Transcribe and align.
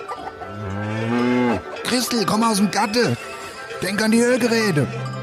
Christel, 1.84 2.24
komm 2.24 2.42
aus 2.42 2.56
dem 2.56 2.70
Gatte. 2.70 3.18
Denk 3.82 4.02
an 4.02 4.12
die 4.12 4.20
Ölgeräte 4.20 4.86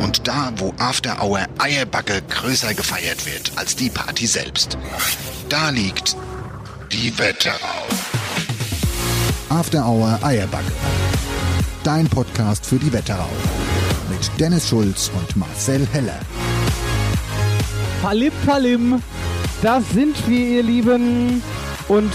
Und 0.00 0.26
da, 0.26 0.52
wo 0.56 0.72
After 0.78 1.22
Hour 1.22 1.40
Eierbacke 1.58 2.22
größer 2.28 2.74
gefeiert 2.74 3.26
wird 3.26 3.52
als 3.56 3.76
die 3.76 3.90
Party 3.90 4.26
selbst. 4.26 4.78
Da 5.48 5.70
liegt 5.70 6.16
die 6.90 7.16
Wetterau. 7.18 7.86
After 9.48 9.86
Hour 9.86 10.18
Eierbacke. 10.22 10.72
Dein 11.84 12.08
Podcast 12.08 12.64
für 12.64 12.76
die 12.76 12.92
Wetterau. 12.92 13.28
Mit 14.08 14.30
Dennis 14.40 14.68
Schulz 14.68 15.10
und 15.14 15.36
Marcel 15.36 15.86
Heller. 15.92 16.20
Palim 18.00 18.32
Palim, 18.46 19.02
das 19.62 19.88
sind 19.90 20.28
wir, 20.28 20.46
ihr 20.46 20.62
Lieben. 20.62 21.42
Und 21.88 22.12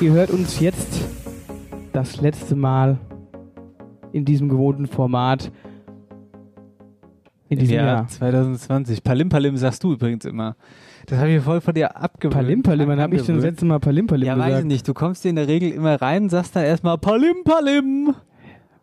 ihr 0.00 0.12
hört 0.12 0.30
uns 0.30 0.60
jetzt 0.60 0.88
das 1.92 2.20
letzte 2.20 2.56
Mal 2.56 2.98
in 4.12 4.24
diesem 4.24 4.48
gewohnten 4.48 4.86
Format. 4.86 5.50
In 7.48 7.58
diesem 7.58 7.76
ja, 7.76 7.86
Jahr. 7.86 8.08
2020. 8.08 9.02
Palim 9.04 9.28
Palim 9.28 9.56
sagst 9.56 9.82
du 9.84 9.92
übrigens 9.92 10.24
immer. 10.24 10.56
Das 11.06 11.18
habe 11.20 11.30
ich 11.30 11.42
voll 11.42 11.60
von 11.60 11.74
dir 11.74 11.96
abgewöhnt. 11.96 12.34
Palim 12.34 12.62
Palim, 12.62 12.88
wann 12.88 13.00
habe 13.00 13.14
ich 13.14 13.22
denn 13.22 13.36
das 13.36 13.44
letzte 13.44 13.64
Mal 13.64 13.78
Palim 13.78 14.06
Palim 14.08 14.26
Ja, 14.26 14.34
gesagt? 14.34 14.52
weiß 14.52 14.58
ich 14.60 14.64
nicht. 14.66 14.88
Du 14.88 14.94
kommst 14.94 15.22
dir 15.24 15.28
in 15.28 15.36
der 15.36 15.46
Regel 15.46 15.70
immer 15.70 16.00
rein, 16.02 16.28
sagst 16.28 16.56
dann 16.56 16.64
erstmal 16.64 16.98
Palim 16.98 17.44
Palim 17.44 18.14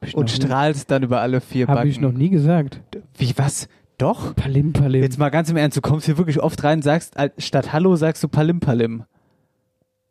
und 0.02 0.16
noch 0.16 0.24
nie- 0.24 0.30
strahlst 0.30 0.90
dann 0.92 1.04
über 1.04 1.20
alle 1.20 1.42
vier 1.42 1.68
Hab 1.68 1.76
Backen. 1.76 1.90
ich 1.90 2.00
noch 2.00 2.14
nie 2.14 2.30
gesagt. 2.30 2.80
Wie, 3.18 3.34
was? 3.36 3.68
Doch? 3.98 4.34
Palim 4.36 4.72
Palim. 4.74 5.02
Jetzt 5.04 5.20
mal 5.20 5.30
ganz 5.30 5.50
im 5.50 5.58
Ernst, 5.58 5.76
du 5.78 5.82
kommst 5.82 6.06
hier 6.06 6.18
wirklich 6.18 6.42
oft 6.42 6.64
rein, 6.64 6.82
sagst, 6.82 7.18
äh, 7.18 7.30
statt 7.38 7.74
Hallo 7.74 7.96
sagst 7.98 8.24
du 8.24 8.28
Palim 8.30 8.60
Palim. 8.62 9.04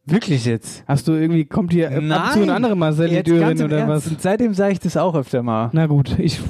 Wirklich 0.05 0.45
jetzt? 0.47 0.83
Hast 0.87 1.07
du 1.09 1.13
irgendwie, 1.13 1.45
kommt 1.45 1.73
hier 1.73 1.91
äh, 1.91 2.11
ab 2.11 2.27
und 2.27 2.33
zu 2.33 2.43
eine 2.43 2.55
andere 2.55 2.77
Marcel 2.77 3.23
Dörin 3.23 3.57
im 3.59 3.65
oder 3.67 3.79
Ernst. 3.79 4.07
was? 4.07 4.13
Und 4.13 4.21
seitdem 4.21 4.53
sage 4.53 4.73
ich 4.73 4.81
das 4.81 4.97
auch 4.97 5.15
öfter 5.15 5.43
mal. 5.43 5.71
Na 5.73 5.87
gut, 5.87 6.19
ich 6.19 6.41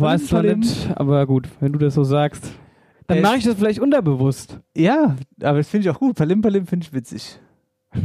weiß 0.00 0.28
Palim. 0.28 0.60
nicht, 0.60 0.88
aber 0.96 1.26
gut, 1.26 1.48
wenn 1.60 1.72
du 1.72 1.78
das 1.78 1.94
so 1.94 2.04
sagst. 2.04 2.50
Dann 3.06 3.18
Äh, 3.18 3.20
mache 3.20 3.36
ich 3.36 3.44
das 3.44 3.54
vielleicht 3.56 3.80
unterbewusst. 3.80 4.60
Ja, 4.76 5.16
aber 5.42 5.58
das 5.58 5.68
finde 5.68 5.88
ich 5.88 5.94
auch 5.94 6.00
gut. 6.00 6.16
Palim 6.16 6.40
Palim 6.40 6.66
finde 6.66 6.86
ich 6.86 6.92
witzig. 6.92 7.38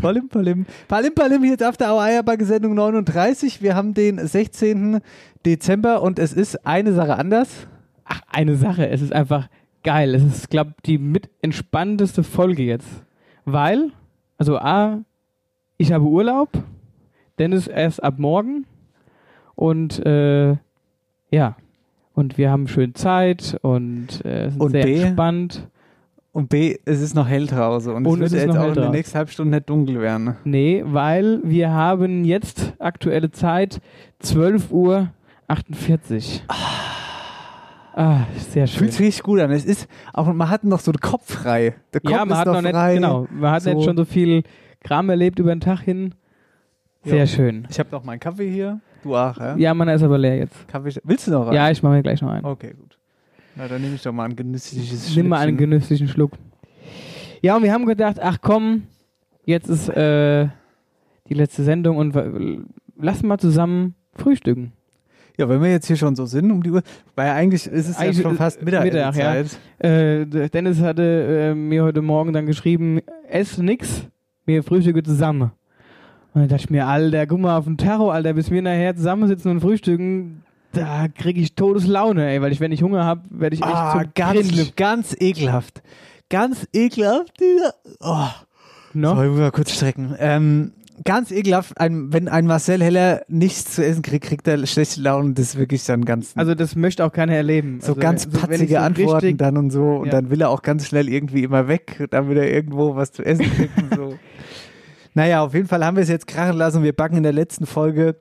Palim 0.02 0.28
Palim. 0.30 0.66
Palim 0.88 1.16
Palim 1.16 1.42
hier 1.42 1.52
jetzt 1.52 1.64
auf 1.64 1.78
der 1.78 1.92
Eierbacke 1.94 2.46
Sendung 2.46 2.76
39. 2.76 3.62
Wir 3.62 3.76
haben 3.76 3.94
den 3.94 4.26
16. 4.26 5.00
Dezember 5.46 6.02
und 6.02 6.20
es 6.20 6.34
ist 6.34 6.66
eine 6.68 6.94
Sache 6.94 7.16
anders. 7.18 7.68
Ach, 8.06 8.22
eine 8.32 8.56
Sache, 8.56 8.88
es 8.90 9.02
ist 9.02 9.14
einfach 9.14 9.48
geil. 9.84 10.14
Es 10.16 10.24
ist, 10.24 10.50
glaube 10.50 10.74
die 10.86 10.98
mit 10.98 11.30
entspannteste 11.42 12.24
Folge 12.24 12.64
jetzt. 12.64 12.88
Weil, 13.46 13.92
also 14.38 14.58
A, 14.58 15.00
ich 15.78 15.92
habe 15.94 16.06
Urlaub, 16.06 16.50
Dennis 17.40 17.68
erst 17.68 18.04
ab 18.04 18.20
morgen 18.20 18.66
und 19.56 20.06
äh, 20.06 20.58
ja, 21.32 21.56
und 22.20 22.38
wir 22.38 22.52
haben 22.52 22.68
schön 22.68 22.94
Zeit 22.96 23.58
und 23.62 24.24
äh, 24.26 24.50
sind 24.50 24.60
Und 24.62 24.72
sehr 24.72 24.84
B, 24.84 25.02
entspannt. 25.02 25.68
Und 26.32 26.50
B, 26.50 26.78
es 26.86 27.02
ist 27.02 27.16
noch 27.16 27.28
hell 27.28 27.48
draußen 27.48 27.94
und, 27.94 28.06
Und 28.06 28.22
es 28.22 28.32
wird 28.34 28.48
jetzt 28.48 28.58
auch 28.58 28.68
in 28.68 28.74
der 28.76 28.90
nächsten 28.90 29.18
halben 29.18 29.32
Stunde 29.32 29.56
nicht 29.58 29.70
dunkel 29.70 30.00
werden. 30.02 30.36
Nee, 30.44 30.84
weil 30.86 31.40
wir 31.44 31.72
haben 31.72 32.24
jetzt 32.26 32.74
aktuelle 32.78 33.32
Zeit 33.32 33.80
12 34.20 34.72
Uhr 34.72 35.08
48. 35.48 36.44
Ah, 37.96 38.22
sehr 38.38 38.68
schön. 38.68 38.80
Fühlt 38.80 38.92
sich 38.94 39.08
richtig 39.08 39.24
gut 39.24 39.40
an. 39.40 39.52
Es 39.52 39.66
ist 39.66 39.88
auch, 40.14 40.32
man 40.32 40.50
hat 40.50 40.64
noch 40.64 40.80
so 40.80 40.92
den 40.92 41.00
Kopf 41.02 41.34
frei. 41.34 41.76
Der 41.94 42.02
Kopf 42.02 42.12
ja, 42.12 42.20
man 42.26 42.30
ist 42.32 42.38
hat 42.38 42.46
noch 42.48 42.54
noch 42.56 42.62
nicht, 42.62 42.72
frei. 42.72 42.94
genau, 42.96 43.28
man 43.32 43.52
hat 43.52 43.64
So. 43.64 43.74
nicht 43.74 43.84
schon 43.84 43.98
so 43.98 44.06
viel 44.06 44.44
Kram 44.84 45.10
erlebt 45.10 45.40
über 45.40 45.54
den 45.54 45.62
Tag 45.62 45.80
hin. 45.82 46.14
Sehr 47.04 47.18
Ja. 47.20 47.28
schön. 47.28 47.66
Ich 47.70 47.80
habe 47.80 47.90
noch 47.92 48.04
meinen 48.04 48.20
Kaffee 48.20 48.50
hier. 48.50 48.80
Du 49.04 49.16
auch, 49.16 49.38
ja? 49.38 49.56
Ja, 49.58 49.74
meiner 49.74 49.94
ist 49.94 50.04
aber 50.04 50.18
leer 50.18 50.38
jetzt. 50.38 50.68
Kaffee. 50.68 51.00
Willst 51.04 51.28
du 51.28 51.32
noch 51.32 51.48
rein? 51.48 51.54
Ja, 51.54 51.72
ich 51.72 51.82
mache 51.82 51.94
mir 51.94 52.04
gleich 52.04 52.22
noch 52.22 52.30
einen. 52.32 52.46
Okay, 52.46 52.74
gut. 52.78 52.98
Na, 53.56 53.68
dann 53.68 53.82
nehme 53.82 53.96
ich 53.96 54.02
doch 54.02 54.12
mal 54.12 54.26
ein 54.26 54.36
genüssliches 54.36 55.16
Nimm 55.16 55.28
mal 55.28 55.40
einen 55.40 55.58
genüsslichen 55.58 56.08
Schluck. 56.08 56.32
Ja, 57.42 57.56
und 57.56 57.64
wir 57.64 57.74
haben 57.74 57.86
gedacht, 57.86 58.18
ach 58.22 58.38
komm, 58.42 58.84
jetzt 59.46 59.70
ist 59.70 59.90
äh, 59.90 60.48
die 61.28 61.34
letzte 61.34 61.64
Sendung 61.64 61.98
und 61.98 62.16
lass 62.98 63.24
mal 63.24 63.38
zusammen 63.38 63.96
frühstücken. 64.14 64.74
Ja, 65.38 65.48
wenn 65.48 65.62
wir 65.62 65.72
jetzt 65.72 65.88
hier 65.88 65.96
schon 65.96 66.18
so 66.18 66.26
sind 66.26 66.52
um 66.52 66.62
die 66.62 66.70
Uhr, 66.70 66.82
weil 67.16 67.30
eigentlich 67.30 67.66
ist 67.66 67.88
es 67.88 67.98
Eigentlich 67.98 68.18
ja 68.18 68.24
schon 68.24 68.36
fast 68.36 68.62
Mittag, 68.62 68.84
Mittag, 68.84 69.16
ja. 69.16 69.36
Äh, 69.80 70.26
Dennis 70.26 70.82
hatte 70.82 71.52
äh, 71.52 71.56
mir 71.56 71.84
heute 71.86 72.02
Morgen 72.02 72.34
dann 72.34 72.46
geschrieben, 72.46 73.00
ess 73.30 73.58
nix, 73.58 74.06
wir 74.46 74.64
frühstücken 74.64 75.06
zusammen. 75.06 75.52
Und 76.40 76.44
dann 76.44 76.58
dachte 76.58 76.64
ich 76.64 76.70
mir, 76.70 76.88
Alter, 76.88 77.28
guck 77.28 77.40
mal 77.42 77.58
auf 77.58 77.66
den 77.66 77.76
Terror, 77.76 78.14
Alter, 78.14 78.32
bis 78.32 78.50
wir 78.50 78.62
nachher 78.62 78.96
zusammensitzen 78.96 79.52
und 79.52 79.60
frühstücken, 79.60 80.42
da 80.72 81.10
kriege 81.10 81.42
ich 81.42 81.54
Todeslaune, 81.56 82.30
ey, 82.30 82.42
weil 82.42 82.54
ich, 82.54 82.62
wenn 82.62 82.72
ich 82.72 82.82
Hunger 82.82 83.04
habe, 83.04 83.24
werde 83.30 83.56
ich 83.56 83.62
echt 83.62 83.70
Ah, 83.70 84.00
zum 84.04 84.12
ganz 84.16 84.48
schlimm, 84.48 84.68
ganz 84.78 85.16
ekelhaft. 85.20 85.82
Ganz 86.30 86.66
ekelhaft. 86.72 87.34
Dieser, 87.42 87.74
oh. 88.00 88.28
No? 88.94 89.16
So, 89.16 89.24
ich 89.24 89.30
muss 89.32 89.40
mal 89.40 89.52
kurz 89.52 89.72
strecken. 89.74 90.16
Ähm, 90.18 90.72
ganz 91.04 91.30
ekelhaft, 91.32 91.78
ein, 91.78 92.14
wenn 92.14 92.30
ein 92.30 92.46
Marcel 92.46 92.82
Heller 92.82 93.24
nichts 93.28 93.76
zu 93.76 93.86
essen 93.86 94.02
kriegt, 94.02 94.24
kriegt 94.24 94.48
er 94.48 94.66
schlechte 94.66 95.02
Laune. 95.02 95.34
Das 95.34 95.48
ist 95.48 95.58
wirklich 95.58 95.84
dann 95.86 96.06
ganz, 96.06 96.32
Also 96.38 96.56
das 96.56 96.78
möchte 96.78 97.04
auch 97.04 97.12
keiner 97.12 97.34
erleben. 97.34 97.80
so 97.82 97.90
also, 97.90 98.00
ganz 98.00 98.28
also, 98.28 98.40
patzige 98.40 98.76
so 98.76 98.80
Antworten 98.80 99.36
dann 99.36 99.58
und 99.58 99.72
so. 99.72 99.84
Und 99.84 100.06
Ja. 100.06 100.12
dann 100.14 100.30
will 100.30 100.40
er 100.40 100.50
auch 100.52 100.62
ganz 100.62 100.88
schnell 100.88 101.10
irgendwie 101.10 101.44
immer 101.44 101.68
weg, 101.68 102.08
damit 102.12 102.38
er 102.38 102.50
irgendwo 102.50 102.96
was 102.96 103.12
zu 103.12 103.26
essen 103.26 103.46
kriegt 103.52 103.78
und 103.78 103.94
so. 103.94 104.14
Naja, 105.20 105.42
auf 105.44 105.54
jeden 105.54 105.68
Fall 105.68 105.84
haben 105.84 105.98
wir 105.98 106.04
es 106.04 106.08
jetzt 106.08 106.28
krachen 106.28 106.56
lassen 106.56 106.78
und 106.78 106.84
wir 106.84 106.94
backen 106.94 107.18
in 107.18 107.24
der 107.24 107.34
letzten 107.34 107.66
Folge 107.66 108.16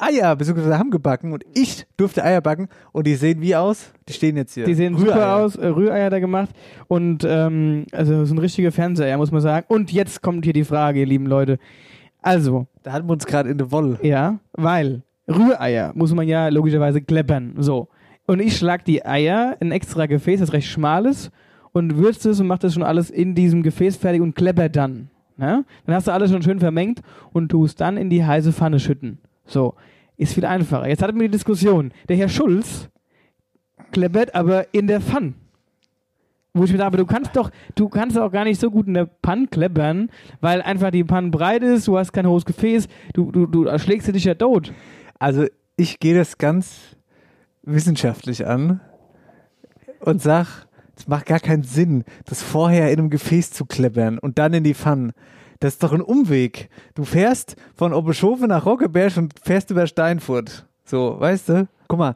Eier, 0.00 0.34
beziehungsweise 0.34 0.76
haben 0.76 0.90
gebacken 0.90 1.32
und 1.32 1.44
ich 1.54 1.86
durfte 1.96 2.24
Eier 2.24 2.40
backen 2.40 2.66
und 2.90 3.06
die 3.06 3.14
sehen 3.14 3.40
wie 3.40 3.54
aus? 3.54 3.92
Die 4.08 4.14
stehen 4.14 4.36
jetzt 4.36 4.54
hier. 4.54 4.64
Die 4.64 4.74
sehen 4.74 4.96
super 4.98 5.14
Rühreier. 5.14 5.36
aus, 5.36 5.54
äh, 5.54 5.68
Rühreier 5.68 6.10
da 6.10 6.18
gemacht 6.18 6.50
und 6.88 7.24
ähm, 7.24 7.86
also 7.92 8.24
so 8.24 8.34
ein 8.34 8.38
richtiger 8.38 8.72
Fernseher, 8.72 9.16
muss 9.16 9.30
man 9.30 9.42
sagen. 9.42 9.64
Und 9.68 9.92
jetzt 9.92 10.22
kommt 10.22 10.44
hier 10.44 10.52
die 10.52 10.64
Frage, 10.64 10.98
ihr 10.98 11.06
lieben 11.06 11.26
Leute. 11.26 11.60
Also, 12.20 12.66
Da 12.82 12.90
hatten 12.90 13.06
wir 13.06 13.12
uns 13.12 13.26
gerade 13.26 13.48
in 13.48 13.58
der 13.58 13.70
Wolle. 13.70 14.00
ja, 14.02 14.40
weil 14.54 15.02
Rühreier 15.28 15.92
muss 15.94 16.12
man 16.12 16.26
ja 16.26 16.48
logischerweise 16.48 17.00
kleppern, 17.00 17.54
so. 17.58 17.86
Und 18.26 18.40
ich 18.40 18.56
schlag 18.56 18.84
die 18.84 19.06
Eier 19.06 19.56
in 19.60 19.68
ein 19.68 19.70
extra 19.70 20.06
Gefäß, 20.06 20.40
das 20.40 20.52
recht 20.52 20.66
schmal 20.66 21.06
ist, 21.06 21.30
und 21.70 21.96
würzt 21.96 22.26
es 22.26 22.40
und 22.40 22.48
macht 22.48 22.64
das 22.64 22.74
schon 22.74 22.82
alles 22.82 23.08
in 23.08 23.36
diesem 23.36 23.62
Gefäß 23.62 23.94
fertig 23.94 24.20
und 24.20 24.34
klepper 24.34 24.68
dann. 24.68 25.10
Ne? 25.36 25.64
Dann 25.86 25.94
hast 25.94 26.06
du 26.06 26.12
alles 26.12 26.30
schon 26.30 26.42
schön 26.42 26.60
vermengt 26.60 27.02
und 27.32 27.48
tust 27.48 27.80
dann 27.80 27.96
in 27.96 28.10
die 28.10 28.24
heiße 28.24 28.52
Pfanne 28.52 28.78
schütten. 28.78 29.18
So, 29.46 29.74
ist 30.16 30.34
viel 30.34 30.44
einfacher. 30.44 30.88
Jetzt 30.88 31.02
hatten 31.02 31.18
wir 31.18 31.28
die 31.28 31.32
Diskussion. 31.32 31.92
Der 32.08 32.16
Herr 32.16 32.28
Schulz 32.28 32.88
kleppert 33.92 34.34
aber 34.34 34.72
in 34.72 34.86
der 34.86 35.00
Pfanne. 35.00 35.34
Wo 36.56 36.62
ich 36.62 36.70
mir 36.70 36.78
dachte, 36.78 36.98
du 36.98 37.06
kannst 37.06 37.34
doch, 37.34 37.50
du 37.74 37.88
kannst 37.88 38.16
auch 38.16 38.30
gar 38.30 38.44
nicht 38.44 38.60
so 38.60 38.70
gut 38.70 38.86
in 38.86 38.94
der 38.94 39.06
Panne 39.06 39.48
kleppern, 39.48 40.08
weil 40.40 40.62
einfach 40.62 40.92
die 40.92 41.02
Panne 41.02 41.30
breit 41.30 41.64
ist, 41.64 41.88
du 41.88 41.98
hast 41.98 42.12
kein 42.12 42.28
hohes 42.28 42.44
Gefäß, 42.44 42.86
du, 43.12 43.32
du, 43.32 43.46
du 43.46 43.64
erschlägst 43.64 44.06
dich 44.14 44.24
ja 44.24 44.34
tot. 44.34 44.72
Also 45.18 45.46
ich 45.76 45.98
gehe 45.98 46.14
das 46.14 46.38
ganz 46.38 46.96
wissenschaftlich 47.64 48.46
an 48.46 48.80
und 49.98 50.22
sag, 50.22 50.63
es 50.96 51.08
macht 51.08 51.26
gar 51.26 51.40
keinen 51.40 51.62
Sinn, 51.62 52.04
das 52.24 52.42
vorher 52.42 52.90
in 52.90 52.98
einem 52.98 53.10
Gefäß 53.10 53.50
zu 53.50 53.64
kleppern 53.64 54.18
und 54.18 54.38
dann 54.38 54.54
in 54.54 54.64
die 54.64 54.74
Pfanne. 54.74 55.12
Das 55.60 55.74
ist 55.74 55.82
doch 55.82 55.92
ein 55.92 56.02
Umweg. 56.02 56.68
Du 56.94 57.04
fährst 57.04 57.56
von 57.74 57.92
Oberschofe 57.92 58.46
nach 58.46 58.66
Rockeberg 58.66 59.16
und 59.16 59.34
fährst 59.42 59.70
über 59.70 59.86
Steinfurt. 59.86 60.66
So, 60.84 61.18
weißt 61.18 61.48
du? 61.48 61.68
Guck 61.88 61.98
mal, 61.98 62.14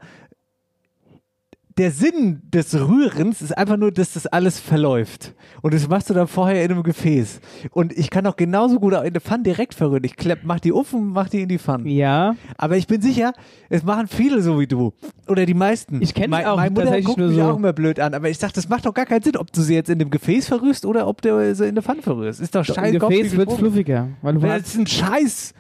der 1.79 1.91
Sinn 1.93 2.43
des 2.53 2.75
Rührens 2.75 3.41
ist 3.41 3.57
einfach 3.57 3.77
nur, 3.77 3.93
dass 3.93 4.13
das 4.15 4.27
alles 4.27 4.59
verläuft. 4.59 5.35
Und 5.63 5.73
das 5.75 5.89
machst 5.89 6.11
du 6.11 6.15
dann 6.15 6.27
vorher 6.29 6.65
in 6.65 6.73
einem 6.73 6.83
Gefäß. 6.83 7.41
Und 7.71 7.97
ich 7.97 8.11
kann 8.11 8.27
auch 8.27 8.37
genauso 8.37 8.79
gut 8.81 8.95
auch 8.95 9.05
in 9.05 9.13
der 9.13 9.23
Pfanne 9.23 9.45
direkt 9.45 9.75
verrühren. 9.75 10.03
Ich 10.05 10.17
klepp, 10.17 10.41
mach 10.43 10.61
die 10.61 10.73
und 10.73 10.87
mach 11.13 11.29
die 11.29 11.43
in 11.43 11.49
die 11.49 11.59
Pfanne. 11.59 11.89
Ja. 11.89 12.35
Aber 12.57 12.77
ich 12.77 12.87
bin 12.89 13.01
sicher, 13.01 13.33
es 13.69 13.83
machen 13.85 14.09
viele 14.09 14.43
so 14.43 14.59
wie 14.61 14.67
du. 14.67 14.93
Oder 15.29 15.47
die 15.47 15.55
meisten. 15.55 16.03
Ich 16.03 16.15
kenn's 16.15 16.29
Mei- 16.31 16.47
auch 16.49 16.57
Meine 16.57 16.71
Mutter 16.73 17.01
guckt 17.01 17.19
nur 17.19 17.29
mich 17.29 17.37
so. 17.39 17.43
auch 17.45 17.57
immer 17.57 17.73
blöd 17.73 18.01
an. 18.01 18.13
Aber 18.13 18.29
ich 18.29 18.39
dachte, 18.39 18.55
das 18.57 18.69
macht 18.69 18.85
doch 18.85 18.93
gar 18.95 19.07
keinen 19.07 19.23
Sinn, 19.23 19.37
ob 19.37 19.53
du 19.53 19.63
sie 19.63 19.75
jetzt 19.75 19.89
in 19.89 19.99
dem 19.99 20.11
Gefäß 20.11 20.49
verrührst 20.49 20.85
oder 20.85 21.07
ob 21.07 21.23
du 21.23 21.55
sie 21.55 21.67
in 21.69 21.75
der 21.77 21.85
Pfanne 21.85 22.03
verrührst. 22.03 22.41
Ist 22.41 22.55
doch 22.55 22.65
scheiße. 22.65 22.95
Im 22.97 22.99
Gefäß 22.99 23.37
wird's 23.37 23.55
fluffiger. 23.55 24.09
Weil 24.23 24.35
du 24.35 24.41
Das 24.41 24.63
ist 24.69 24.79
ein 24.79 24.87
Scheiß. 24.87 25.55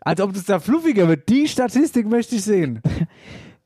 Als 0.00 0.20
ob 0.20 0.34
das 0.34 0.44
da 0.44 0.60
fluffiger 0.60 1.08
wird. 1.08 1.28
Die 1.28 1.48
Statistik 1.48 2.08
möchte 2.08 2.36
ich 2.36 2.42
sehen. 2.44 2.80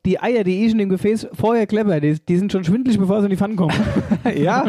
die 0.08 0.20
Eier, 0.20 0.42
die 0.42 0.64
ich 0.64 0.72
in 0.72 0.78
dem 0.78 0.88
Gefäß 0.88 1.28
vorher 1.34 1.66
clever, 1.66 2.00
die, 2.00 2.16
die 2.18 2.36
sind 2.38 2.50
schon 2.50 2.64
schwindlig, 2.64 2.98
bevor 2.98 3.20
sie 3.20 3.26
in 3.26 3.30
die 3.30 3.36
Pfanne 3.36 3.56
kommen. 3.56 3.74
ja, 4.36 4.64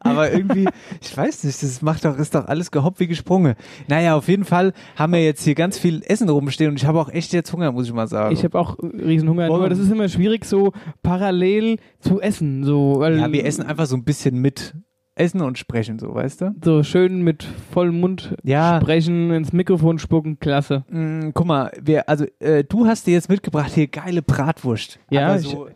aber 0.00 0.32
irgendwie, 0.32 0.66
ich 1.00 1.14
weiß 1.14 1.44
nicht, 1.44 1.62
das 1.62 1.82
macht 1.82 2.06
doch, 2.06 2.16
ist 2.16 2.34
doch 2.34 2.46
alles 2.46 2.70
gehoppt 2.70 2.98
wie 2.98 3.06
gesprungen. 3.06 3.54
Naja, 3.88 4.16
auf 4.16 4.28
jeden 4.28 4.44
Fall 4.44 4.72
haben 4.96 5.12
wir 5.12 5.22
jetzt 5.22 5.44
hier 5.44 5.54
ganz 5.54 5.78
viel 5.78 6.02
Essen 6.06 6.28
rumstehen 6.30 6.70
und 6.70 6.76
ich 6.76 6.86
habe 6.86 6.98
auch 6.98 7.10
echt 7.10 7.34
jetzt 7.34 7.52
Hunger, 7.52 7.70
muss 7.70 7.86
ich 7.86 7.92
mal 7.92 8.08
sagen. 8.08 8.32
Ich 8.32 8.44
habe 8.44 8.58
auch 8.58 8.78
Riesenhunger, 8.82 9.48
Wollen 9.50 9.60
nur 9.60 9.68
das 9.68 9.78
ist 9.78 9.90
immer 9.90 10.08
schwierig, 10.08 10.46
so 10.46 10.72
parallel 11.02 11.76
zu 12.00 12.22
essen. 12.22 12.64
So, 12.64 13.04
ja, 13.04 13.30
wir 13.30 13.44
essen 13.44 13.64
einfach 13.64 13.86
so 13.86 13.96
ein 13.96 14.04
bisschen 14.04 14.38
mit. 14.38 14.74
Essen 15.22 15.40
und 15.40 15.58
sprechen, 15.58 15.98
so, 15.98 16.14
weißt 16.14 16.40
du? 16.40 16.54
so 16.64 16.82
schön 16.82 17.22
mit 17.22 17.46
vollem 17.72 18.00
Mund 18.00 18.34
Ja. 18.42 18.80
sprechen, 18.80 19.30
ins 19.32 19.52
Mikrofon 19.52 19.98
spucken, 19.98 20.38
klasse. 20.40 20.84
Mm, 20.90 21.30
guck 21.32 21.46
mal, 21.46 21.70
wir, 21.80 22.08
also 22.08 22.26
äh, 22.40 22.64
du 22.64 22.86
hast 22.86 23.06
dir 23.06 23.12
jetzt 23.14 23.28
mitgebracht 23.28 23.72
hier 23.72 23.86
geile 23.86 24.22
Bratwurst. 24.22 24.98
Ja, 25.10 25.28
aber, 25.28 25.36
ich- 25.40 25.46
so, 25.48 25.68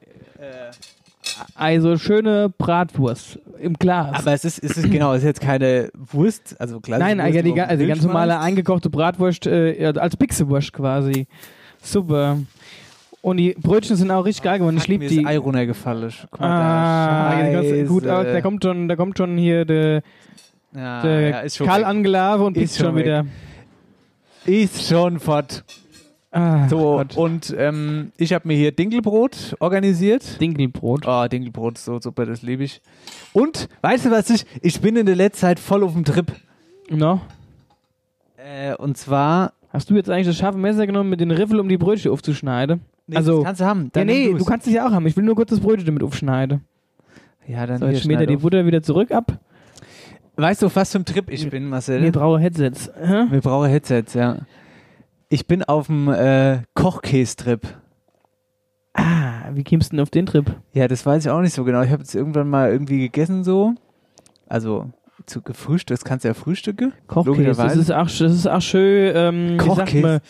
Also 1.54 1.96
schöne 1.98 2.52
Bratwurst 2.56 3.38
im 3.60 3.74
Glas. 3.74 4.20
aber 4.20 4.32
es 4.32 4.44
ist, 4.44 4.62
es 4.62 4.76
ist 4.76 4.90
genau, 4.90 5.12
es 5.12 5.18
ist 5.18 5.24
jetzt 5.26 5.40
keine 5.40 5.90
Wurst, 5.94 6.56
also 6.60 6.80
klar. 6.80 6.98
Nein, 6.98 7.18
Wurst, 7.18 7.44
die, 7.44 7.60
also 7.60 7.82
die 7.82 7.88
ganz 7.88 8.02
normale 8.02 8.38
eingekochte 8.38 8.90
Bratwurst 8.90 9.46
äh, 9.46 9.92
als 9.96 10.16
Pixewurst 10.16 10.72
quasi. 10.72 11.26
Super. 11.82 12.38
Und 13.26 13.38
die 13.38 13.54
Brötchen 13.60 13.96
sind 13.96 14.12
auch 14.12 14.24
richtig 14.24 14.44
geil 14.44 14.60
geworden. 14.60 14.76
Ich 14.76 14.86
liebe 14.86 15.02
mir 15.02 15.10
die. 15.10 15.22
ist 15.22 15.26
Ei 15.26 15.36
runtergefallen. 15.36 16.12
Guck 16.30 16.38
mal, 16.38 16.46
Ah, 16.48 17.42
da, 17.42 17.50
ganze, 17.54 17.84
gut, 17.84 18.06
aus. 18.06 18.24
da 18.24 18.40
kommt 18.40 18.62
schon, 18.62 18.86
da 18.86 18.94
kommt 18.94 19.18
schon 19.18 19.36
hier 19.36 19.64
der, 19.64 20.02
ja, 20.72 21.02
der 21.02 21.20
ja, 21.30 21.40
ist 21.40 21.56
schon 21.56 21.66
Karl. 21.66 21.82
Angelave 21.82 22.44
und 22.44 22.56
Ist 22.56 22.74
pickt 22.74 22.76
schon 22.76 22.86
schon 22.86 22.96
wieder. 23.04 23.26
Ist 24.44 24.86
schon 24.88 25.18
fort. 25.18 25.64
Ah, 26.30 26.68
So, 26.68 26.98
Gott. 26.98 27.16
und 27.16 27.52
ähm, 27.58 28.12
ich 28.16 28.32
habe 28.32 28.46
mir 28.46 28.56
hier 28.56 28.70
Dinkelbrot 28.70 29.56
organisiert. 29.58 30.40
Dinkelbrot. 30.40 31.02
Oh, 31.08 31.26
Dinkelbrot 31.26 31.78
so 31.78 32.00
super, 32.00 32.26
das 32.26 32.42
liebe 32.42 32.62
ich. 32.62 32.80
Und, 33.32 33.68
weißt 33.82 34.04
du 34.04 34.12
was 34.12 34.30
ich, 34.30 34.46
ich 34.62 34.80
bin 34.80 34.94
in 34.94 35.04
der 35.06 35.16
letzten 35.16 35.40
Zeit 35.40 35.58
voll 35.58 35.82
auf 35.82 35.94
dem 35.94 36.04
Trip. 36.04 36.30
No. 36.90 37.20
Äh, 38.36 38.76
und 38.76 38.96
zwar, 38.96 39.52
Hast 39.70 39.90
du 39.90 39.94
jetzt 39.96 40.08
eigentlich 40.08 40.28
das 40.28 40.36
scharfe 40.36 40.58
Messer 40.58 40.86
genommen 40.86 41.10
mit 41.10 41.18
den 41.20 41.32
Riffel, 41.32 41.58
um 41.58 41.68
die 41.68 41.76
Brötchen 41.76 42.12
aufzuschneiden? 42.12 42.82
Nee, 43.06 43.16
Also- 43.16 43.36
das 43.38 43.44
kannst 43.44 43.60
du 43.60 43.64
haben. 43.64 43.82
Ja, 43.84 43.90
Dann 43.92 44.06
nee, 44.06 44.26
nimm 44.28 44.38
du 44.38 44.44
kannst 44.44 44.66
es 44.66 44.72
ja 44.72 44.86
auch 44.86 44.92
haben. 44.92 45.06
Ich 45.06 45.16
will 45.16 45.24
nur 45.24 45.34
kurz 45.36 45.50
das 45.50 45.60
Brötchen 45.60 45.86
damit 45.86 46.02
aufschneiden. 46.02 46.62
Ja, 47.46 47.66
dann 47.66 47.78
So, 47.78 47.86
jetzt 47.86 48.02
schmiert 48.02 48.20
er 48.20 48.26
die. 48.26 48.36
Butter 48.36 48.66
wieder 48.66 48.82
zurück 48.82 49.10
ab. 49.12 49.38
Weißt 50.36 50.62
du, 50.62 50.70
was 50.74 50.92
für 50.92 50.98
ein 50.98 51.04
Trip 51.04 51.30
ich 51.30 51.48
bin, 51.48 51.68
Marcel? 51.68 52.02
Wir 52.02 52.12
brauchen 52.12 52.40
Headsets. 52.40 52.90
Hä? 53.00 53.24
Wir 53.30 53.40
brauchen 53.40 53.68
Headsets, 53.70 54.14
ja. 54.14 54.38
Ich 55.28 55.46
bin 55.46 55.62
auf 55.64 55.86
dem 55.86 56.08
äh, 56.08 56.58
Kochkäse-Trip. 56.74 57.62
Ah, 58.92 59.50
wie 59.52 59.64
kommst 59.64 59.92
du 59.92 59.96
denn 59.96 60.02
auf 60.02 60.10
den 60.10 60.26
Trip? 60.26 60.54
Ja, 60.72 60.88
das 60.88 61.04
weiß 61.06 61.24
ich 61.24 61.30
auch 61.30 61.40
nicht 61.40 61.52
so 61.54 61.64
genau. 61.64 61.82
Ich 61.82 61.90
habe 61.90 62.02
jetzt 62.02 62.14
irgendwann 62.14 62.48
mal 62.48 62.70
irgendwie 62.70 62.98
gegessen 62.98 63.44
so. 63.44 63.74
Also 64.46 64.90
zu 65.26 65.42
gefrühstückt, 65.42 66.00
das 66.00 66.04
kannst 66.04 66.24
du 66.24 66.28
ja 66.28 66.34
frühstücken. 66.34 66.92
Kochkäse, 67.06 67.62
das 67.62 67.76
ist 67.76 67.90
auch, 67.90 68.06
das 68.06 68.20
ist 68.20 68.46
auch 68.46 68.62
schön, 68.62 69.12
ähm, 69.14 69.58
Kochkäse. 69.58 70.00
man, 70.00 70.20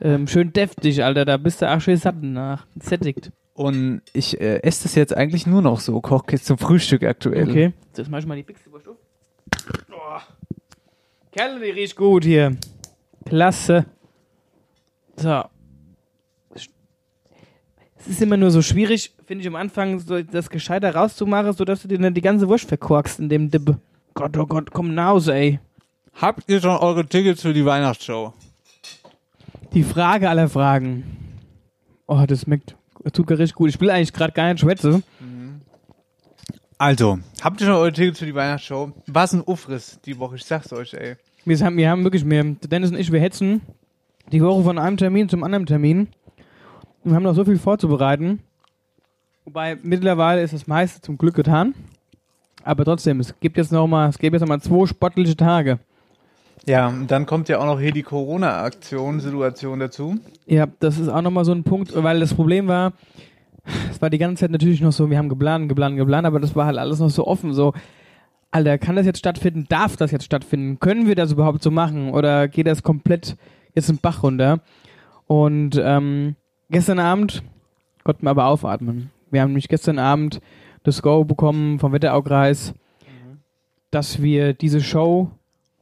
ähm, 0.00 0.26
schön 0.26 0.52
deftig, 0.52 1.04
Alter, 1.04 1.24
da 1.24 1.36
bist 1.36 1.62
du 1.62 1.70
auch 1.70 1.80
schön 1.80 1.96
satt 1.96 2.22
nach, 2.22 2.66
sättigt. 2.80 3.30
Und 3.54 4.02
ich 4.12 4.40
äh, 4.40 4.62
esse 4.62 4.84
das 4.84 4.94
jetzt 4.94 5.16
eigentlich 5.16 5.46
nur 5.46 5.62
noch 5.62 5.80
so, 5.80 6.00
Kochkäse 6.00 6.44
zum 6.44 6.58
Frühstück 6.58 7.02
aktuell. 7.02 7.48
Okay. 7.48 7.72
Jetzt 7.96 8.10
mach 8.10 8.18
ich 8.18 8.26
mal 8.26 8.36
die 8.36 8.44
Pixelwurst 8.44 8.88
auf. 8.88 8.96
Oh. 9.90 10.20
Kerle, 11.32 11.60
die 11.60 11.70
riecht 11.70 11.96
gut 11.96 12.24
hier. 12.24 12.56
Klasse. 13.24 13.86
So. 15.16 15.44
Es 17.98 18.06
ist 18.06 18.22
immer 18.22 18.36
nur 18.36 18.50
so 18.50 18.62
schwierig, 18.62 19.12
finde 19.26 19.42
ich 19.42 19.48
am 19.48 19.56
Anfang, 19.56 19.98
so 19.98 20.22
das 20.22 20.50
gescheiter 20.50 20.94
rauszumachen, 20.94 21.52
sodass 21.52 21.82
du 21.82 21.88
dir 21.88 21.98
dann 21.98 22.14
die 22.14 22.20
ganze 22.20 22.48
Wurst 22.48 22.68
verkorkst 22.68 23.18
in 23.18 23.28
dem 23.28 23.50
Dip. 23.50 23.76
Gott, 24.18 24.36
oh 24.36 24.46
Gott, 24.46 24.72
komm 24.72 24.94
naus, 24.94 25.28
ey. 25.28 25.60
Habt 26.14 26.50
ihr 26.50 26.60
schon 26.60 26.76
eure 26.76 27.06
Tickets 27.06 27.42
für 27.42 27.52
die 27.52 27.64
Weihnachtsshow? 27.64 28.32
Die 29.74 29.84
Frage 29.84 30.28
aller 30.28 30.48
Fragen. 30.48 31.04
Oh, 32.08 32.24
das 32.26 32.40
schmeckt, 32.40 32.74
das 33.04 33.12
tut 33.12 33.28
gar 33.28 33.38
richtig 33.38 33.54
gut. 33.54 33.68
Ich 33.68 33.80
will 33.80 33.90
eigentlich 33.90 34.12
gerade 34.12 34.32
gar 34.32 34.52
nicht 34.52 34.58
schwätzen. 34.58 35.04
Also, 36.78 37.20
habt 37.42 37.60
ihr 37.60 37.68
schon 37.68 37.76
eure 37.76 37.92
Tickets 37.92 38.18
für 38.18 38.26
die 38.26 38.34
Weihnachtsshow? 38.34 38.90
Was 39.06 39.34
ein 39.34 39.42
Ufriss 39.46 40.00
die 40.04 40.18
Woche, 40.18 40.34
ich 40.34 40.44
sag's 40.44 40.72
euch, 40.72 40.94
ey. 40.94 41.14
Wir 41.44 41.56
haben, 41.60 41.76
wir 41.76 41.88
haben 41.88 42.02
wirklich, 42.02 42.28
wir, 42.28 42.42
Dennis 42.42 42.90
und 42.90 42.98
ich, 42.98 43.12
wir 43.12 43.20
hetzen 43.20 43.60
die 44.32 44.42
Woche 44.42 44.64
von 44.64 44.80
einem 44.80 44.96
Termin 44.96 45.28
zum 45.28 45.44
anderen 45.44 45.66
Termin. 45.66 46.08
Und 47.04 47.12
wir 47.12 47.14
haben 47.14 47.22
noch 47.22 47.36
so 47.36 47.44
viel 47.44 47.58
vorzubereiten. 47.58 48.40
Wobei 49.44 49.78
mittlerweile 49.80 50.42
ist 50.42 50.54
das 50.54 50.66
meiste 50.66 51.02
zum 51.02 51.18
Glück 51.18 51.36
getan. 51.36 51.76
Aber 52.68 52.84
trotzdem, 52.84 53.18
es 53.18 53.34
gibt 53.40 53.56
jetzt 53.56 53.72
noch 53.72 53.86
mal, 53.86 54.10
es 54.10 54.18
gibt 54.18 54.34
jetzt 54.34 54.42
noch 54.42 54.48
mal 54.48 54.60
zwei 54.60 54.84
sportliche 54.84 55.34
Tage. 55.34 55.78
Ja, 56.66 56.88
und 56.88 57.10
dann 57.10 57.24
kommt 57.24 57.48
ja 57.48 57.60
auch 57.60 57.64
noch 57.64 57.80
hier 57.80 57.92
die 57.92 58.02
Corona-Aktion-Situation 58.02 59.80
dazu. 59.80 60.18
Ja, 60.44 60.66
das 60.78 60.98
ist 60.98 61.08
auch 61.08 61.22
nochmal 61.22 61.46
so 61.46 61.52
ein 61.52 61.64
Punkt, 61.64 61.90
weil 61.94 62.20
das 62.20 62.34
Problem 62.34 62.68
war, 62.68 62.92
es 63.90 64.02
war 64.02 64.10
die 64.10 64.18
ganze 64.18 64.42
Zeit 64.42 64.50
natürlich 64.50 64.82
noch 64.82 64.92
so, 64.92 65.08
wir 65.08 65.16
haben 65.16 65.30
geplant, 65.30 65.70
geplant, 65.70 65.96
geplant, 65.96 66.26
aber 66.26 66.40
das 66.40 66.54
war 66.56 66.66
halt 66.66 66.76
alles 66.76 66.98
noch 66.98 67.08
so 67.08 67.26
offen, 67.26 67.54
so, 67.54 67.72
Alter, 68.50 68.76
kann 68.76 68.96
das 68.96 69.06
jetzt 69.06 69.20
stattfinden? 69.20 69.64
Darf 69.70 69.96
das 69.96 70.10
jetzt 70.10 70.24
stattfinden? 70.24 70.78
Können 70.78 71.06
wir 71.06 71.14
das 71.14 71.32
überhaupt 71.32 71.62
so 71.62 71.70
machen? 71.70 72.10
Oder 72.10 72.48
geht 72.48 72.66
das 72.66 72.82
komplett 72.82 73.36
jetzt 73.74 73.88
im 73.88 73.96
Bach 73.96 74.22
runter? 74.22 74.60
Und 75.26 75.80
ähm, 75.82 76.36
gestern 76.68 76.98
Abend 76.98 77.42
konnten 78.04 78.26
wir 78.26 78.30
aber 78.30 78.44
aufatmen. 78.44 79.10
Wir 79.30 79.40
haben 79.40 79.50
nämlich 79.50 79.68
gestern 79.68 79.98
Abend 79.98 80.40
das 80.88 81.02
Go 81.02 81.24
bekommen 81.24 81.78
vom 81.78 81.92
Wetteraukreis, 81.92 82.74
dass 83.90 84.22
wir 84.22 84.54
diese 84.54 84.80
Show 84.80 85.30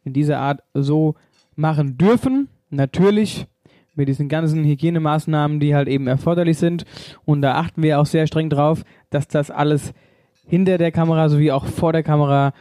in 0.05 0.13
dieser 0.13 0.39
Art 0.39 0.63
so 0.75 1.15
machen 1.55 1.97
dürfen. 1.97 2.49
Natürlich 2.71 3.47
mit 3.95 4.09
diesen 4.09 4.29
ganzen 4.29 4.65
Hygienemaßnahmen, 4.65 5.61
die 5.61 5.75
halt 5.75 5.89
eben 5.89 6.07
erforderlich 6.07 6.59
sind. 6.59 6.85
Und 7.25 7.41
da 7.43 7.55
achten 7.55 7.83
wir 7.83 8.01
auch 8.01 8.07
sehr 8.07 8.27
streng 8.27 8.51
drauf, 8.51 8.85
dass 9.11 9.29
das 9.29 9.51
alles 9.51 9.95
hinter 10.47 10.77
der 10.77 10.93
Kamera 10.93 11.29
sowie 11.29 11.53
auch 11.53 11.65
vor 11.65 11.93
der 11.93 12.03
Kamera 12.03 12.53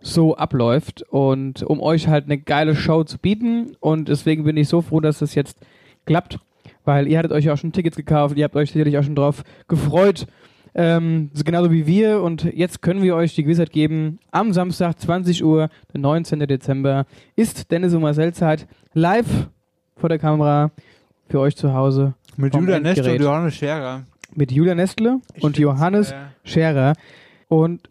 so 0.00 0.36
abläuft. 0.36 1.02
Und 1.02 1.62
um 1.62 1.80
euch 1.80 2.08
halt 2.08 2.24
eine 2.24 2.38
geile 2.38 2.74
Show 2.74 3.04
zu 3.04 3.18
bieten. 3.18 3.76
Und 3.80 4.08
deswegen 4.08 4.44
bin 4.44 4.56
ich 4.56 4.68
so 4.68 4.82
froh, 4.82 5.00
dass 5.00 5.20
das 5.20 5.34
jetzt 5.34 5.58
klappt, 6.04 6.38
weil 6.84 7.06
ihr 7.08 7.18
hattet 7.18 7.32
euch 7.32 7.48
auch 7.50 7.56
schon 7.56 7.72
Tickets 7.72 7.96
gekauft, 7.96 8.36
ihr 8.36 8.44
habt 8.44 8.56
euch 8.56 8.70
sicherlich 8.70 8.98
auch 8.98 9.02
schon 9.02 9.16
drauf 9.16 9.42
gefreut, 9.66 10.26
ähm, 10.78 11.30
so 11.32 11.42
genauso 11.42 11.72
wie 11.72 11.86
wir 11.86 12.22
und 12.22 12.44
jetzt 12.44 12.82
können 12.82 13.02
wir 13.02 13.16
euch 13.16 13.34
die 13.34 13.42
Gewissheit 13.42 13.72
geben, 13.72 14.18
am 14.30 14.52
Samstag 14.52 15.00
20 15.00 15.42
Uhr, 15.42 15.70
der 15.92 16.00
19. 16.00 16.40
Dezember, 16.40 17.06
ist 17.34 17.70
Dennis 17.70 17.94
und 17.94 18.02
Marcel 18.02 18.34
Zeit 18.34 18.66
live 18.92 19.48
vor 19.96 20.10
der 20.10 20.18
Kamera 20.18 20.70
für 21.28 21.40
euch 21.40 21.56
zu 21.56 21.72
Hause 21.72 22.12
Mit 22.36 22.54
Julia 22.54 22.78
Neste 22.78 23.10
und. 23.10 23.20
Johannes 23.22 23.54
Scherer. 23.54 24.02
mit 24.34 24.52
Julia 24.52 24.74
Nestle 24.74 25.20
Ich 25.34 25.42
und 25.42 25.56
Johannes 25.58 26.12
äh, 26.12 26.16
Scherer 26.44 26.92
und 27.48 27.88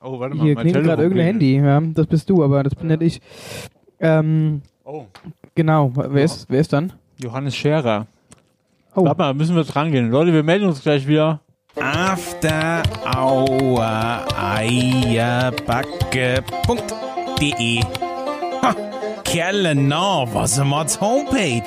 Oh, 0.00 0.18
warte 0.20 0.36
hier 0.38 0.54
mein 0.54 0.64
klingelt 0.64 0.84
gerade 0.84 1.02
irgendein 1.02 1.26
Handy, 1.26 1.56
ja, 1.56 1.80
das 1.80 2.06
bist 2.06 2.28
du, 2.30 2.42
aber 2.44 2.62
das 2.62 2.74
bin 2.74 2.88
nicht 2.88 3.02
ich. 3.02 3.20
Ähm, 4.00 4.62
Oh, 4.86 5.06
genau, 5.54 5.92
wer 5.94 6.24
ist, 6.24 6.46
wer 6.50 6.60
ist 6.60 6.72
dann? 6.74 6.92
Johannes 7.22 7.56
Scherer. 7.56 8.06
Oh, 8.94 9.04
Warte 9.06 9.18
mal, 9.18 9.34
müssen 9.34 9.56
wir 9.56 9.64
dran 9.64 9.90
gehen. 9.92 10.10
Leute, 10.10 10.32
wir 10.34 10.42
melden 10.42 10.66
uns 10.66 10.82
gleich 10.82 11.06
wieder. 11.06 11.40
After 11.76 12.82
Hour 13.04 13.82
Eierbacke.de 14.36 15.44
Ha, 18.62 18.74
Kerle, 19.24 19.74
na, 19.74 20.24
was 20.32 20.58
ist 20.58 21.00
Homepage? 21.00 21.62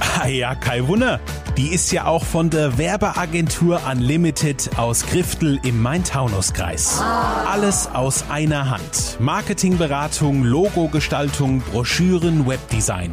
Ah 0.00 0.26
ja, 0.26 0.54
kein 0.54 0.86
Wunder. 0.88 1.20
Die 1.56 1.68
ist 1.68 1.90
ja 1.90 2.04
auch 2.06 2.22
von 2.24 2.50
der 2.50 2.76
Werbeagentur 2.76 3.80
Unlimited 3.90 4.70
aus 4.76 5.06
Griftel 5.06 5.58
im 5.64 5.80
Main-Taunus-Kreis. 5.82 7.02
Alles 7.50 7.88
aus 7.92 8.24
einer 8.30 8.68
Hand. 8.70 9.16
Marketingberatung, 9.18 10.44
Logogestaltung, 10.44 11.62
Broschüren, 11.72 12.46
Webdesign. 12.46 13.12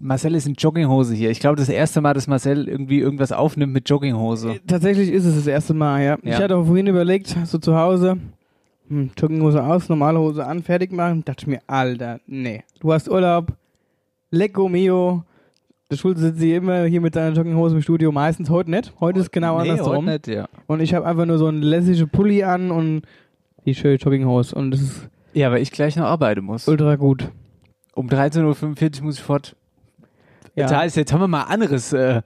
Marcel 0.00 0.34
ist 0.34 0.46
in 0.46 0.54
Jogginghose 0.54 1.14
hier. 1.14 1.30
Ich 1.30 1.40
glaube, 1.40 1.56
das 1.56 1.68
erste 1.68 2.00
Mal, 2.00 2.14
dass 2.14 2.26
Marcel 2.26 2.68
irgendwie 2.68 2.98
irgendwas 3.00 3.32
aufnimmt 3.32 3.72
mit 3.72 3.88
Jogginghose. 3.88 4.60
Tatsächlich 4.66 5.10
ist 5.10 5.24
es 5.24 5.34
das 5.36 5.46
erste 5.46 5.74
Mal, 5.74 6.02
ja. 6.02 6.18
Ja. 6.22 6.36
Ich 6.36 6.36
hatte 6.36 6.56
auch 6.56 6.66
vorhin 6.66 6.86
überlegt, 6.86 7.34
so 7.44 7.58
zu 7.58 7.76
Hause, 7.76 8.18
hm, 8.88 9.10
Jogginghose 9.18 9.62
aus, 9.62 9.88
normale 9.88 10.18
Hose 10.18 10.44
an, 10.46 10.62
fertig 10.62 10.92
machen. 10.92 11.24
Dachte 11.24 11.42
ich 11.42 11.46
mir, 11.46 11.60
Alter, 11.66 12.20
nee. 12.26 12.62
Du 12.80 12.92
hast 12.92 13.08
Urlaub, 13.08 13.52
lecco 14.30 14.68
mio. 14.68 15.24
Der 15.90 15.96
Schulze 15.96 16.20
sitzt 16.22 16.40
hier 16.40 16.58
immer 16.58 16.84
hier 16.84 17.00
mit 17.00 17.14
seiner 17.14 17.34
Jogginghose 17.34 17.76
im 17.76 17.82
Studio, 17.82 18.12
meistens 18.12 18.50
heute 18.50 18.70
nicht. 18.70 18.92
Heute 19.00 19.20
ist 19.20 19.32
genau 19.32 19.62
Nee, 19.62 19.70
andersrum. 19.70 19.96
heute 19.96 20.06
nicht, 20.06 20.26
ja. 20.28 20.46
Und 20.66 20.80
ich 20.80 20.92
habe 20.94 21.06
einfach 21.06 21.24
nur 21.24 21.38
so 21.38 21.46
einen 21.46 21.62
lässige 21.62 22.06
Pulli 22.06 22.42
an 22.44 22.70
und 22.70 23.02
die 23.64 23.74
schöne 23.74 23.94
Jogginghose. 23.96 24.54
Und 24.54 24.70
das 24.72 24.80
ist 24.82 25.08
Ja, 25.32 25.50
weil 25.50 25.62
ich 25.62 25.70
gleich 25.70 25.96
noch 25.96 26.04
arbeiten 26.04 26.44
muss. 26.44 26.68
ultra 26.68 26.96
gut. 26.96 27.30
Um 27.94 28.06
13.45 28.08 28.98
Uhr 29.00 29.04
muss 29.06 29.16
ich 29.16 29.22
fort. 29.22 29.56
Ja. 30.54 30.66
Da 30.66 30.82
ist, 30.82 30.96
jetzt 30.96 31.12
haben 31.12 31.20
wir 31.20 31.28
mal 31.28 31.44
anderes. 31.44 31.92
Äh, 31.92 32.20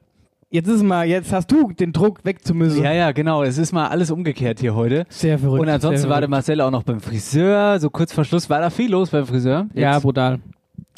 Jetzt 0.55 0.69
ist 0.69 0.83
mal, 0.83 1.07
jetzt 1.07 1.33
hast 1.33 1.51
du 1.51 1.73
den 1.73 1.95
Druck 1.95 2.27
weg 2.27 2.45
zu 2.45 2.53
müssen. 2.55 2.85
ja, 2.85 2.93
ja, 2.93 3.13
genau. 3.13 3.43
Es 3.43 3.57
ist 3.57 3.73
mal 3.73 3.89
alles 3.89 4.11
umgekehrt 4.11 4.61
hier 4.61 4.75
heute. 4.75 5.07
Sehr 5.09 5.39
verrückt. 5.39 5.63
Und 5.63 5.69
ansonsten 5.71 6.11
war 6.11 6.21
der. 6.21 6.29
Marcel 6.29 6.61
auch 6.61 6.71
noch 6.71 6.83
beim 6.83 7.01
Friseur. 7.01 7.81
So 7.81 7.89
kurz 7.89 8.13
vor 8.13 8.25
Schluss 8.25 8.51
war 8.51 8.61
da 8.61 8.69
viel 8.69 8.91
los 8.91 9.09
beim 9.11 9.25
Friseur. 9.25 9.67
Ja, 9.73 9.95
Jetzt. 9.95 10.03
brutal. 10.03 10.41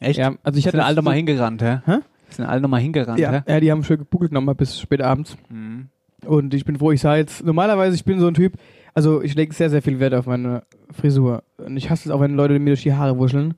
echt. 0.00 0.18
Ja, 0.18 0.34
also 0.42 0.58
ich 0.58 0.66
hatte 0.66 0.84
alle 0.84 0.96
nochmal 0.96 1.14
hingerannt, 1.14 1.62
hä? 1.62 1.78
Hä? 1.87 1.99
Sind 2.30 2.46
alle 2.46 2.61
nochmal 2.61 2.80
hingerannt, 2.80 3.20
Ja, 3.20 3.30
hä? 3.30 3.40
ja, 3.46 3.61
die 3.61 3.70
haben 3.70 3.84
schön 3.84 3.99
gebuckelt 3.99 4.32
nochmal 4.32 4.56
bis 4.56 4.80
spät 4.80 5.00
abends. 5.00 5.37
Mhm. 5.50 5.87
Und 6.26 6.52
ich 6.52 6.64
bin 6.64 6.76
froh, 6.76 6.90
ich 6.90 7.00
sah 7.00 7.14
jetzt, 7.14 7.44
normalerweise, 7.44 7.94
ich 7.94 8.04
bin 8.04 8.18
so 8.18 8.26
ein 8.26 8.34
Typ, 8.34 8.54
also 8.92 9.23
ich 9.23 9.37
lege 9.37 9.54
sehr, 9.54 9.70
sehr 9.70 9.82
viel 9.82 10.00
Wert 10.00 10.14
auf 10.14 10.26
meine 10.26 10.64
Frisur. 10.90 11.44
Und 11.58 11.76
ich 11.76 11.90
hasse 11.90 12.08
es 12.08 12.12
auch, 12.12 12.20
wenn 12.20 12.34
Leute 12.34 12.58
mir 12.58 12.70
durch 12.70 12.82
die 12.82 12.94
Haare 12.94 13.18
wuscheln. 13.18 13.54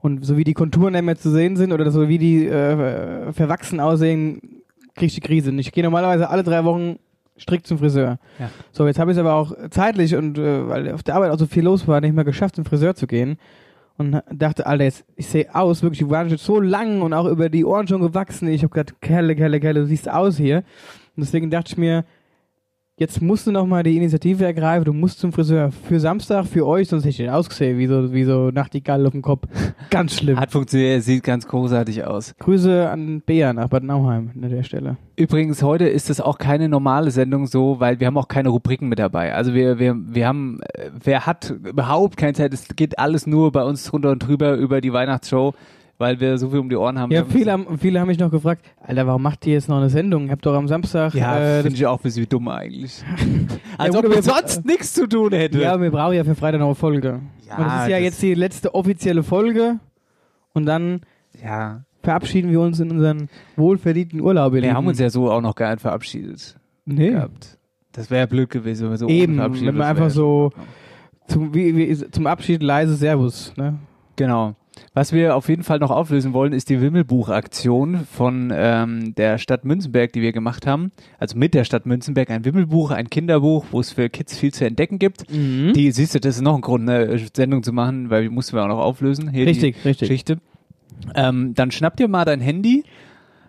Und 0.00 0.24
so 0.24 0.36
wie 0.36 0.44
die 0.44 0.54
Konturen 0.54 0.92
nicht 0.92 1.02
mehr 1.02 1.16
zu 1.16 1.30
sehen 1.30 1.56
sind 1.56 1.72
oder 1.72 1.90
so 1.90 2.08
wie 2.08 2.18
die 2.18 2.46
äh, 2.46 3.32
verwachsen 3.32 3.80
aussehen, 3.80 4.61
krieg 4.94 5.08
ich 5.08 5.14
die 5.14 5.20
Krise. 5.20 5.50
Ich 5.52 5.72
gehe 5.72 5.84
normalerweise 5.84 6.28
alle 6.28 6.42
drei 6.42 6.64
Wochen 6.64 6.98
strikt 7.38 7.66
zum 7.66 7.78
Friseur. 7.78 8.18
Ja. 8.38 8.50
So, 8.72 8.86
jetzt 8.86 8.98
habe 8.98 9.10
ich 9.10 9.16
es 9.16 9.20
aber 9.20 9.34
auch 9.34 9.52
zeitlich 9.70 10.14
und 10.14 10.38
äh, 10.38 10.68
weil 10.68 10.92
auf 10.92 11.02
der 11.02 11.16
Arbeit 11.16 11.30
auch 11.30 11.38
so 11.38 11.46
viel 11.46 11.64
los 11.64 11.88
war, 11.88 12.00
nicht 12.00 12.14
mehr 12.14 12.24
geschafft, 12.24 12.56
zum 12.56 12.64
Friseur 12.64 12.94
zu 12.94 13.06
gehen. 13.06 13.38
Und 13.98 14.22
dachte, 14.32 14.66
Alter, 14.66 14.84
jetzt, 14.84 15.04
ich 15.16 15.26
sehe 15.26 15.54
aus, 15.54 15.82
wirklich, 15.82 15.98
die 15.98 16.10
waren 16.10 16.28
schon 16.28 16.38
so 16.38 16.60
lang 16.60 17.02
und 17.02 17.12
auch 17.12 17.26
über 17.26 17.48
die 17.48 17.64
Ohren 17.64 17.86
schon 17.86 18.00
gewachsen. 18.00 18.48
Ich 18.48 18.62
habe 18.62 18.72
gedacht, 18.72 19.00
Kelle, 19.02 19.36
Kelle, 19.36 19.60
Kelle, 19.60 19.80
du 19.80 19.86
siehst 19.86 20.08
aus 20.08 20.38
hier. 20.38 20.58
Und 21.14 21.24
deswegen 21.24 21.50
dachte 21.50 21.72
ich 21.72 21.78
mir, 21.78 22.04
jetzt 22.98 23.22
musst 23.22 23.46
du 23.46 23.52
nochmal 23.52 23.82
die 23.82 23.96
Initiative 23.96 24.44
ergreifen, 24.44 24.84
du 24.84 24.92
musst 24.92 25.18
zum 25.18 25.32
Friseur 25.32 25.70
für 25.70 25.98
Samstag, 25.98 26.46
für 26.46 26.66
euch, 26.66 26.88
sonst 26.88 27.04
hätte 27.04 27.10
ich 27.10 27.16
den 27.16 27.30
ausgesehen, 27.30 27.78
wie 27.78 27.86
so, 27.86 28.12
wie 28.12 28.24
so 28.24 28.50
Nachtigall 28.50 29.06
auf 29.06 29.12
dem 29.12 29.22
Kopf. 29.22 29.46
Ganz 29.90 30.16
schlimm. 30.16 30.38
Hat 30.38 30.52
funktioniert, 30.52 31.02
sieht 31.02 31.22
ganz 31.22 31.46
großartig 31.46 32.04
aus. 32.04 32.34
Grüße 32.38 32.88
an 32.88 33.22
Bea 33.24 33.52
nach 33.52 33.68
Bad 33.68 33.82
Nauheim 33.82 34.30
an 34.34 34.48
der 34.48 34.62
Stelle. 34.62 34.96
Übrigens, 35.16 35.62
heute 35.62 35.88
ist 35.88 36.10
es 36.10 36.20
auch 36.20 36.38
keine 36.38 36.68
normale 36.68 37.10
Sendung 37.10 37.46
so, 37.46 37.80
weil 37.80 38.00
wir 38.00 38.06
haben 38.06 38.16
auch 38.16 38.28
keine 38.28 38.48
Rubriken 38.48 38.88
mit 38.88 38.98
dabei. 38.98 39.34
Also 39.34 39.54
wir, 39.54 39.78
wir, 39.78 39.94
wir 39.96 40.26
haben, 40.26 40.60
äh, 40.74 40.90
wer 41.02 41.26
hat 41.26 41.50
überhaupt 41.50 42.16
keine 42.16 42.34
Zeit, 42.34 42.54
es 42.54 42.68
geht 42.76 42.98
alles 42.98 43.26
nur 43.26 43.52
bei 43.52 43.64
uns 43.64 43.84
drunter 43.84 44.10
und 44.10 44.20
drüber 44.20 44.54
über 44.54 44.80
die 44.80 44.92
Weihnachtsshow, 44.92 45.54
weil 46.02 46.20
wir 46.20 46.36
so 46.36 46.50
viel 46.50 46.58
um 46.58 46.68
die 46.68 46.76
Ohren 46.76 46.98
haben. 46.98 47.10
Ja, 47.12 47.24
Wir 47.26 47.32
viele 47.32 47.52
haben, 47.52 47.78
viele 47.78 47.98
haben 48.00 48.08
mich 48.08 48.18
noch 48.18 48.30
gefragt, 48.30 48.66
Alter, 48.82 49.06
warum 49.06 49.22
macht 49.22 49.46
ihr 49.46 49.54
jetzt 49.54 49.68
noch 49.68 49.78
eine 49.78 49.88
Sendung? 49.88 50.30
Habt 50.30 50.44
doch 50.44 50.54
am 50.54 50.68
Samstag, 50.68 51.14
ja, 51.14 51.38
äh, 51.38 51.62
finde 51.62 51.76
ich 51.76 51.86
auch 51.86 51.98
ein 51.98 52.02
bisschen 52.02 52.28
dumm 52.28 52.48
eigentlich. 52.48 53.02
Als 53.78 53.94
Ja, 53.94 54.00
ob 54.00 54.10
wir 54.14 54.22
sonst 54.22 54.64
nichts 54.66 54.92
zu 54.92 55.06
tun 55.08 55.32
hätte. 55.32 55.60
ja, 55.60 55.80
wir 55.80 55.90
brauchen 55.90 56.14
ja 56.14 56.24
für 56.24 56.34
Freitag 56.34 56.58
noch 56.60 56.66
eine 56.66 56.74
Folge. 56.74 57.20
Ja, 57.48 57.56
und 57.56 57.64
das 57.66 57.82
ist 57.84 57.88
ja 57.88 57.96
das- 57.96 58.04
jetzt 58.04 58.22
die 58.22 58.34
letzte 58.34 58.74
offizielle 58.74 59.22
Folge 59.22 59.78
und 60.52 60.66
dann 60.66 61.00
ja. 61.42 61.84
verabschieden 62.02 62.50
wir 62.50 62.60
uns 62.60 62.78
in 62.80 62.90
unseren 62.90 63.28
wohlverdienten 63.56 64.20
Urlaub. 64.20 64.52
Wir 64.52 64.74
haben 64.74 64.86
uns 64.86 64.98
ja 64.98 65.08
so 65.08 65.30
auch 65.30 65.40
noch 65.40 65.54
gar 65.54 65.70
nicht 65.70 65.80
verabschiedet 65.80 66.58
nee. 66.84 67.10
gehabt. 67.12 67.58
Das 67.92 68.10
wäre 68.10 68.20
ja 68.20 68.26
blöd 68.26 68.50
gewesen, 68.50 68.84
wenn 68.84 68.90
wir 68.90 68.98
so 68.98 69.08
Eben, 69.08 69.38
wenn 69.38 69.76
das 69.76 69.86
einfach 69.86 70.10
so- 70.10 70.50
Zum, 71.28 71.54
wie, 71.54 71.76
wie, 71.76 71.94
zum 72.10 72.26
Abschied 72.26 72.62
leise 72.62 72.96
Servus. 72.96 73.52
Ne? 73.56 73.78
Genau. 74.16 74.54
Was 74.94 75.12
wir 75.12 75.36
auf 75.36 75.48
jeden 75.48 75.62
Fall 75.62 75.78
noch 75.78 75.90
auflösen 75.90 76.32
wollen, 76.32 76.52
ist 76.52 76.68
die 76.68 76.80
Wimmelbuch-Aktion 76.80 78.06
von 78.10 78.52
ähm, 78.54 79.14
der 79.14 79.38
Stadt 79.38 79.64
Münzenberg, 79.64 80.12
die 80.12 80.22
wir 80.22 80.32
gemacht 80.32 80.66
haben. 80.66 80.92
Also 81.18 81.36
mit 81.38 81.54
der 81.54 81.64
Stadt 81.64 81.86
Münzenberg 81.86 82.30
ein 82.30 82.44
Wimmelbuch, 82.44 82.90
ein 82.90 83.08
Kinderbuch, 83.08 83.66
wo 83.70 83.80
es 83.80 83.92
für 83.92 84.08
Kids 84.08 84.36
viel 84.36 84.52
zu 84.52 84.64
entdecken 84.64 84.98
gibt. 84.98 85.30
Mhm. 85.30 85.72
Die, 85.74 85.90
siehst 85.92 86.14
du, 86.14 86.20
das 86.20 86.36
ist 86.36 86.42
noch 86.42 86.54
ein 86.54 86.60
Grund, 86.60 86.88
eine 86.88 87.18
Sendung 87.34 87.62
zu 87.62 87.72
machen, 87.72 88.10
weil 88.10 88.24
die 88.24 88.28
mussten 88.28 88.56
wir 88.56 88.64
auch 88.64 88.68
noch 88.68 88.80
auflösen. 88.80 89.30
Hier 89.30 89.46
Richtig, 89.46 89.76
richtig. 89.84 90.08
Geschichte. 90.08 90.38
Ähm, 91.14 91.54
dann 91.54 91.70
schnapp 91.70 91.96
dir 91.96 92.08
mal 92.08 92.24
dein 92.24 92.40
Handy. 92.40 92.84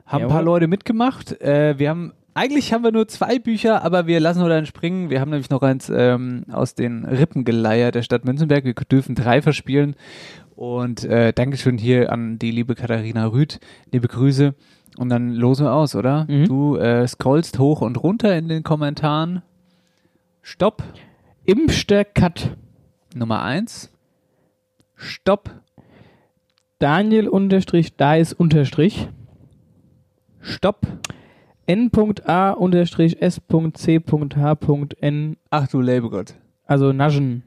Haben 0.06 0.24
ein 0.24 0.30
paar. 0.30 0.44
Leute 0.44 0.68
mitgemacht. 0.68 1.40
Äh, 1.42 1.78
wir 1.78 1.90
haben 1.90 2.14
eigentlich 2.36 2.74
haben 2.74 2.84
wir 2.84 2.92
nur 2.92 3.08
zwei 3.08 3.38
Bücher, 3.38 3.84
aber 3.84 4.08
wir 4.08 4.20
lassen 4.20 4.40
nur 4.40 4.50
dann 4.50 4.66
springen. 4.66 5.10
Wir 5.10 5.22
haben 5.22 5.30
nämlich 5.30 5.52
noch 5.52 5.62
eins 5.62 5.92
ähm, 5.94 6.46
aus 6.52 6.74
den 6.74 7.06
Rippen 7.06 7.44
geleiert 7.46 7.94
der 7.96 8.02
Stadt 8.02 8.26
Münzenberg. 8.26 8.66
Wir 8.66 8.74
dürfen 8.74 9.14
drei 9.14 9.42
verspielen. 9.42 9.96
Und 10.56 11.04
äh, 11.04 11.34
Dankeschön 11.34 11.78
hier 11.78 12.12
an 12.12 12.38
die 12.40 12.52
liebe 12.52 12.76
Katharina 12.76 13.26
Rüth. 13.28 13.60
Liebe 13.92 14.08
Grüße. 14.08 14.54
Und 14.98 15.10
dann 15.10 15.32
losen 15.34 15.66
wir 15.66 15.74
aus, 15.74 15.96
oder? 15.96 16.26
Mhm. 16.30 16.46
Du 16.46 16.76
äh, 16.78 17.08
scrollst 17.08 17.58
hoch 17.60 17.82
und 17.82 18.02
runter 18.02 18.38
in 18.38 18.48
den 18.48 18.64
Kommentaren. 18.64 19.42
Stopp. 20.42 20.84
Impfster 21.46 22.06
Cut. 22.06 22.56
Nummer 23.16 23.42
eins. 23.42 23.92
Stopp. 24.96 25.50
Daniel 26.80 27.28
unterstrich 27.30 27.96
Dice 27.96 28.34
unterstrich 28.34 29.08
Stopp. 30.42 30.86
N.A 31.66 32.52
unterstrich 32.52 33.22
S.C.H.N 33.22 33.48
Ach 35.50 35.68
du 35.70 35.80
Labelgott. 35.80 36.36
also 36.66 36.92
Naschen. 36.92 37.44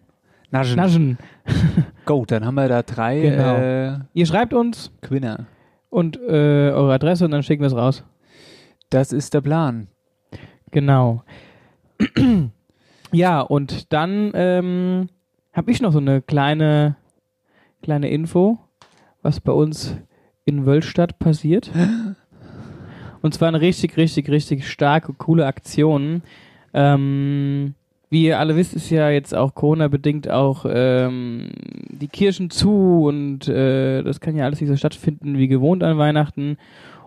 Naschen. 0.58 0.76
Naschen. 0.76 1.18
Go, 2.04 2.24
dann 2.26 2.44
haben 2.44 2.54
wir 2.54 2.68
da 2.68 2.82
drei 2.82 3.20
Genau. 3.20 3.56
äh, 3.56 3.98
Ihr 4.14 4.26
schreibt 4.26 4.52
uns 4.54 4.92
Quinner. 5.02 5.46
und 5.90 6.16
äh, 6.16 6.70
eure 6.70 6.94
Adresse 6.94 7.24
und 7.24 7.30
dann 7.30 7.42
schicken 7.42 7.62
wir 7.62 7.68
es 7.68 7.76
raus. 7.76 8.04
Das 8.90 9.12
ist 9.12 9.34
der 9.34 9.40
Plan. 9.40 9.88
Genau. 10.70 11.22
ja, 13.12 13.40
und 13.40 13.92
dann 13.92 14.30
ähm, 14.34 15.08
habe 15.52 15.70
ich 15.70 15.80
noch 15.80 15.92
so 15.92 15.98
eine 15.98 16.20
kleine, 16.22 16.96
kleine 17.82 18.08
Info, 18.10 18.58
was 19.22 19.40
bei 19.40 19.52
uns 19.52 19.96
in 20.44 20.66
Wölstadt 20.66 21.18
passiert. 21.18 21.70
Und 23.22 23.32
zwar 23.34 23.48
eine 23.48 23.60
richtig, 23.60 23.96
richtig, 23.96 24.28
richtig 24.28 24.70
starke, 24.70 25.12
coole 25.14 25.46
Aktion. 25.46 26.22
Ähm, 26.72 27.74
wie 28.08 28.26
ihr 28.26 28.38
alle 28.38 28.56
wisst, 28.56 28.74
ist 28.74 28.90
ja 28.90 29.10
jetzt 29.10 29.34
auch 29.34 29.54
Corona-bedingt 29.54 30.30
auch 30.30 30.64
ähm, 30.68 31.50
die 31.88 32.08
Kirchen 32.08 32.50
zu 32.50 33.04
und 33.06 33.48
äh, 33.48 34.02
das 34.02 34.20
kann 34.20 34.36
ja 34.36 34.44
alles 34.44 34.60
nicht 34.60 34.70
so 34.70 34.76
stattfinden 34.76 35.38
wie 35.38 35.48
gewohnt 35.48 35.82
an 35.82 35.98
Weihnachten. 35.98 36.56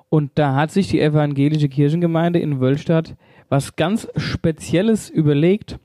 Und 0.10 0.32
da 0.36 0.56
hat 0.56 0.72
sich 0.72 0.88
die 0.88 1.00
evangelische 1.00 1.70
Kirchengemeinde 1.70 2.39
in 2.39 2.60
Wölstadt 2.60 3.15
was 3.50 3.75
ganz 3.75 4.08
Spezielles 4.15 5.10
überlegt. 5.10 5.79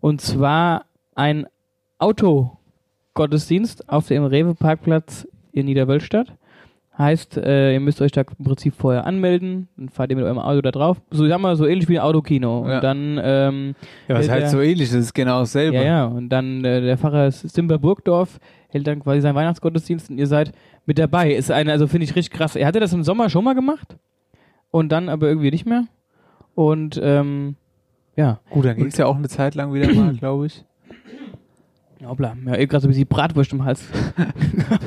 Und 0.00 0.20
zwar 0.20 0.84
ein 1.14 1.46
Autogottesdienst 1.98 3.88
auf 3.88 4.08
dem 4.08 4.24
Rewe-Parkplatz 4.24 5.26
in 5.52 5.66
Niederwölstadt. 5.66 6.34
Heißt, 6.98 7.36
äh, 7.36 7.74
ihr 7.74 7.80
müsst 7.80 8.00
euch 8.00 8.10
da 8.12 8.22
im 8.22 8.44
Prinzip 8.44 8.74
vorher 8.74 9.06
anmelden, 9.06 9.68
dann 9.76 9.90
fahrt 9.90 10.08
ihr 10.10 10.16
mit 10.16 10.24
eurem 10.24 10.38
Auto 10.38 10.62
da 10.62 10.70
drauf. 10.70 10.96
So 11.10 11.28
sagen 11.28 11.42
wir 11.42 11.54
so 11.54 11.66
ähnlich 11.66 11.88
wie 11.90 11.98
ein 11.98 12.04
Autokino. 12.04 12.66
Ja. 12.66 12.76
Und 12.76 12.84
dann 12.84 13.20
ähm, 13.22 13.74
Ja, 14.08 14.14
was 14.14 14.30
halt 14.30 14.42
der- 14.44 14.48
so 14.48 14.60
ähnlich 14.62 14.88
ist, 14.88 14.94
ist 14.94 15.14
genau 15.14 15.40
dasselbe. 15.40 15.76
ja, 15.76 15.82
ja. 15.82 16.04
Und 16.06 16.30
dann 16.30 16.64
äh, 16.64 16.80
der 16.80 16.96
Pfarrer 16.96 17.30
Simber 17.30 17.78
Burgdorf 17.78 18.38
hält 18.68 18.86
dann 18.86 19.00
quasi 19.02 19.20
seinen 19.20 19.34
Weihnachtsgottesdienst 19.34 20.08
und 20.08 20.16
ihr 20.18 20.26
seid 20.26 20.52
mit 20.86 20.98
dabei. 20.98 21.34
Ist 21.34 21.50
eine, 21.50 21.70
also 21.70 21.86
finde 21.86 22.04
ich 22.04 22.16
richtig 22.16 22.32
krass. 22.36 22.56
Er 22.56 22.66
hatte 22.66 22.80
das 22.80 22.94
im 22.94 23.02
Sommer 23.04 23.28
schon 23.28 23.44
mal 23.44 23.54
gemacht 23.54 23.96
und 24.70 24.90
dann 24.90 25.10
aber 25.10 25.28
irgendwie 25.28 25.50
nicht 25.50 25.66
mehr. 25.66 25.84
Und 26.54 26.98
ähm, 27.02 27.56
ja. 28.16 28.40
Gut, 28.48 28.64
dann 28.64 28.76
ging 28.76 28.86
es 28.86 28.96
ja 28.96 29.04
auch 29.04 29.16
eine 29.16 29.28
Zeit 29.28 29.54
lang 29.54 29.74
wieder 29.74 29.92
mal, 29.92 30.14
glaube 30.18 30.46
ich. 30.46 30.64
Hoppla, 32.04 32.36
ja, 32.46 32.56
eben 32.56 32.68
gerade 32.68 32.82
so 32.82 32.88
ein 32.88 32.90
bisschen 32.90 33.06
Bratwurst 33.06 33.52
im 33.52 33.64
Hals. 33.64 33.82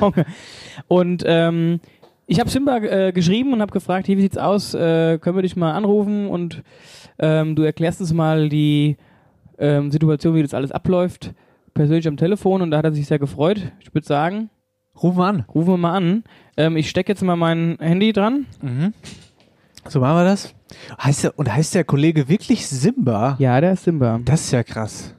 und 0.88 1.22
ähm, 1.26 1.80
ich 2.30 2.38
habe 2.38 2.48
Simba 2.48 2.76
äh, 2.78 3.12
geschrieben 3.12 3.52
und 3.52 3.60
habe 3.60 3.72
gefragt, 3.72 4.06
hier, 4.06 4.16
wie 4.16 4.22
sieht's 4.22 4.38
aus? 4.38 4.72
Äh, 4.72 5.18
können 5.18 5.36
wir 5.36 5.42
dich 5.42 5.56
mal 5.56 5.72
anrufen 5.72 6.28
und 6.28 6.62
ähm, 7.18 7.56
du 7.56 7.62
erklärst 7.62 8.00
uns 8.00 8.12
mal 8.12 8.48
die 8.48 8.96
ähm, 9.58 9.90
Situation, 9.90 10.36
wie 10.36 10.42
das 10.42 10.54
alles 10.54 10.70
abläuft, 10.70 11.34
persönlich 11.74 12.06
am 12.06 12.16
Telefon 12.16 12.62
und 12.62 12.70
da 12.70 12.78
hat 12.78 12.84
er 12.84 12.92
sich 12.92 13.08
sehr 13.08 13.18
gefreut. 13.18 13.72
Ich 13.80 13.92
würde 13.92 14.06
sagen, 14.06 14.48
Rufen 15.02 15.18
wir 15.18 15.26
an. 15.26 15.44
rufen 15.52 15.68
wir 15.72 15.76
mal 15.76 15.96
an. 15.96 16.24
Ähm, 16.56 16.76
ich 16.76 16.88
stecke 16.88 17.10
jetzt 17.10 17.22
mal 17.22 17.34
mein 17.34 17.76
Handy 17.80 18.12
dran. 18.12 18.46
Mhm. 18.62 18.94
So 19.88 19.98
machen 19.98 20.18
wir 20.18 20.24
das. 20.24 20.54
Heißt 21.02 21.24
der, 21.24 21.38
und 21.38 21.52
heißt 21.52 21.74
der 21.74 21.84
Kollege 21.84 22.28
wirklich 22.28 22.68
Simba? 22.68 23.34
Ja, 23.40 23.60
der 23.60 23.72
ist 23.72 23.84
Simba. 23.84 24.20
Das 24.24 24.42
ist 24.42 24.52
ja 24.52 24.62
krass. 24.62 25.16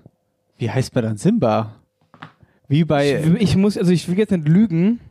Wie 0.58 0.70
heißt 0.70 0.96
man 0.96 1.04
dann 1.04 1.18
Simba? 1.18 1.76
Wie 2.70 2.86
bei. 2.86 3.20
Ich, 3.20 3.42
ich 3.42 3.56
muss, 3.58 3.78
also 3.78 3.92
ich 3.92 4.08
will 4.08 4.18
jetzt 4.18 4.32
nicht 4.32 4.48
lügen. 4.48 5.02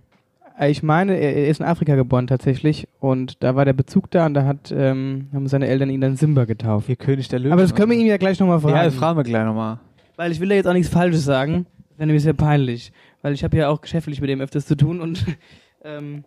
Äh, 0.61 0.71
Ich 0.71 0.83
meine, 0.83 1.17
er 1.17 1.49
ist 1.49 1.61
in 1.61 1.67
Afrika 1.67 1.95
geboren 1.97 2.27
tatsächlich 2.27 2.89
und 2.99 3.43
da 3.43 3.57
war 3.57 3.65
der 3.65 3.73
Bezug 3.73 4.11
da 4.11 4.27
und 4.27 4.35
da 4.35 4.45
hat, 4.45 4.73
ähm, 4.77 5.29
haben 5.33 5.47
seine 5.49 5.67
Eltern 5.67 5.91
ihn 5.91 6.01
dann 6.01 6.17
Simba 6.17 6.45
getauft. 6.45 6.87
Hier 6.87 6.97
König 6.97 7.29
der 7.29 7.39
Löwen. 7.39 7.53
Aber 7.53 7.63
das 7.63 7.75
können 7.75 7.91
wir 7.91 7.99
ihn 7.99 8.07
ja 8.07 8.17
gleich 8.17 8.39
nochmal 8.41 8.61
fragen. 8.61 8.77
Ja, 8.77 8.85
das 8.85 8.95
fragen 8.95 9.19
wir 9.19 9.25
gleich 9.25 9.45
nochmal. 9.45 9.81
Weil 10.17 10.33
ich 10.33 10.41
will 10.41 10.49
da 10.49 10.55
jetzt 10.55 10.67
auch 10.67 10.73
nichts 10.75 10.93
Falsches 10.93 11.25
sagen. 11.25 11.67
Das 11.91 11.99
wäre 11.99 12.07
nämlich 12.07 12.23
sehr 12.23 12.35
peinlich. 12.35 12.93
Weil 13.23 13.33
ich 13.35 13.45
habe 13.45 13.57
ja 13.57 13.69
auch 13.69 13.81
geschäftlich 13.81 14.21
mit 14.21 14.31
dem 14.31 14.41
öfters 14.41 14.67
zu 14.67 14.77
tun 14.77 15.01
und 15.01 15.25
ähm, 15.85 16.25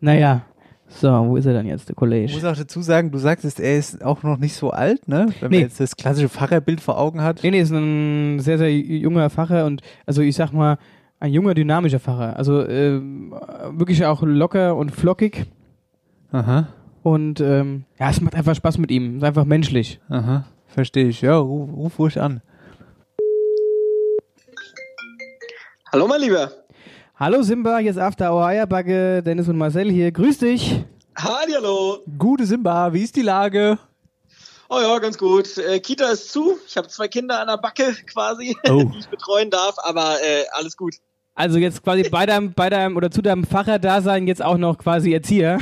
naja. 0.00 0.42
So, 0.88 1.08
wo 1.08 1.36
ist 1.38 1.46
er 1.46 1.54
dann 1.54 1.64
jetzt, 1.66 1.88
der 1.88 1.94
Ich 1.94 1.96
Kollege? 1.96 2.30
muss 2.34 2.44
auch 2.44 2.54
dazu 2.56 2.82
sagen, 2.82 3.10
du 3.10 3.16
sagtest, 3.16 3.60
er 3.60 3.78
ist 3.78 4.04
auch 4.04 4.22
noch 4.24 4.36
nicht 4.36 4.54
so 4.54 4.70
alt, 4.70 5.08
ne? 5.08 5.26
Wenn 5.40 5.50
Nee. 5.50 5.56
man 5.56 5.64
jetzt 5.64 5.80
das 5.80 5.96
klassische 5.96 6.28
Pfarrerbild 6.28 6.82
vor 6.82 6.98
Augen 6.98 7.22
hat. 7.22 7.40
Nee, 7.42 7.50
nee, 7.50 7.60
ist 7.60 7.70
ein 7.70 8.40
sehr, 8.40 8.58
sehr 8.58 8.70
junger 8.70 9.30
Facher 9.30 9.64
und 9.64 9.80
also 10.04 10.20
ich 10.20 10.36
sag 10.36 10.52
mal, 10.52 10.76
ein 11.22 11.32
junger, 11.32 11.54
dynamischer 11.54 12.00
Facher. 12.00 12.36
Also 12.36 12.66
ähm, 12.66 13.32
wirklich 13.70 14.04
auch 14.04 14.22
locker 14.22 14.74
und 14.74 14.90
flockig. 14.90 15.46
Aha, 16.32 16.66
Und 17.04 17.40
ähm, 17.40 17.84
ja, 18.00 18.10
es 18.10 18.20
macht 18.20 18.34
einfach 18.34 18.56
Spaß 18.56 18.78
mit 18.78 18.90
ihm. 18.90 19.18
Ist 19.18 19.22
einfach 19.24 19.44
menschlich. 19.44 20.00
aha. 20.08 20.46
Verstehe 20.66 21.06
ich. 21.08 21.20
Ja, 21.20 21.36
ruf, 21.36 21.68
ruf 21.76 21.98
ruhig 21.98 22.20
an. 22.20 22.40
Hallo, 25.92 26.08
mein 26.08 26.20
Lieber. 26.22 26.50
Hallo 27.16 27.42
Simba, 27.42 27.78
hier 27.78 27.90
ist 27.92 27.98
After 27.98 28.32
Hour 28.32 28.46
Eierbacke, 28.46 29.22
Dennis 29.22 29.46
und 29.48 29.58
Marcel 29.58 29.90
hier. 29.92 30.10
Grüß 30.10 30.38
dich. 30.38 30.82
Hallo. 31.16 31.98
Gute 32.18 32.46
Simba, 32.46 32.92
wie 32.94 33.02
ist 33.02 33.14
die 33.14 33.22
Lage? 33.22 33.78
Oh 34.70 34.80
ja, 34.80 34.98
ganz 34.98 35.18
gut. 35.18 35.58
Äh, 35.58 35.78
Kita 35.80 36.06
ist 36.10 36.32
zu. 36.32 36.56
Ich 36.66 36.76
habe 36.78 36.88
zwei 36.88 37.06
Kinder 37.06 37.38
an 37.40 37.46
der 37.48 37.58
Backe 37.58 37.94
quasi, 38.06 38.56
Oh. 38.68 38.84
die 38.92 38.98
ich 38.98 39.08
betreuen 39.08 39.50
darf, 39.50 39.76
aber 39.84 40.14
äh, 40.22 40.46
alles 40.52 40.76
gut. 40.78 40.94
Also 41.34 41.58
jetzt 41.58 41.82
quasi 41.82 42.02
bei 42.08 42.26
deinem, 42.26 42.52
bei 42.52 42.68
deinem 42.68 42.96
oder 42.96 43.10
zu 43.10 43.22
deinem 43.22 43.44
Facher-Dasein 43.44 44.26
jetzt 44.26 44.42
auch 44.42 44.58
noch 44.58 44.76
quasi 44.78 45.12
Erzieher. 45.12 45.58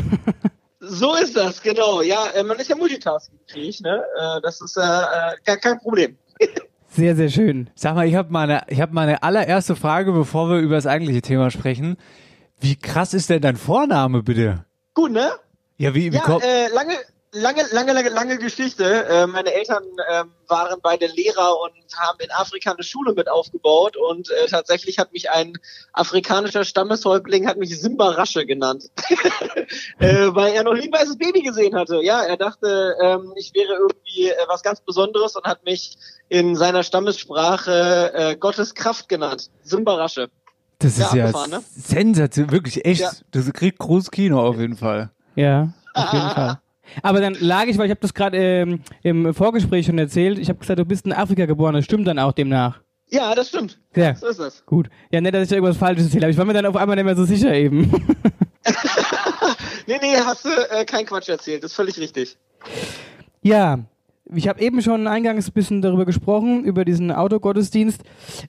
So 0.81 1.15
ist 1.15 1.37
das, 1.37 1.63
genau. 1.63 2.01
Ja, 2.03 2.27
äh, 2.35 2.43
man 2.43 2.59
ist 2.59 2.69
ja 2.69 2.77
multitaskingfähig, 2.77 3.81
ne? 3.83 4.03
Äh, 4.19 4.41
das 4.43 4.61
ist 4.61 4.77
äh, 4.77 4.81
äh, 4.81 5.37
gar 5.45 5.57
kein 5.59 5.79
Problem. 5.79 6.17
Sehr, 6.93 7.15
sehr 7.15 7.29
schön. 7.29 7.71
Sag 7.77 7.95
mal, 7.95 8.09
ich 8.09 8.17
habe 8.17 8.33
meine, 8.33 8.63
ich 8.67 8.81
hab 8.81 8.91
meine 8.91 9.23
allererste 9.23 9.77
Frage, 9.77 10.11
bevor 10.11 10.51
wir 10.51 10.59
über 10.59 10.75
das 10.75 10.87
eigentliche 10.89 11.23
Thema 11.23 11.53
sprechen. 11.53 11.97
Wie 12.59 12.75
krass 12.75 13.15
ist 13.15 13.31
denn 13.31 13.41
dein 13.41 13.57
Vorname, 13.57 14.25
bitte? 14.25 14.65
Gut, 14.95 15.13
ne? 15.13 15.31
Ja, 15.77 15.95
wie, 15.95 16.11
wie 16.11 16.17
Ja, 16.17 16.23
kommt. 16.23 16.43
äh, 16.43 16.67
lange, 16.75 16.95
lange, 17.33 17.63
lange, 17.73 17.93
lange, 17.93 18.09
lange 18.09 18.39
Geschichte. 18.39 19.07
Äh, 19.07 19.27
meine 19.27 19.53
Eltern 19.53 19.85
ähm, 20.11 20.33
waren 20.49 20.81
beide 20.83 21.07
Lehrer 21.07 21.61
und 21.61 21.73
haben 21.97 22.19
in 22.21 22.31
Afrika 22.31 22.73
eine 22.73 22.83
Schule 22.83 23.15
mit 23.15 23.29
aufgebaut 23.29 23.97
und 23.97 24.31
äh, 24.31 24.47
tatsächlich 24.47 24.99
hat 24.99 25.13
mich 25.13 25.31
ein 25.31 25.55
afrikanischer 25.93 26.65
Stammeshäuptling 26.65 27.47
hat 27.47 27.57
mich 27.57 27.79
Simba 27.81 28.11
Rasche 28.11 28.47
genannt, 28.47 28.91
äh, 29.99 30.29
weil 30.33 30.53
er 30.55 30.65
noch 30.65 30.75
nie 30.75 30.89
ein 30.89 30.93
weißes 30.93 31.19
Baby 31.19 31.43
gesehen 31.43 31.75
hatte. 31.75 32.01
Ja, 32.03 32.23
er 32.23 32.37
dachte, 32.37 32.97
ähm, 33.01 33.33
ich 33.37 33.53
wäre 33.55 33.75
irgendwie 33.75 34.31
äh, 34.31 34.37
was 34.49 34.63
ganz 34.63 34.81
Besonderes 34.81 35.37
und 35.37 35.45
hat 35.45 35.65
mich 35.65 35.97
in 36.29 36.57
seiner 36.57 36.83
Stammessprache 36.83 38.13
äh, 38.15 38.37
Gottes 38.37 38.75
Kraft 38.75 39.09
genannt. 39.09 39.51
Simba 39.63 39.95
Rasche. 39.95 40.31
das 40.79 40.93
ist 40.93 41.13
ja, 41.13 41.17
ja, 41.17 41.25
abgefahren, 41.27 41.51
ne? 41.51 41.63
sensationell, 41.77 42.53
wirklich 42.53 42.85
echt. 42.85 43.01
Ja. 43.01 43.13
Du 43.31 43.53
kriegst 43.53 43.79
großes 43.79 44.11
Kino 44.11 44.41
auf 44.41 44.59
jeden 44.59 44.77
Fall. 44.77 45.11
Ja, 45.37 45.73
auf 45.95 46.13
jeden 46.13 46.31
Fall. 46.31 46.61
Aber 47.03 47.21
dann 47.21 47.37
lag 47.41 47.67
ich, 47.67 47.79
weil 47.79 47.87
ich 47.87 47.91
habe 47.91 48.01
das 48.01 48.15
gerade 48.15 48.37
ähm, 48.37 48.81
im 49.03 49.33
Vorgespräch 49.35 49.87
schon 49.87 49.99
erzählt, 49.99 50.39
ich 50.39 50.49
habe 50.49 50.59
gesagt, 50.59 50.79
du 50.79 50.85
bist 50.85 51.07
in 51.07 51.13
Afrika 51.13 51.47
geboren, 51.47 51.75
das 51.75 51.85
stimmt 51.85 52.07
dann 52.07 52.19
auch 52.19 52.33
demnach. 52.33 52.81
Ja, 53.13 53.35
das 53.35 53.49
stimmt. 53.49 53.81
Ja, 53.97 54.15
So 54.15 54.29
ist 54.29 54.39
das. 54.39 54.65
gut. 54.67 54.89
Ja, 55.11 55.21
nicht, 55.21 55.35
dass 55.35 55.43
ich 55.43 55.49
da 55.49 55.57
irgendwas 55.57 55.77
Falsches 55.77 56.05
erzähle, 56.07 56.27
aber 56.27 56.31
ich 56.31 56.37
war 56.39 56.45
mir 56.45 56.53
dann 56.53 56.67
auf 56.67 56.77
einmal 56.77 56.95
nicht 56.97 57.05
mehr 57.05 57.17
so 57.17 57.25
sicher 57.25 57.53
eben. 57.55 57.91
Nee, 59.87 59.99
nee, 60.01 60.17
hast 60.25 60.45
du 60.45 60.51
äh, 60.51 60.85
kein 60.85 61.05
Quatsch 61.07 61.29
erzählt. 61.29 61.65
Das 61.65 61.73
ist 61.73 61.77
völlig 61.77 61.99
richtig. 61.99 62.37
Ja, 63.43 63.81
ich 64.33 64.47
habe 64.47 64.61
eben 64.61 64.83
schon 64.83 65.09
eingangs 65.09 65.49
ein 65.49 65.53
bisschen 65.53 65.83
darüber 65.83 66.05
gesprochen, 66.05 66.63
über 66.65 66.85
diesen 66.85 67.11
Autogottesdienst. 67.11 68.03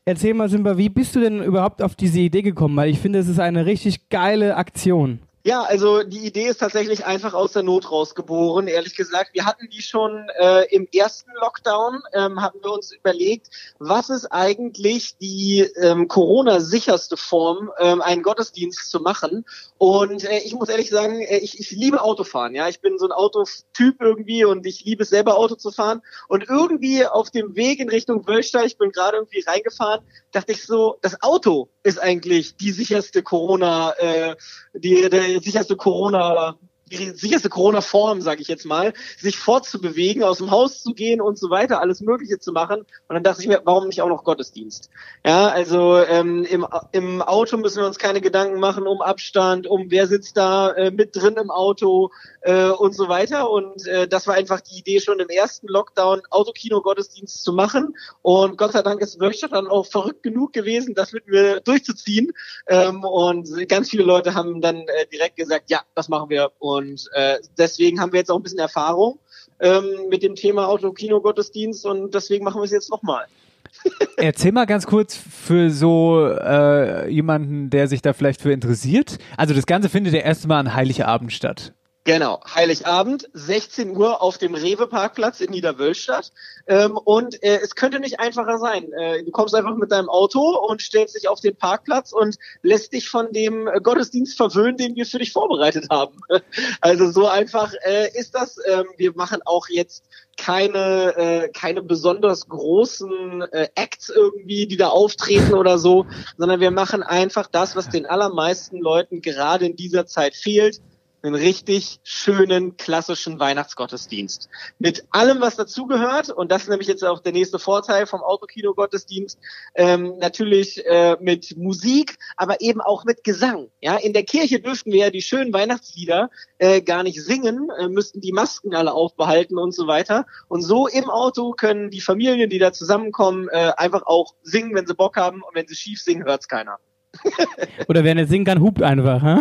Erzähl 0.06 0.36
mal, 0.36 0.50
Simba, 0.50 0.78
wie 0.78 0.90
bist 0.90 1.16
du 1.16 1.20
denn 1.20 1.42
überhaupt 1.42 1.82
auf 1.82 1.96
diese 1.96 2.20
Idee 2.20 2.44
gekommen? 2.44 2.76
Weil 2.76 2.92
ich 2.92 3.00
finde, 3.00 3.20
es 3.20 3.28
ist 3.28 3.40
eine 3.40 3.66
richtig 3.66 4.10
geile 4.10 4.56
Aktion. 4.58 5.20
Ja, 5.44 5.64
also 5.64 6.04
die 6.04 6.24
Idee 6.28 6.50
ist 6.50 6.60
tatsächlich 6.60 7.06
einfach 7.06 7.34
aus 7.34 7.54
der 7.54 7.64
Not 7.64 7.90
rausgeboren, 7.92 8.68
ehrlich 8.68 8.96
gesagt. 8.96 9.32
Wir 9.34 9.46
hatten 9.46 9.70
die 9.72 9.82
schon 9.82 10.28
äh, 10.40 10.66
im 10.70 10.88
ersten 10.94 11.32
Lockdown, 11.42 12.04
ähm, 12.14 12.44
hatten 12.44 12.60
wir 12.62 12.72
uns 12.72 12.92
überlegt, 12.92 13.48
was 13.80 14.12
ist 14.12 14.28
eigentlich 14.28 15.18
die 15.18 15.62
ähm, 15.82 16.08
Corona-sicherste 16.08 17.18
Form, 17.18 17.72
ähm, 17.80 18.02
einen 18.02 18.22
Gottesdienst 18.22 18.92
zu 18.92 19.00
machen. 19.00 19.44
Und 19.80 20.24
äh, 20.26 20.38
ich 20.46 20.54
muss 20.54 20.70
ehrlich 20.70 20.92
sagen, 20.92 21.22
äh, 21.22 21.40
ich, 21.40 21.60
ich 21.60 21.72
liebe 21.72 22.04
Autofahren. 22.04 22.54
Ja, 22.54 22.68
ich 22.68 22.80
bin 22.80 23.00
so 23.00 23.06
ein 23.06 23.12
Autotyp 23.12 24.00
irgendwie 24.00 24.46
und 24.46 24.64
ich 24.68 24.86
liebe 24.86 25.02
es 25.02 25.10
selber 25.10 25.38
Auto 25.38 25.56
zu 25.56 25.72
fahren. 25.72 26.04
Und 26.28 26.50
irgendwie 26.50 27.08
auf 27.08 27.32
dem 27.32 27.56
Weg 27.56 27.80
in 27.80 27.90
Richtung 27.90 28.28
Wölstadt, 28.28 28.68
ich 28.68 28.78
bin 28.78 28.92
gerade 28.92 29.18
irgendwie 29.18 29.44
reingefahren, 29.48 30.06
dachte 30.32 30.52
ich 30.52 30.68
so, 30.68 31.00
das 31.02 31.24
Auto 31.24 31.70
ist 31.84 32.00
eigentlich 32.00 32.56
die 32.56 32.72
sicherste 32.72 33.24
Corona, 33.24 33.92
äh, 33.98 34.36
die 34.74 35.10
der 35.10 35.42
sicherste 35.42 35.76
Corona, 35.76 36.58
die 36.98 37.12
sicherste 37.12 37.50
Corona-Form, 37.50 38.22
sage 38.22 38.42
ich 38.42 38.48
jetzt 38.48 38.66
mal, 38.66 38.94
sich 39.18 39.38
fortzubewegen, 39.38 40.24
aus 40.24 40.38
dem 40.38 40.52
Haus 40.52 40.84
zu 40.84 40.94
gehen 40.94 41.22
und 41.22 41.38
so 41.38 41.50
weiter, 41.50 41.82
alles 41.82 42.02
Mögliche 42.02 42.40
zu 42.40 42.52
machen. 42.52 42.82
Und 42.82 43.14
dann 43.16 43.24
dachte 43.24 43.42
ich 43.42 43.48
mir, 43.48 43.62
warum 43.64 43.88
nicht 43.88 44.02
auch 44.02 44.10
noch 44.10 44.24
Gottesdienst? 44.24 44.90
Ja, 45.26 45.48
also 45.48 45.98
ähm, 45.98 46.44
im, 46.44 46.66
im 46.92 47.22
Auto 47.22 47.58
müssen 47.58 47.80
wir 47.80 47.88
uns 47.88 47.98
keine 47.98 48.22
Gedanken 48.22 48.60
machen 48.60 48.88
um 48.88 49.02
Abstand, 49.02 49.68
um 49.68 49.90
wer 49.90 50.08
sitzt 50.08 50.38
da 50.38 50.72
äh, 50.72 50.92
mit 50.92 51.16
drin 51.16 51.36
im 51.36 51.52
Auto 51.52 52.12
äh, 52.42 52.70
und 52.70 52.94
so 52.94 53.08
weiter. 53.08 53.50
Und 53.50 53.86
äh, 53.88 54.08
das 54.08 54.28
war 54.28 54.36
einfach 54.36 54.62
die 54.62 54.80
Idee 54.80 55.00
schon 55.00 55.20
im 55.20 55.30
ersten 55.30 55.68
Lockdown, 55.68 56.22
Autokino-Gottesdienst 56.30 57.44
zu 57.44 57.54
machen. 57.54 57.96
Und 58.22 58.58
Gott 58.58 58.74
sei 58.74 58.82
Dank 58.82 59.02
ist 59.02 59.20
Wölstadt 59.20 59.54
dann 59.54 59.68
auch 59.68 59.86
verrückt 59.86 60.24
genug 60.24 60.54
gewesen, 60.54 60.96
das 60.96 61.14
mit 61.14 61.28
mir 61.28 61.62
durchzuziehen. 61.62 62.32
Ähm, 62.68 63.04
und 63.04 63.48
ganz 63.68 63.90
viele 63.90 64.04
Leute 64.04 64.34
haben 64.34 64.62
dann 64.62 64.78
äh, 64.78 65.08
direkt 65.12 65.36
gesagt, 65.36 65.70
ja, 65.70 65.82
das 65.96 66.10
machen 66.10 66.30
wir. 66.30 66.52
Und 66.60 66.81
äh, 67.14 67.38
deswegen 67.58 68.00
haben 68.00 68.12
wir 68.12 68.20
jetzt 68.20 68.32
auch 68.32 68.38
ein 68.38 68.44
bisschen 68.44 68.60
Erfahrung 68.60 69.20
ähm, 69.60 69.86
mit 70.10 70.24
dem 70.24 70.36
Thema 70.36 70.68
Autokino-Gottesdienst 70.68 71.86
und 71.86 72.14
deswegen 72.14 72.44
machen 72.44 72.60
wir 72.60 72.66
es 72.66 72.72
jetzt 72.72 72.90
nochmal. 72.90 73.26
Erzähl 74.18 74.52
mal 74.52 74.66
ganz 74.66 74.86
kurz 74.86 75.16
für 75.16 75.70
so 75.70 76.28
äh, 76.28 77.10
jemanden, 77.10 77.70
der 77.70 77.88
sich 77.88 78.02
da 78.02 78.14
vielleicht 78.14 78.42
für 78.42 78.52
interessiert. 78.52 79.18
Also 79.38 79.54
das 79.54 79.66
Ganze 79.66 79.90
findet 79.90 80.14
ja 80.14 80.20
erstmal 80.20 80.60
an 80.60 80.74
Heiligabend 80.74 81.32
statt. 81.32 81.74
Genau, 82.04 82.42
Heiligabend, 82.56 83.30
16 83.34 83.96
Uhr 83.96 84.24
auf 84.24 84.40
dem 84.40 84.56
Rewe-Parkplatz 84.56 85.40
in 85.40 85.52
Niederwölstadt. 85.52 86.32
Ähm, 86.66 86.98
und 86.98 87.44
äh, 87.44 87.60
es 87.62 87.76
könnte 87.76 88.00
nicht 88.00 88.20
einfacher 88.20 88.58
sein. 88.58 88.92
Äh, 88.94 89.24
du 89.24 89.30
kommst 89.30 89.54
einfach 89.54 89.76
mit 89.76 89.92
deinem 89.92 90.10
Auto 90.10 90.40
und 90.68 90.82
stellst 90.82 91.16
dich 91.16 91.30
auf 91.30 91.42
den 91.42 91.56
Parkplatz 91.56 92.12
und 92.12 92.38
lässt 92.64 92.94
dich 92.94 93.08
von 93.08 93.32
dem 93.32 93.68
äh, 93.68 93.80
Gottesdienst 93.80 94.36
verwöhnen, 94.36 94.78
den 94.78 94.96
wir 94.96 95.06
für 95.06 95.20
dich 95.20 95.32
vorbereitet 95.32 95.88
haben. 95.92 96.18
Also 96.82 97.12
so 97.12 97.28
einfach 97.28 97.74
äh, 97.86 98.10
ist 98.18 98.34
das. 98.34 98.58
Ähm, 98.68 98.86
wir 98.98 99.14
machen 99.16 99.42
auch 99.46 99.68
jetzt 99.70 100.04
keine 100.38 101.16
äh, 101.16 101.50
keine 101.50 101.82
besonders 101.84 102.48
großen 102.48 103.44
äh, 103.52 103.68
Acts 103.76 104.10
irgendwie, 104.10 104.66
die 104.66 104.78
da 104.78 104.90
auftreten 104.90 105.54
oder 105.54 105.78
so, 105.78 106.06
sondern 106.38 106.60
wir 106.60 106.72
machen 106.72 107.04
einfach 107.04 107.48
das, 107.48 107.76
was 107.76 107.90
den 107.90 108.06
allermeisten 108.06 108.80
Leuten 108.80 109.22
gerade 109.22 109.66
in 109.66 109.76
dieser 109.76 110.06
Zeit 110.08 110.36
fehlt 110.36 110.82
einen 111.24 111.36
richtig 111.36 112.00
schönen, 112.04 112.78
klassischen 112.78 113.40
Weihnachtsgottesdienst. 113.40 114.50
Mit 114.80 115.06
allem, 115.12 115.42
was 115.42 115.56
dazugehört, 115.56 116.30
und 116.30 116.52
das 116.52 116.64
ist 116.64 116.70
nämlich 116.70 116.88
jetzt 116.88 117.04
auch 117.04 117.20
der 117.20 117.34
nächste 117.34 117.60
Vorteil 117.60 118.08
vom 118.08 118.22
Autokino-Gottesdienst, 118.22 119.38
ähm, 119.76 120.18
natürlich 120.18 120.86
äh, 120.86 121.18
mit 121.20 121.58
Musik, 121.58 122.18
aber 122.38 122.62
eben 122.62 122.82
auch 122.82 123.06
mit 123.06 123.24
Gesang. 123.24 123.70
Ja, 123.82 123.98
in 123.98 124.14
der 124.14 124.24
Kirche 124.24 124.60
dürften 124.60 124.92
wir 124.92 125.06
ja 125.06 125.10
die 125.10 125.22
schönen 125.22 125.54
Weihnachtslieder 125.54 126.30
äh, 126.58 126.82
gar 126.82 127.04
nicht 127.04 127.22
singen, 127.22 127.70
äh, 127.78 127.88
müssten 127.88 128.22
die 128.22 128.32
Masken 128.32 128.74
alle 128.74 128.94
aufbehalten 128.94 129.58
und 129.58 129.74
so 129.74 129.88
weiter. 129.88 130.26
Und 130.48 130.62
so 130.62 130.88
im 130.88 131.10
Auto 131.10 131.52
können 131.52 131.92
die 131.92 132.02
Familien, 132.02 132.50
die 132.50 132.60
da 132.60 132.74
zusammenkommen, 132.74 133.48
äh, 133.52 133.72
einfach 133.78 134.04
auch 134.06 134.34
singen, 134.42 134.74
wenn 134.76 134.88
sie 134.88 134.96
Bock 134.96 135.18
haben, 135.18 135.42
und 135.44 135.56
wenn 135.56 135.68
sie 135.68 135.76
schief 135.76 136.02
singen, 136.02 136.26
hört's 136.26 136.48
keiner. 136.48 136.80
Oder 137.88 138.04
wer 138.04 138.16
nicht 138.16 138.30
singen 138.30 138.46
kann, 138.46 138.62
hupt 138.62 138.82
einfach. 138.82 139.22
Hä? 139.22 139.40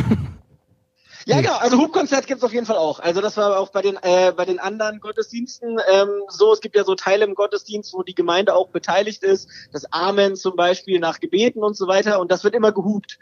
Ja, 1.26 1.40
genau. 1.40 1.56
Also 1.56 1.78
Hubkonzert 1.78 2.26
gibt's 2.26 2.42
auf 2.44 2.52
jeden 2.52 2.66
Fall 2.66 2.76
auch. 2.76 3.00
Also 3.00 3.20
das 3.20 3.36
war 3.36 3.58
auch 3.58 3.70
bei 3.70 3.82
den 3.82 3.96
äh, 4.02 4.32
bei 4.34 4.44
den 4.44 4.58
anderen 4.58 5.00
Gottesdiensten 5.00 5.78
ähm, 5.92 6.08
so. 6.28 6.52
Es 6.52 6.60
gibt 6.60 6.76
ja 6.76 6.84
so 6.84 6.94
Teile 6.94 7.24
im 7.24 7.34
Gottesdienst, 7.34 7.92
wo 7.92 8.02
die 8.02 8.14
Gemeinde 8.14 8.54
auch 8.54 8.68
beteiligt 8.68 9.22
ist. 9.22 9.48
Das 9.72 9.92
Amen 9.92 10.36
zum 10.36 10.56
Beispiel 10.56 10.98
nach 10.98 11.20
Gebeten 11.20 11.62
und 11.62 11.76
so 11.76 11.86
weiter. 11.86 12.20
Und 12.20 12.30
das 12.30 12.44
wird 12.44 12.54
immer 12.54 12.72
gehupt. 12.72 13.18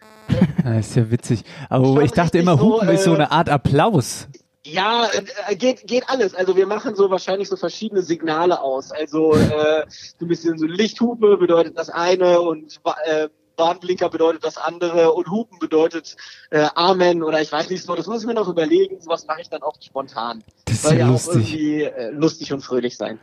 Das 0.65 0.89
ist 0.89 0.97
ja 0.97 1.11
witzig. 1.11 1.45
Aber 1.69 1.87
Schon 1.87 2.05
ich 2.05 2.13
dachte 2.13 2.39
immer, 2.39 2.57
so, 2.57 2.75
Hupen 2.75 2.89
ist 2.91 3.05
so 3.05 3.13
äh, 3.13 3.15
eine 3.15 3.31
Art 3.31 3.49
Applaus. 3.49 4.29
Ja, 4.65 5.09
äh, 5.49 5.57
geht, 5.57 5.87
geht 5.87 6.09
alles. 6.09 6.35
Also 6.35 6.57
wir 6.57 6.67
machen 6.67 6.95
so 6.95 7.11
wahrscheinlich 7.11 7.49
so 7.49 7.57
verschiedene 7.57 8.03
Signale 8.03 8.61
aus. 8.61 8.91
Also 8.91 9.35
äh, 9.35 9.85
so 9.89 10.25
ein 10.25 10.29
bisschen 10.29 10.59
so 10.59 10.67
Lichthupe 10.67 11.39
bedeutet 11.39 11.79
das 11.79 11.89
eine 11.89 12.41
und 12.41 12.81
äh, 13.05 13.29
Warnblinker 13.59 14.09
bedeutet 14.09 14.45
das 14.45 14.57
andere 14.57 15.13
und 15.13 15.31
Hupen 15.31 15.59
bedeutet 15.59 16.17
äh, 16.51 16.67
Amen 16.75 17.23
oder 17.23 17.41
ich 17.41 17.51
weiß 17.51 17.69
nicht 17.71 17.85
so. 17.85 17.95
Das 17.95 18.07
muss 18.07 18.23
ich 18.23 18.27
mir 18.27 18.35
noch 18.35 18.49
überlegen. 18.49 19.01
Sowas 19.01 19.27
mache 19.27 19.41
ich 19.41 19.49
dann 19.49 19.63
auch 19.63 19.75
spontan. 19.81 20.43
Das 20.65 20.83
Soll 20.83 20.93
ja 20.93 20.99
ja 21.01 21.07
auch 21.07 21.11
lustig. 21.13 21.35
irgendwie 21.35 21.83
äh, 21.83 22.11
lustig 22.11 22.53
und 22.53 22.61
fröhlich 22.61 22.97
sein. 22.97 23.19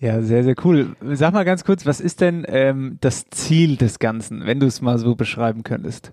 Ja, 0.00 0.22
sehr, 0.22 0.44
sehr 0.44 0.54
cool. 0.64 0.94
Sag 1.00 1.32
mal 1.32 1.44
ganz 1.44 1.64
kurz, 1.64 1.84
was 1.84 2.00
ist 2.00 2.20
denn 2.20 2.46
ähm, 2.48 2.98
das 3.00 3.24
Ziel 3.30 3.76
des 3.76 3.98
Ganzen, 3.98 4.46
wenn 4.46 4.60
du 4.60 4.66
es 4.66 4.80
mal 4.80 4.98
so 4.98 5.16
beschreiben 5.16 5.64
könntest? 5.64 6.12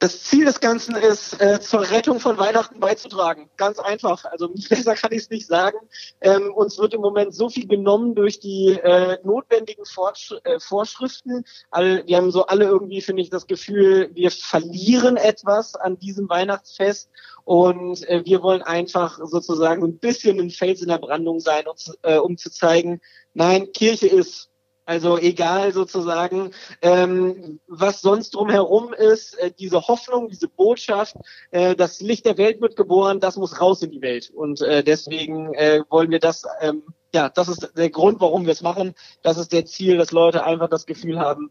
Das 0.00 0.22
Ziel 0.22 0.44
des 0.44 0.60
Ganzen 0.60 0.94
ist, 0.94 1.40
äh, 1.40 1.60
zur 1.60 1.90
Rettung 1.90 2.20
von 2.20 2.38
Weihnachten 2.38 2.78
beizutragen. 2.78 3.50
Ganz 3.56 3.80
einfach. 3.80 4.24
Also 4.26 4.48
besser 4.68 4.94
kann 4.94 5.10
ich 5.10 5.22
es 5.22 5.30
nicht 5.30 5.48
sagen. 5.48 5.76
Ähm, 6.20 6.52
uns 6.54 6.78
wird 6.78 6.94
im 6.94 7.00
Moment 7.00 7.34
so 7.34 7.48
viel 7.48 7.66
genommen 7.66 8.14
durch 8.14 8.38
die 8.38 8.78
äh, 8.80 9.18
notwendigen 9.24 9.84
Fortsch 9.84 10.34
äh, 10.44 10.60
Vorschriften. 10.60 11.44
All, 11.72 12.06
wir 12.06 12.16
haben 12.16 12.30
so 12.30 12.46
alle 12.46 12.66
irgendwie, 12.66 13.00
finde 13.00 13.22
ich, 13.22 13.30
das 13.30 13.48
Gefühl, 13.48 14.10
wir 14.14 14.30
verlieren 14.30 15.16
etwas 15.16 15.74
an 15.74 15.98
diesem 15.98 16.28
Weihnachtsfest. 16.28 17.10
Und 17.44 18.06
äh, 18.08 18.24
wir 18.24 18.42
wollen 18.42 18.62
einfach 18.62 19.18
sozusagen 19.24 19.80
so 19.80 19.88
ein 19.88 19.98
bisschen 19.98 20.38
ein 20.38 20.50
Fels 20.50 20.80
in 20.80 20.88
der 20.88 20.98
Brandung 20.98 21.40
sein, 21.40 21.64
um 21.66 21.74
äh, 22.02 22.18
um 22.18 22.36
zu 22.36 22.52
zeigen, 22.52 23.00
nein, 23.34 23.72
Kirche 23.72 24.06
ist 24.06 24.48
also 24.88 25.18
egal 25.18 25.74
sozusagen, 25.74 26.52
ähm, 26.80 27.60
was 27.66 28.00
sonst 28.00 28.30
drumherum 28.34 28.94
ist, 28.94 29.38
äh, 29.38 29.50
diese 29.50 29.86
Hoffnung, 29.86 30.30
diese 30.30 30.48
Botschaft, 30.48 31.14
äh, 31.50 31.76
das 31.76 32.00
Licht 32.00 32.24
der 32.24 32.38
Welt 32.38 32.62
wird 32.62 32.74
geboren, 32.74 33.20
das 33.20 33.36
muss 33.36 33.60
raus 33.60 33.82
in 33.82 33.90
die 33.90 34.00
Welt. 34.00 34.30
Und 34.30 34.62
äh, 34.62 34.82
deswegen 34.82 35.52
äh, 35.52 35.82
wollen 35.90 36.10
wir 36.10 36.20
das, 36.20 36.44
ähm, 36.62 36.84
ja, 37.14 37.28
das 37.28 37.48
ist 37.48 37.70
der 37.76 37.90
Grund, 37.90 38.22
warum 38.22 38.46
wir 38.46 38.52
es 38.52 38.62
machen. 38.62 38.94
Das 39.20 39.36
ist 39.36 39.52
der 39.52 39.66
Ziel, 39.66 39.98
dass 39.98 40.10
Leute 40.10 40.44
einfach 40.44 40.70
das 40.70 40.86
Gefühl 40.86 41.20
haben, 41.20 41.50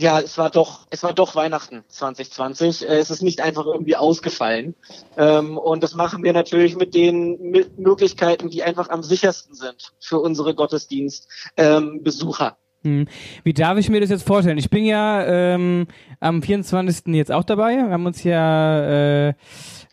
ja, 0.00 0.20
es 0.20 0.38
war 0.38 0.48
doch, 0.48 0.86
es 0.90 1.02
war 1.02 1.12
doch 1.12 1.34
Weihnachten 1.34 1.82
2020. 1.88 2.88
Äh, 2.88 2.98
Es 2.98 3.10
ist 3.10 3.20
nicht 3.22 3.40
einfach 3.40 3.66
irgendwie 3.66 3.96
ausgefallen. 3.96 4.76
Ähm, 5.16 5.58
und 5.58 5.82
das 5.82 5.94
machen 5.94 6.22
wir 6.22 6.32
natürlich 6.32 6.76
mit 6.76 6.94
den 6.94 7.36
Möglichkeiten, 7.76 8.48
die 8.48 8.62
einfach 8.62 8.90
am 8.90 9.02
sichersten 9.02 9.56
sind 9.56 9.92
für 9.98 10.20
unsere 10.20 10.54
Gottesdienstbesucher. 10.54 12.56
Hm. 12.84 13.08
Wie 13.42 13.52
darf 13.52 13.76
ich 13.78 13.90
mir 13.90 14.00
das 14.00 14.10
jetzt 14.10 14.24
vorstellen? 14.26 14.56
Ich 14.58 14.70
bin 14.70 14.84
ja 14.84 15.24
ähm, 15.26 15.88
am 16.20 16.42
24. 16.42 17.06
jetzt 17.14 17.32
auch 17.32 17.42
dabei. 17.42 17.74
Wir 17.76 17.90
haben 17.90 18.06
uns 18.06 18.22
ja 18.22 18.80
äh, 18.80 19.28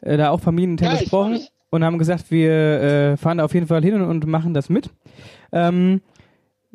äh, 0.01 0.17
da 0.17 0.29
auch 0.29 0.39
familienintern 0.39 0.99
Ja, 1.11 1.27
mich. 1.29 1.49
und 1.71 1.83
haben 1.83 1.97
gesagt, 1.97 2.29
wir 2.29 2.51
äh, 2.51 3.17
fahren 3.17 3.39
da 3.39 3.45
auf 3.45 3.55
jeden 3.55 3.65
Fall 3.65 3.81
hin 3.83 3.95
und, 3.95 4.03
und 4.07 4.27
machen 4.27 4.53
das 4.53 4.69
mit. 4.69 4.91
Ähm, 5.51 6.01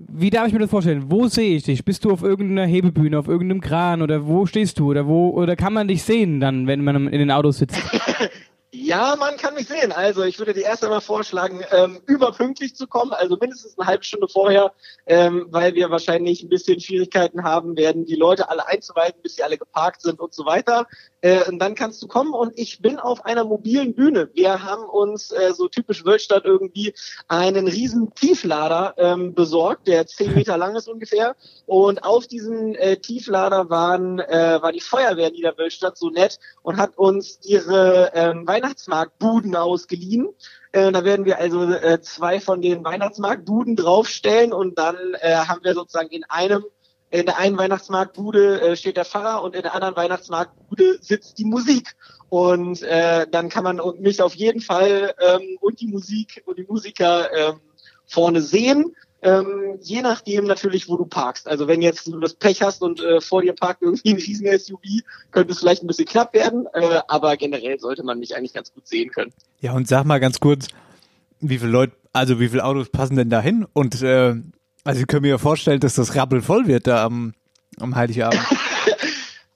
wie 0.09 0.31
darf 0.31 0.47
ich 0.47 0.53
mir 0.53 0.59
das 0.61 0.71
vorstellen? 0.71 1.05
Wo 1.09 1.27
sehe 1.29 1.57
ich 1.57 1.65
dich? 1.65 1.85
Bist 1.85 2.05
du 2.05 2.11
auf 2.11 2.23
irgendeiner 2.23 2.67
Hebebühne, 2.67 3.19
auf 3.19 3.29
irgendeinem 3.29 3.61
Kran 3.61 4.03
oder 4.03 4.27
wo 4.27 4.47
stehst 4.47 4.79
du? 4.79 4.91
Oder 4.91 5.07
wo 5.07 5.31
oder 5.31 5.57
kann 5.57 5.73
man 5.73 5.89
dich 5.89 6.03
sehen 6.03 6.41
dann, 6.41 6.67
wenn 6.67 6.83
man 6.85 7.09
in 7.09 7.19
den 7.19 7.31
Autos 7.31 7.59
sitzt? 7.59 7.81
Ja, 8.91 9.15
man 9.15 9.37
kann 9.37 9.55
mich 9.55 9.69
sehen. 9.69 9.93
Also 9.93 10.25
ich 10.25 10.41
würde 10.41 10.53
dir 10.53 10.65
erst 10.65 10.83
einmal 10.83 11.01
vorschlagen, 11.01 11.63
ähm, 11.71 12.01
überpünktlich 12.07 12.75
zu 12.75 12.89
kommen, 12.89 13.13
also 13.13 13.37
mindestens 13.41 13.79
eine 13.79 13.87
halbe 13.87 14.03
Stunde 14.03 14.27
vorher, 14.27 14.73
ähm, 15.07 15.47
weil 15.51 15.77
wir 15.77 15.91
wahrscheinlich 15.91 16.43
ein 16.43 16.49
bisschen 16.49 16.81
Schwierigkeiten 16.81 17.45
haben 17.45 17.77
werden, 17.77 18.05
die 18.05 18.17
Leute 18.17 18.51
alle 18.51 18.67
einzuweisen, 18.67 19.23
bis 19.23 19.37
sie 19.37 19.45
alle 19.45 19.59
geparkt 19.59 20.03
sind 20.03 20.19
und 20.19 20.35
so 20.35 20.45
weiter. 20.45 20.89
Äh, 21.21 21.49
und 21.49 21.61
dann 21.61 21.77
kannst 21.77 22.03
du 22.03 22.09
kommen 22.09 22.33
und 22.33 22.59
ich 22.59 22.83
bin 22.83 22.99
auf 22.99 23.25
einer 23.25 23.45
mobilen 23.45 23.95
Bühne. 23.95 24.29
Wir 24.35 24.65
haben 24.65 24.83
uns 24.83 25.31
äh, 25.31 25.53
so 25.55 25.69
typisch 25.69 26.05
Wölstadt 26.05 26.45
irgendwie 26.45 26.93
einen 27.29 27.69
riesen 27.69 28.13
Tieflader 28.15 28.95
ähm, 28.97 29.35
besorgt, 29.35 29.87
der 29.87 30.09
zehn 30.09 30.35
Meter 30.35 30.57
lang 30.59 30.75
ist 30.75 30.89
ungefähr. 30.89 31.37
Und 31.67 32.03
auf 32.03 32.27
diesem 32.27 32.75
äh, 32.75 32.97
Tieflader 32.97 33.71
waren, 33.71 34.19
äh, 34.19 34.59
war 34.61 34.73
die 34.73 34.81
Feuerwehr 34.81 35.31
Niederwölstadt 35.31 35.97
so 35.97 36.11
nett 36.11 36.41
und 36.63 36.77
hat 36.79 36.99
uns 36.99 37.39
ihre 37.45 38.11
ähm, 38.15 38.49
Weihnachtsmarktbuden 38.81 39.57
ausgeliehen. 39.57 40.29
Äh, 40.73 40.93
da 40.93 41.05
werden 41.05 41.25
wir 41.25 41.39
also 41.39 41.71
äh, 41.71 42.01
zwei 42.01 42.41
von 42.41 42.63
den 42.63 42.85
Weihnachtsmarktbuden 42.85 43.77
draufstellen 43.77 44.53
und 44.53 44.79
dann 44.79 44.97
äh, 45.21 45.35
haben 45.35 45.63
wir 45.63 45.75
sozusagen 45.75 46.11
in 46.11 46.25
einem 46.25 46.65
in 47.13 47.27
der 47.27 47.39
einen 47.39 47.59
Weihnachtsmarktbude 47.59 48.61
äh, 48.61 48.77
steht 48.77 48.97
der 48.97 49.05
Pfarrer 49.05 49.43
und 49.43 49.57
in 49.57 49.63
der 49.63 49.75
anderen 49.75 49.97
Weihnachtsmarktbude 49.97 50.99
sitzt 51.01 51.39
die 51.39 51.45
Musik. 51.45 51.97
Und 52.29 52.83
äh, 52.83 53.27
dann 53.29 53.49
kann 53.49 53.65
man 53.65 53.81
mich 53.99 54.23
auf 54.23 54.37
jeden 54.37 54.61
Fall 54.61 55.13
ähm, 55.19 55.59
und 55.61 55.81
die 55.81 55.89
Musik 55.89 56.45
und 56.47 56.57
die 56.57 56.67
Musiker 56.69 57.33
ähm, 57.33 57.61
vorne 58.07 58.41
sehen. 58.41 58.95
Ähm, 59.23 59.79
je 59.81 60.01
nachdem 60.03 60.45
natürlich, 60.45 60.89
wo 60.89 60.97
du 60.97 61.05
parkst. 61.05 61.47
Also 61.47 61.69
wenn 61.69 61.83
jetzt 61.83 62.07
du 62.07 62.19
das 62.21 62.35
Pech 62.35 62.63
hast 62.63 62.83
und 62.83 63.01
äh, 63.01 63.21
vor 63.21 63.43
dir 63.43 63.53
parkt 63.53 63.83
irgendwie 63.83 64.11
ein 64.11 64.17
riesen 64.17 64.59
SUV, 64.59 64.81
könnte 65.31 65.53
es 65.53 65.59
vielleicht 65.59 65.83
ein 65.83 65.87
bisschen 65.87 66.07
knapp 66.07 66.33
werden. 66.33 66.67
Äh, 66.73 67.01
aber 67.07 67.37
generell 67.37 67.79
sollte 67.79 68.03
man 68.03 68.19
mich 68.19 68.35
eigentlich 68.35 68.55
ganz 68.55 68.73
gut 68.73 68.87
sehen 68.87 69.11
können. 69.11 69.33
Ja, 69.61 69.73
und 69.73 69.89
sag 69.89 70.05
mal 70.05 70.21
ganz 70.21 70.41
kurz, 70.41 70.69
wie 71.41 71.59
viele 71.59 71.71
Leute, 71.71 71.93
also 72.13 72.41
wie 72.41 72.49
viele 72.49 72.65
Autos 72.65 72.89
passen 72.89 73.17
denn 73.17 73.31
da 73.31 73.41
hin? 73.43 73.67
Und 73.73 74.03
äh, 74.03 74.37
also 74.85 75.01
ich 75.01 75.07
kann 75.07 75.23
mir 75.23 75.29
ja 75.29 75.39
vorstellen, 75.39 75.81
dass 75.81 75.95
das 75.95 76.15
rappelvoll 76.15 76.67
wird 76.67 76.87
da 76.87 77.05
am, 77.05 77.35
am 77.79 77.97
Heiligabend. 77.97 78.41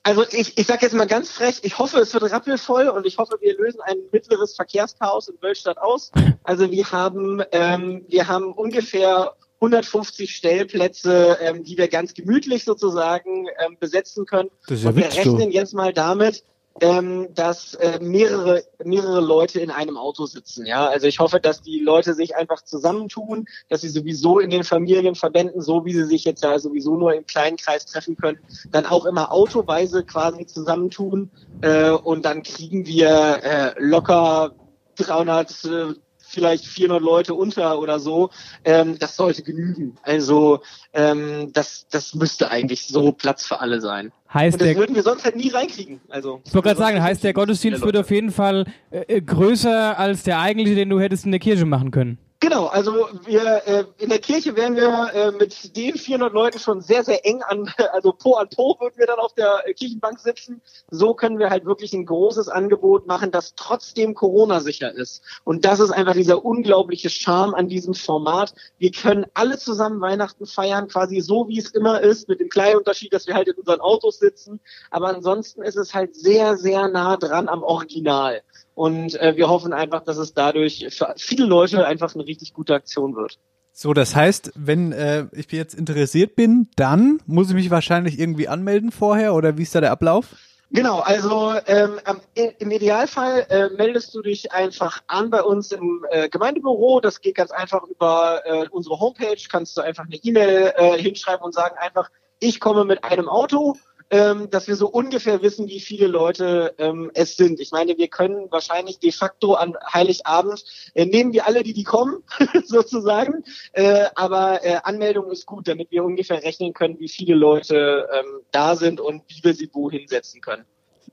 Also 0.06 0.22
ich, 0.32 0.58
ich 0.58 0.66
sage 0.66 0.80
jetzt 0.82 0.94
mal 0.94 1.06
ganz 1.06 1.30
frech, 1.30 1.60
ich 1.62 1.78
hoffe, 1.78 1.98
es 1.98 2.12
wird 2.12 2.30
rappelvoll 2.30 2.88
und 2.88 3.06
ich 3.06 3.16
hoffe, 3.16 3.38
wir 3.40 3.56
lösen 3.56 3.80
ein 3.80 3.96
mittleres 4.12 4.54
Verkehrschaos 4.54 5.28
in 5.28 5.40
Wölstadt 5.40 5.78
aus. 5.78 6.12
Also 6.42 6.70
wir 6.70 6.92
haben, 6.92 7.42
ähm, 7.52 8.04
wir 8.08 8.28
haben 8.28 8.52
ungefähr 8.52 9.32
150 9.64 10.34
Stellplätze, 10.34 11.38
ähm, 11.40 11.64
die 11.64 11.78
wir 11.78 11.88
ganz 11.88 12.14
gemütlich 12.14 12.64
sozusagen 12.64 13.46
ähm, 13.64 13.76
besetzen 13.80 14.26
können. 14.26 14.50
Ja 14.68 14.90
und 14.90 14.96
wir 14.96 15.06
rechnen 15.06 15.50
jetzt 15.50 15.74
mal 15.74 15.92
damit, 15.92 16.44
ähm, 16.80 17.28
dass 17.34 17.74
äh, 17.74 18.00
mehrere 18.00 18.64
mehrere 18.84 19.20
Leute 19.20 19.60
in 19.60 19.70
einem 19.70 19.96
Auto 19.96 20.26
sitzen. 20.26 20.66
Ja, 20.66 20.88
also 20.88 21.06
ich 21.06 21.20
hoffe, 21.20 21.38
dass 21.38 21.62
die 21.62 21.78
Leute 21.78 22.14
sich 22.14 22.34
einfach 22.34 22.62
zusammentun, 22.62 23.46
dass 23.68 23.82
sie 23.82 23.88
sowieso 23.88 24.40
in 24.40 24.50
den 24.50 24.64
Familienverbänden, 24.64 25.60
so 25.60 25.84
wie 25.84 25.92
sie 25.92 26.04
sich 26.04 26.24
jetzt 26.24 26.42
ja 26.42 26.58
sowieso 26.58 26.96
nur 26.96 27.14
im 27.14 27.26
kleinen 27.26 27.56
Kreis 27.56 27.86
treffen 27.86 28.16
können, 28.16 28.38
dann 28.70 28.86
auch 28.86 29.06
immer 29.06 29.30
autoweise 29.30 30.04
quasi 30.04 30.46
zusammentun 30.46 31.30
äh, 31.62 31.90
und 31.90 32.24
dann 32.24 32.42
kriegen 32.42 32.86
wir 32.86 33.40
äh, 33.42 33.74
locker 33.78 34.52
300 34.96 35.64
äh, 35.64 35.94
vielleicht 36.34 36.66
400 36.66 37.02
Leute 37.02 37.34
unter 37.34 37.78
oder 37.78 37.98
so, 37.98 38.30
ähm, 38.64 38.98
das 38.98 39.16
sollte 39.16 39.42
genügen. 39.42 39.96
Also 40.02 40.60
ähm, 40.92 41.50
das, 41.52 41.86
das 41.90 42.14
müsste 42.14 42.50
eigentlich 42.50 42.86
so 42.86 43.12
Platz 43.12 43.46
für 43.46 43.60
alle 43.60 43.80
sein. 43.80 44.12
Heißt 44.32 44.54
Und 44.54 44.60
das 44.60 44.68
der, 44.68 44.76
würden 44.76 44.96
wir 44.96 45.02
sonst 45.02 45.24
halt 45.24 45.36
nie 45.36 45.48
reinkriegen. 45.48 46.00
Also 46.08 46.40
ich 46.44 46.52
wollte 46.52 46.68
gerade 46.68 46.78
sagen, 46.78 47.02
heißt 47.02 47.22
der 47.22 47.32
Gottesdienst 47.32 47.82
wird 47.82 47.96
auf 47.96 48.10
jeden 48.10 48.32
Fall 48.32 48.66
äh, 48.90 49.00
äh, 49.06 49.20
größer 49.20 49.98
als 49.98 50.24
der 50.24 50.40
eigentliche, 50.40 50.74
den 50.74 50.90
du 50.90 51.00
hättest 51.00 51.24
in 51.24 51.30
der 51.30 51.40
Kirche 51.40 51.64
machen 51.64 51.90
können. 51.90 52.18
Genau, 52.40 52.66
also 52.66 53.08
wir 53.24 53.62
äh, 53.66 53.84
in 53.98 54.10
der 54.10 54.18
Kirche 54.18 54.54
wären 54.54 54.76
wir 54.76 55.10
äh, 55.14 55.30
mit 55.32 55.76
den 55.76 55.96
400 55.96 56.32
Leuten 56.32 56.58
schon 56.58 56.82
sehr, 56.82 57.02
sehr 57.02 57.24
eng 57.24 57.42
an, 57.42 57.72
also 57.92 58.12
Po 58.12 58.34
an 58.34 58.48
Po 58.54 58.76
würden 58.80 58.98
wir 58.98 59.06
dann 59.06 59.18
auf 59.18 59.32
der 59.34 59.62
äh, 59.66 59.72
Kirchenbank 59.72 60.18
sitzen. 60.20 60.60
So 60.90 61.14
können 61.14 61.38
wir 61.38 61.48
halt 61.48 61.64
wirklich 61.64 61.94
ein 61.94 62.04
großes 62.04 62.48
Angebot 62.48 63.06
machen, 63.06 63.30
das 63.30 63.54
trotzdem 63.54 64.14
Corona-sicher 64.14 64.92
ist. 64.92 65.22
Und 65.44 65.64
das 65.64 65.80
ist 65.80 65.90
einfach 65.90 66.12
dieser 66.12 66.44
unglaubliche 66.44 67.08
Charme 67.08 67.54
an 67.54 67.68
diesem 67.68 67.94
Format. 67.94 68.54
Wir 68.78 68.90
können 68.90 69.24
alle 69.32 69.56
zusammen 69.56 70.00
Weihnachten 70.02 70.44
feiern, 70.44 70.88
quasi 70.88 71.20
so, 71.20 71.48
wie 71.48 71.58
es 71.58 71.70
immer 71.70 72.02
ist, 72.02 72.28
mit 72.28 72.40
dem 72.40 72.50
kleinen 72.50 72.76
Unterschied, 72.76 73.12
dass 73.14 73.26
wir 73.26 73.34
halt 73.34 73.48
in 73.48 73.54
unseren 73.54 73.80
Autos 73.80 74.18
sitzen. 74.18 74.60
Aber 74.90 75.08
ansonsten 75.08 75.62
ist 75.62 75.76
es 75.76 75.94
halt 75.94 76.14
sehr, 76.14 76.58
sehr 76.58 76.88
nah 76.88 77.16
dran 77.16 77.48
am 77.48 77.62
Original. 77.62 78.42
Und 78.74 79.20
äh, 79.20 79.36
wir 79.36 79.48
hoffen 79.48 79.72
einfach, 79.72 80.02
dass 80.02 80.16
es 80.16 80.34
dadurch 80.34 80.86
für 80.90 81.14
viele 81.16 81.46
Leute 81.46 81.86
einfach 81.86 82.14
eine 82.14 82.26
richtig 82.26 82.52
gute 82.52 82.74
Aktion 82.74 83.14
wird. 83.14 83.38
So, 83.72 83.92
das 83.92 84.14
heißt, 84.14 84.52
wenn 84.54 84.92
äh, 84.92 85.26
ich 85.32 85.50
jetzt 85.50 85.74
interessiert 85.74 86.36
bin, 86.36 86.68
dann 86.76 87.20
muss 87.26 87.48
ich 87.48 87.54
mich 87.54 87.70
wahrscheinlich 87.70 88.18
irgendwie 88.18 88.48
anmelden 88.48 88.92
vorher 88.92 89.34
oder 89.34 89.58
wie 89.58 89.62
ist 89.62 89.74
da 89.74 89.80
der 89.80 89.90
Ablauf? 89.90 90.36
Genau, 90.70 91.00
also 91.00 91.54
ähm, 91.66 92.00
im 92.34 92.70
Idealfall 92.70 93.46
äh, 93.48 93.68
meldest 93.76 94.14
du 94.14 94.22
dich 94.22 94.50
einfach 94.50 95.02
an 95.06 95.30
bei 95.30 95.42
uns 95.42 95.70
im 95.70 96.04
äh, 96.10 96.28
Gemeindebüro. 96.28 97.00
Das 97.00 97.20
geht 97.20 97.36
ganz 97.36 97.50
einfach 97.52 97.84
über 97.84 98.42
äh, 98.44 98.66
unsere 98.70 98.98
Homepage. 98.98 99.36
Kannst 99.48 99.76
du 99.76 99.82
einfach 99.82 100.04
eine 100.04 100.16
E-Mail 100.16 100.72
äh, 100.76 100.98
hinschreiben 101.00 101.44
und 101.44 101.54
sagen 101.54 101.76
einfach, 101.78 102.10
ich 102.40 102.60
komme 102.60 102.84
mit 102.84 103.04
einem 103.04 103.28
Auto 103.28 103.76
ähm, 104.10 104.50
dass 104.50 104.68
wir 104.68 104.76
so 104.76 104.88
ungefähr 104.88 105.42
wissen, 105.42 105.68
wie 105.68 105.80
viele 105.80 106.06
Leute 106.06 106.74
ähm, 106.78 107.10
es 107.14 107.36
sind. 107.36 107.60
Ich 107.60 107.72
meine, 107.72 107.96
wir 107.96 108.08
können 108.08 108.50
wahrscheinlich 108.50 108.98
de 108.98 109.12
facto 109.12 109.54
an 109.54 109.74
Heiligabend 109.92 110.64
äh, 110.94 111.06
nehmen 111.06 111.32
wir 111.32 111.46
alle, 111.46 111.62
die 111.62 111.72
die 111.72 111.84
kommen, 111.84 112.22
sozusagen. 112.64 113.44
Äh, 113.72 114.06
aber 114.14 114.64
äh, 114.64 114.78
Anmeldung 114.82 115.30
ist 115.30 115.46
gut, 115.46 115.68
damit 115.68 115.90
wir 115.90 116.04
ungefähr 116.04 116.42
rechnen 116.42 116.74
können, 116.74 117.00
wie 117.00 117.08
viele 117.08 117.34
Leute 117.34 118.08
ähm, 118.12 118.40
da 118.50 118.76
sind 118.76 119.00
und 119.00 119.22
wie 119.28 119.42
wir 119.42 119.54
sie 119.54 119.70
wohin 119.72 120.06
setzen 120.06 120.40
können. 120.40 120.64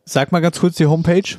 Sag 0.05 0.31
mal 0.31 0.41
ganz 0.41 0.59
kurz 0.59 0.75
die 0.75 0.87
Homepage. 0.87 1.37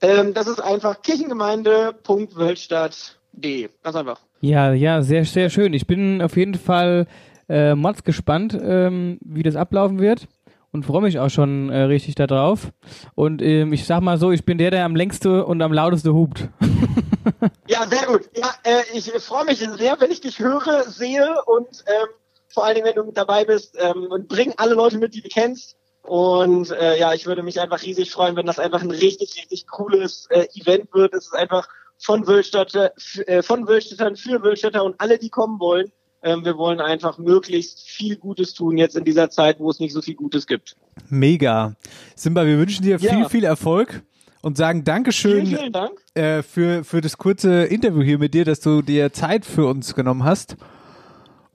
Ähm, 0.00 0.32
das 0.32 0.46
ist 0.46 0.60
einfach 0.60 1.02
kirchengemeinde.wölstadt.de. 1.02 3.68
Ganz 3.82 3.96
einfach. 3.96 4.20
Ja, 4.40 4.72
ja, 4.72 5.02
sehr, 5.02 5.24
sehr 5.24 5.50
schön. 5.50 5.74
Ich 5.74 5.88
bin 5.88 6.22
auf 6.22 6.36
jeden 6.36 6.54
Fall 6.54 7.08
äh, 7.48 7.74
Mods 7.74 8.04
gespannt, 8.04 8.58
ähm, 8.60 9.18
wie 9.22 9.42
das 9.42 9.56
ablaufen 9.56 9.98
wird 9.98 10.28
und 10.72 10.84
freue 10.84 11.02
mich 11.02 11.18
auch 11.18 11.30
schon 11.30 11.70
äh, 11.70 11.82
richtig 11.82 12.14
darauf. 12.14 12.72
Und 13.14 13.42
ähm, 13.42 13.72
ich 13.72 13.86
sag 13.86 14.00
mal 14.00 14.18
so, 14.18 14.30
ich 14.30 14.44
bin 14.44 14.58
der, 14.58 14.70
der 14.70 14.84
am 14.84 14.96
längste 14.96 15.44
und 15.44 15.62
am 15.62 15.72
lauteste 15.72 16.12
hupt. 16.12 16.48
ja, 17.66 17.86
sehr 17.86 18.06
gut. 18.06 18.28
Ja, 18.36 18.50
äh, 18.64 18.82
ich 18.94 19.10
freue 19.10 19.44
mich 19.44 19.58
sehr, 19.58 20.00
wenn 20.00 20.10
ich 20.10 20.20
dich 20.20 20.38
höre, 20.38 20.84
sehe 20.84 21.34
und 21.46 21.84
ähm, 21.86 22.08
vor 22.48 22.64
allen 22.64 22.74
Dingen, 22.74 22.86
wenn 22.86 22.94
du 22.94 23.04
mit 23.04 23.16
dabei 23.16 23.44
bist 23.44 23.76
ähm, 23.78 24.06
und 24.10 24.28
bring 24.28 24.52
alle 24.56 24.74
Leute 24.74 24.98
mit, 24.98 25.14
die 25.14 25.22
du 25.22 25.28
kennst. 25.28 25.76
Und 26.02 26.70
äh, 26.70 26.98
ja, 26.98 27.12
ich 27.12 27.26
würde 27.26 27.42
mich 27.42 27.60
einfach 27.60 27.82
riesig 27.82 28.10
freuen, 28.10 28.36
wenn 28.36 28.46
das 28.46 28.58
einfach 28.58 28.82
ein 28.82 28.90
richtig, 28.90 29.36
richtig 29.36 29.66
cooles 29.66 30.26
äh, 30.30 30.46
Event 30.54 30.92
wird. 30.94 31.12
Es 31.12 31.26
ist 31.26 31.34
einfach 31.34 31.68
von 31.98 32.26
Wölstädter, 32.26 32.92
äh, 33.26 33.42
von 33.42 33.68
Wölstädtern 33.68 34.16
für 34.16 34.42
Wölstädter 34.42 34.84
und 34.84 34.98
alle, 34.98 35.18
die 35.18 35.28
kommen 35.28 35.60
wollen. 35.60 35.92
Ähm, 36.22 36.44
wir 36.44 36.58
wollen 36.58 36.80
einfach 36.80 37.18
möglichst 37.18 37.88
viel 37.88 38.16
Gutes 38.16 38.54
tun 38.54 38.76
jetzt 38.76 38.96
in 38.96 39.04
dieser 39.04 39.30
Zeit, 39.30 39.60
wo 39.60 39.70
es 39.70 39.78
nicht 39.78 39.92
so 39.92 40.02
viel 40.02 40.14
Gutes 40.14 40.46
gibt. 40.46 40.76
Mega. 41.08 41.74
Simba, 42.16 42.44
wir 42.44 42.58
wünschen 42.58 42.82
dir 42.82 42.98
ja. 42.98 43.12
viel, 43.12 43.28
viel 43.28 43.44
Erfolg 43.44 44.02
und 44.42 44.56
sagen 44.56 44.84
Dankeschön 44.84 45.46
vielen, 45.46 45.58
vielen 45.58 45.72
Dank. 45.72 45.92
Äh, 46.14 46.42
für, 46.42 46.84
für 46.84 47.00
das 47.00 47.18
kurze 47.18 47.64
Interview 47.64 48.02
hier 48.02 48.18
mit 48.18 48.34
dir, 48.34 48.44
dass 48.44 48.60
du 48.60 48.82
dir 48.82 49.12
Zeit 49.12 49.44
für 49.44 49.66
uns 49.66 49.94
genommen 49.94 50.24
hast. 50.24 50.56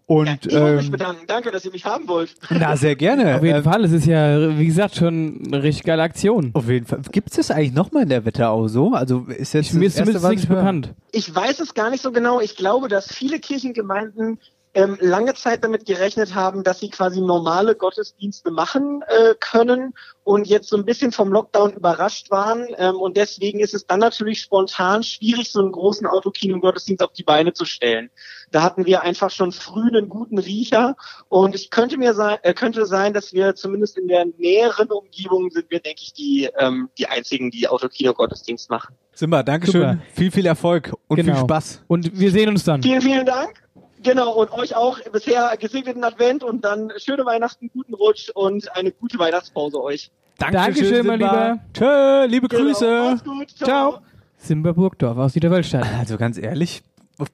Und, 0.06 0.28
ja, 0.28 0.36
ich 0.46 0.54
ähm, 0.54 0.76
mich 0.76 0.92
bedanken. 0.92 1.24
Danke, 1.28 1.50
dass 1.50 1.64
ihr 1.64 1.72
mich 1.72 1.86
haben 1.86 2.08
wollt. 2.08 2.36
Na, 2.50 2.76
sehr 2.76 2.96
gerne. 2.96 3.38
Auf 3.38 3.44
jeden 3.44 3.58
ähm, 3.58 3.64
Fall. 3.64 3.86
Es 3.86 3.92
ist 3.94 4.06
ja, 4.06 4.58
wie 4.58 4.66
gesagt, 4.66 4.96
schon 4.96 5.42
eine 5.48 5.64
richtig 5.64 5.86
geile 5.86 6.04
Aktion. 6.04 6.52
Auf 6.54 6.70
jeden 6.70 6.86
Fall. 6.86 7.02
Gibt 7.12 7.30
es 7.30 7.38
das 7.38 7.52
eigentlich 7.52 7.74
nochmal 7.74 8.04
in 8.04 8.10
der 8.10 8.26
Wetterau 8.26 8.68
so? 8.68 8.94
Also 8.94 9.26
ist 9.30 9.54
jetzt 9.54 9.68
ich, 9.68 9.74
mir 9.74 9.88
ist 9.88 9.96
zumindest 9.96 10.28
nichts 10.28 10.46
bekannt. 10.46 10.94
Ich 11.14 11.34
weiß 11.34 11.62
es 11.62 11.74
gar 11.74 11.90
nicht 11.90 12.04
so 12.04 12.12
genau. 12.12 12.42
Ich 12.42 12.58
glaube, 12.58 12.90
dass 12.90 13.14
viele 13.14 13.40
Kirchengemeinden 13.40 14.40
ähm, 14.74 14.98
lange 15.00 15.34
Zeit 15.36 15.64
damit 15.64 15.86
gerechnet 15.86 16.34
haben, 16.34 16.64
dass 16.64 16.80
sie 16.80 16.90
quasi 16.90 17.22
normale 17.22 17.76
Gottesdienste 17.76 18.52
machen 18.52 19.04
äh, 19.08 19.36
können 19.40 19.94
und 20.24 20.48
jetzt 20.48 20.70
so 20.70 20.78
ein 20.78 20.86
bisschen 20.86 21.12
vom 21.12 21.32
Lockdown 21.32 21.74
überrascht 21.74 22.32
waren. 22.32 22.68
Ähm, 22.78 22.96
und 22.96 23.18
deswegen 23.18 23.60
ist 23.60 23.74
es 23.74 23.86
dann 23.86 24.00
natürlich 24.00 24.42
spontan 24.42 25.04
schwierig, 25.04 25.52
so 25.52 25.60
einen 25.60 25.72
großen 25.72 26.08
Autokino-Gottesdienst 26.08 27.04
auf 27.04 27.14
die 27.14 27.24
Beine 27.24 27.54
zu 27.54 27.66
stellen. 27.66 28.10
Da 28.52 28.64
hatten 28.64 28.86
wir 28.86 29.02
einfach 29.02 29.30
schon 29.30 29.52
früh 29.52 29.88
einen 29.88 30.10
guten 30.10 30.40
Riecher 30.40 30.96
und 31.30 31.54
ich 31.56 31.70
könnte 31.70 31.98
mir 31.98 32.14
sein, 32.14 32.38
äh, 32.42 32.54
könnte 32.54 32.86
sein, 32.86 33.14
dass 33.14 33.34
wir 33.34 33.56
zumindest 33.56 33.98
in 33.98 34.08
der 34.08 34.26
näheren 34.38 34.90
Umgebung 34.90 35.52
sind 35.52 35.70
wir, 35.70 35.80
denke 35.80 36.02
ich, 36.02 36.14
die, 36.14 36.50
ähm, 36.58 36.90
die 36.98 37.08
einzigen, 37.08 37.52
die 37.52 37.68
Autokino-Gottesdienst 37.68 38.70
machen. 38.70 38.96
Simba, 39.14 39.44
Dankeschön. 39.44 39.82
Super. 39.82 39.98
Viel, 40.16 40.32
viel 40.32 40.46
Erfolg 40.48 40.94
und 41.08 41.18
genau. 41.18 41.34
viel 41.34 41.44
Spaß. 41.44 41.84
Und 41.88 42.20
wir 42.20 42.32
sehen 42.32 42.50
uns 42.50 42.64
dann. 42.64 42.82
Vielen, 42.82 43.02
vielen 43.02 43.26
Dank. 43.26 43.63
Genau, 44.04 44.34
und 44.34 44.52
euch 44.52 44.76
auch 44.76 45.00
bisher 45.12 45.56
gesegneten 45.58 46.04
Advent 46.04 46.44
und 46.44 46.64
dann 46.64 46.92
schöne 46.98 47.26
Weihnachten, 47.26 47.70
guten 47.74 47.94
Rutsch 47.94 48.30
und 48.36 48.76
eine 48.76 48.92
gute 48.92 49.18
Weihnachtspause 49.18 49.82
euch. 49.82 50.12
Dankeschön, 50.38 50.66
Dankeschön 50.66 51.08
mein 51.08 51.20
Lieber. 51.20 51.60
Tschö, 51.74 52.26
liebe 52.26 52.48
genau, 52.48 52.64
Grüße. 52.64 53.18
Gut, 53.24 53.50
ciao. 53.52 53.68
ciao. 53.68 54.00
Simba 54.38 54.74
Burgdorf 54.74 55.18
aus 55.18 55.36
Niederwölstadt. 55.36 55.86
Also 55.98 56.18
ganz 56.18 56.38
ehrlich, 56.38 56.84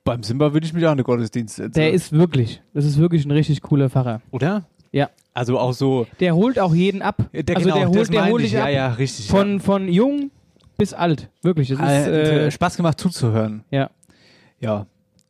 beim 0.03 0.21
Simba 0.23 0.53
würde 0.53 0.65
ich 0.65 0.73
mich 0.73 0.85
auch 0.85 0.91
eine 0.91 1.03
Gottesdienst 1.03 1.55
setzen. 1.55 1.73
Der 1.73 1.91
ist 1.91 2.11
wirklich, 2.11 2.61
das 2.73 2.85
ist 2.85 2.99
wirklich 2.99 3.25
ein 3.25 3.31
richtig 3.31 3.61
cooler 3.61 3.89
Pfarrer. 3.89 4.21
Oder? 4.31 4.65
Ja. 4.91 5.09
Also 5.33 5.57
auch 5.57 5.73
so. 5.73 6.05
Der 6.19 6.35
holt 6.35 6.59
auch 6.59 6.73
jeden 6.73 7.01
ab. 7.01 7.17
Der, 7.33 7.55
also 7.55 7.69
genau, 7.69 7.79
der 7.79 7.89
holt, 7.89 8.13
der 8.13 8.27
holt 8.27 8.43
dich 8.43 8.51
ja, 8.51 8.63
ab. 8.63 8.69
Ja, 8.69 8.87
richtig. 8.93 9.27
Von, 9.27 9.53
ja. 9.53 9.59
von 9.59 9.87
jung 9.87 10.31
bis 10.77 10.93
alt. 10.93 11.29
Wirklich. 11.41 11.69
Das 11.69 11.79
ist, 11.79 12.07
äh, 12.07 12.47
äh, 12.47 12.51
Spaß 12.51 12.77
gemacht 12.77 12.99
zuzuhören. 12.99 13.63
Ja. 13.71 13.89
Ja. 14.59 14.85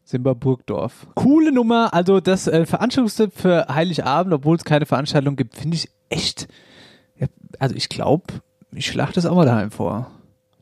Simba 0.10 0.34
Burgdorf. 0.34 1.06
Coole 1.14 1.52
Nummer. 1.52 1.94
Also 1.94 2.20
das 2.20 2.48
äh, 2.48 2.66
Veranstaltungstipp 2.66 3.32
für 3.32 3.68
Heiligabend, 3.70 4.34
obwohl 4.34 4.56
es 4.56 4.64
keine 4.64 4.88
Veranstaltung 4.88 5.36
gibt, 5.36 5.54
finde 5.56 5.76
ich 5.76 5.88
echt. 6.10 6.48
Ja, 7.20 7.28
also 7.60 7.76
ich 7.76 7.90
glaube, 7.90 8.24
ich 8.72 8.88
schlage 8.88 9.12
das 9.14 9.28
auch 9.28 9.36
mal 9.36 9.46
daheim 9.46 9.70
vor. 9.70 10.10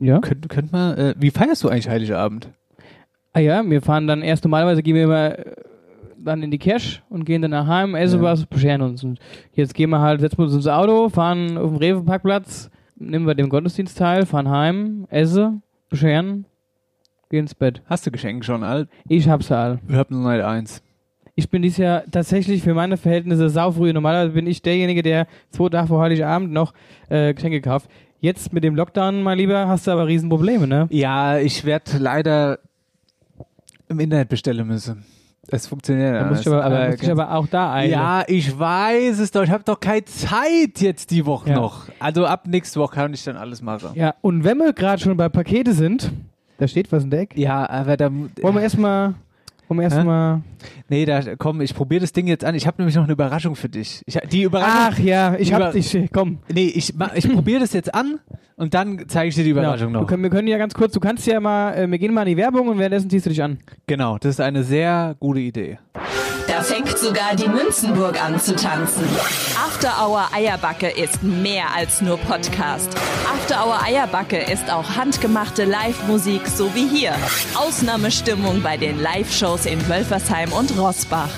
Ja. 0.01 0.19
Könnt, 0.19 0.49
könnt 0.49 0.73
man, 0.73 0.97
äh, 0.97 1.15
wie 1.17 1.31
feierst 1.31 1.63
du 1.63 1.69
eigentlich 1.69 1.87
Heiligabend? 1.87 2.49
Ah 3.31 3.39
ja, 3.39 3.63
wir 3.65 3.81
fahren 3.81 4.05
dann 4.05 4.21
erst 4.21 4.43
normalerweise 4.43 4.83
gehen 4.83 4.95
wir 4.95 5.03
immer 5.03 5.39
äh, 5.39 5.55
dann 6.17 6.43
in 6.43 6.51
die 6.51 6.59
Kirche 6.59 6.99
und 7.07 7.23
gehen 7.23 7.41
dann 7.41 7.51
nach 7.51 7.67
Heim, 7.67 7.95
essen 7.95 8.19
ja. 8.19 8.23
was, 8.23 8.45
bescheren 8.47 8.81
uns. 8.81 9.01
Und 9.05 9.17
jetzt 9.53 9.75
gehen 9.75 9.91
wir 9.91 10.01
halt, 10.01 10.19
setzen 10.19 10.39
wir 10.39 10.43
uns 10.43 10.55
ins 10.55 10.67
Auto, 10.67 11.07
fahren 11.07 11.57
auf 11.57 11.69
dem 11.69 11.77
Rewe-Parkplatz, 11.77 12.69
nehmen 12.97 13.25
wir 13.25 13.33
den 13.33 13.47
Gottesdienst 13.47 13.97
teil, 13.97 14.25
fahren 14.25 14.49
heim, 14.49 15.07
essen, 15.09 15.63
bescheren 15.87 16.47
Geh 17.29 17.39
ins 17.39 17.55
Bett. 17.55 17.81
Hast 17.85 18.05
du 18.05 18.11
Geschenke 18.11 18.45
schon 18.45 18.63
all? 18.63 18.87
Ich 19.07 19.27
hab's 19.27 19.51
all. 19.51 19.79
Ich 19.87 19.95
hab 19.95 20.09
nur 20.11 20.31
nicht 20.31 20.43
eins. 20.43 20.81
Ich 21.35 21.49
bin 21.49 21.61
dieses 21.61 21.77
Jahr 21.77 22.03
tatsächlich 22.09 22.63
für 22.63 22.73
meine 22.73 22.97
Verhältnisse 22.97 23.49
saufrüh. 23.49 23.93
Normalerweise 23.93 24.33
bin 24.33 24.47
ich 24.47 24.61
derjenige, 24.61 25.03
der 25.03 25.27
zwei 25.51 25.69
Tage 25.69 25.87
vor 25.87 26.01
Heiligabend 26.01 26.51
noch 26.51 26.73
äh, 27.09 27.33
Geschenke 27.33 27.61
kauft. 27.61 27.89
Jetzt 28.19 28.53
mit 28.53 28.63
dem 28.63 28.75
Lockdown, 28.75 29.21
mein 29.21 29.37
Lieber, 29.37 29.67
hast 29.67 29.85
du 29.85 29.91
aber 29.91 30.07
Riesenprobleme, 30.07 30.65
ne? 30.65 30.87
Ja, 30.89 31.37
ich 31.37 31.63
werde 31.65 31.97
leider 31.99 32.59
im 33.89 33.99
Internet 33.99 34.29
bestellen 34.29 34.65
müssen. 34.65 35.05
Es 35.49 35.67
funktioniert 35.67 36.15
da 36.15 36.25
muss 36.25 36.41
ich 36.41 36.47
aber, 36.47 36.63
aber, 36.65 36.89
muss 36.89 37.01
ich 37.01 37.11
aber 37.11 37.31
auch 37.33 37.47
da 37.47 37.71
ein. 37.71 37.89
Ja, 37.89 38.23
ich 38.27 38.57
weiß 38.57 39.19
es 39.19 39.31
doch. 39.31 39.43
Ich 39.43 39.51
habe 39.51 39.63
doch 39.63 39.79
keine 39.79 40.03
Zeit 40.05 40.79
jetzt 40.81 41.11
die 41.11 41.25
Woche 41.25 41.51
Ja. 41.51 41.55
noch. 41.57 41.87
Also 41.99 42.25
ab 42.25 42.47
nächste 42.47 42.79
Woche 42.79 42.95
kann 42.95 43.13
ich 43.13 43.23
dann 43.23 43.37
alles 43.37 43.61
machen. 43.61 43.91
Ja, 43.93 44.15
und 44.21 44.43
wenn 44.43 44.57
wir 44.57 44.73
gerade 44.73 45.01
schon 45.01 45.15
bei 45.15 45.29
Pakete 45.29 45.73
sind, 45.73 46.11
da 46.57 46.67
steht 46.67 46.91
was 46.91 47.03
in 47.03 47.09
der 47.09 47.21
Ecke. 47.21 47.39
Ja, 47.39 47.69
aber 47.69 47.97
da. 47.97 48.11
Wollen 48.11 48.55
wir 48.55 48.61
erstmal. 48.61 49.15
Wir 49.69 49.83
erstmal. 49.83 50.41
Nee, 50.87 51.03
da 51.05 51.35
komm, 51.35 51.59
ich 51.59 51.75
probiere 51.75 52.01
das 52.01 52.13
Ding 52.13 52.27
jetzt 52.27 52.45
an. 52.45 52.55
Ich 52.55 52.65
habe 52.67 52.77
nämlich 52.77 52.95
noch 52.95 53.03
eine 53.03 53.11
Überraschung 53.11 53.55
für 53.55 53.67
dich. 53.67 54.01
Ich, 54.05 54.17
die 54.31 54.43
Überraschung. 54.43 54.75
Ach 54.93 54.99
ja, 54.99 55.35
ich 55.37 55.53
hab 55.53 55.73
dich. 55.73 55.97
Komm. 56.13 56.37
Nee, 56.53 56.71
ich, 56.73 56.93
ich 57.15 57.29
probiere 57.33 57.59
das 57.59 57.73
jetzt 57.73 57.93
an 57.93 58.19
und 58.55 58.73
dann 58.73 59.03
zeige 59.09 59.27
ich 59.27 59.35
dir 59.35 59.43
die 59.43 59.49
Überraschung 59.49 59.87
Genau. 59.87 59.99
noch. 59.99 60.05
Wir 60.05 60.07
können, 60.07 60.23
wir 60.23 60.29
können 60.29 60.47
ja 60.47 60.57
ganz 60.57 60.73
kurz, 60.73 60.93
du 60.93 61.01
kannst 61.01 61.27
ja 61.27 61.41
mal, 61.41 61.73
äh, 61.73 61.91
wir 61.91 61.97
gehen 61.97 62.13
mal 62.13 62.21
in 62.21 62.29
die 62.29 62.37
Werbung 62.37 62.69
und 62.69 62.77
währenddessen 62.77 63.09
ziehst 63.09 63.25
du 63.25 63.29
dich 63.29 63.43
an. 63.43 63.57
Genau, 63.87 64.17
das 64.17 64.35
ist 64.35 64.39
eine 64.41 64.63
sehr 64.63 65.15
gute 65.19 65.41
Idee. 65.41 65.79
Da 66.47 66.61
fängt 66.63 66.97
sogar 66.97 67.35
die 67.35 67.47
Münzenburg 67.47 68.21
an 68.23 68.39
zu 68.39 68.55
tanzen. 68.55 69.03
After 69.55 69.93
Hour 70.01 70.29
Eierbacke 70.33 70.89
ist 70.89 71.21
mehr 71.21 71.65
als 71.75 72.01
nur 72.01 72.17
Podcast. 72.17 72.89
After 73.31 73.65
Hour 73.65 73.81
Eierbacke 73.83 74.37
ist 74.37 74.71
auch 74.71 74.95
handgemachte 74.95 75.65
Live-Musik, 75.65 76.41
so 76.47 76.73
wie 76.73 76.87
hier. 76.87 77.13
Ausnahmestimmung 77.55 78.61
bei 78.61 78.77
den 78.77 78.99
Live-Shows 79.01 79.65
in 79.65 79.87
Wölfersheim 79.89 80.51
und 80.53 80.77
Rossbach. 80.77 81.29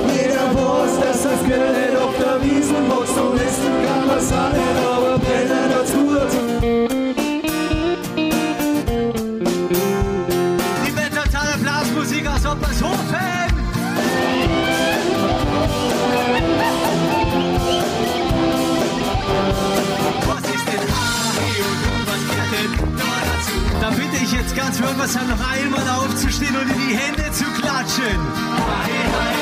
Jeder 0.00 0.54
weiß, 0.54 1.00
dass 1.00 1.22
das 1.22 1.44
Geld 1.46 1.87
man's 4.18 4.32
auch 4.32 4.52
nicht, 4.52 4.78
aber 4.84 5.18
brennen 5.18 5.70
tut's 5.72 5.92
gut. 5.92 6.32
Die 10.86 10.92
totale 11.10 11.58
Blasmusik 11.60 12.26
aus 12.26 12.46
Oppershofen. 12.46 12.96
Was 20.26 20.44
ist 20.54 20.66
denn 20.66 20.84
Ari 20.94 21.54
und 21.62 22.06
was 22.06 22.22
gehört 22.28 22.52
denn 22.52 22.72
da 22.96 23.10
dazu? 23.28 23.56
Da 23.80 23.88
bitte 23.90 24.18
ich 24.22 24.32
jetzt 24.32 24.56
ganz 24.56 24.80
wir 24.80 24.86
dann 24.88 25.28
noch 25.28 25.42
einmal 25.50 25.88
aufzustehen 25.98 26.56
und 26.56 26.70
in 26.70 26.88
die 26.88 26.96
Hände 26.96 27.30
zu 27.32 27.44
klatschen. 27.44 29.37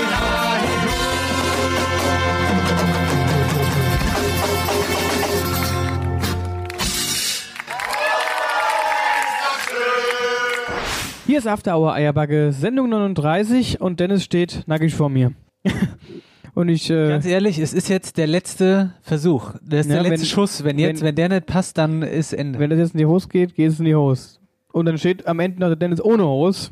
Hier 11.37 11.41
ist 11.41 11.49
After 11.49 11.77
Hour 11.79 11.93
Eierbacke, 11.93 12.51
Sendung 12.51 12.89
39 12.89 13.79
und 13.83 14.01
Dennis 14.01 14.25
steht 14.25 14.63
nackig 14.65 14.95
vor 14.95 15.11
mir. 15.11 15.33
und 16.55 16.71
ich, 16.71 16.89
äh, 16.89 17.09
Ganz 17.11 17.27
ehrlich, 17.27 17.59
es 17.59 17.75
ist 17.75 17.91
jetzt 17.91 18.17
der 18.17 18.27
letzte 18.27 18.95
Versuch. 19.03 19.53
Das 19.63 19.81
ist 19.81 19.93
Ja, 19.93 20.01
der 20.01 20.05
letzte 20.05 20.21
wenn- 20.21 20.27
Schuss. 20.29 20.65
Wenn 20.65 20.79
jetzt, 20.79 21.03
wenn- 21.03 21.09
wenn, 21.09 21.15
der 21.17 21.29
nicht 21.29 21.45
passt, 21.45 21.77
dann 21.77 22.01
ist 22.01 22.33
Ende. 22.33 22.59
wenn 22.59 22.71
das 22.71 22.79
jetzt 22.79 22.95
in 22.95 22.99
die 23.01 23.05
Hose 23.05 23.29
geht, 23.29 23.55
geht 23.55 23.69
es 23.71 23.79
in 23.79 23.85
die 23.85 23.95
Hose. 23.95 24.39
Und 24.73 24.87
dann 24.87 24.97
steht 24.97 25.27
am 25.27 25.39
Ende 25.41 25.61
noch 25.61 25.67
der 25.67 25.77
Dennis 25.77 26.03
ohne 26.03 26.25
Hose 26.25 26.71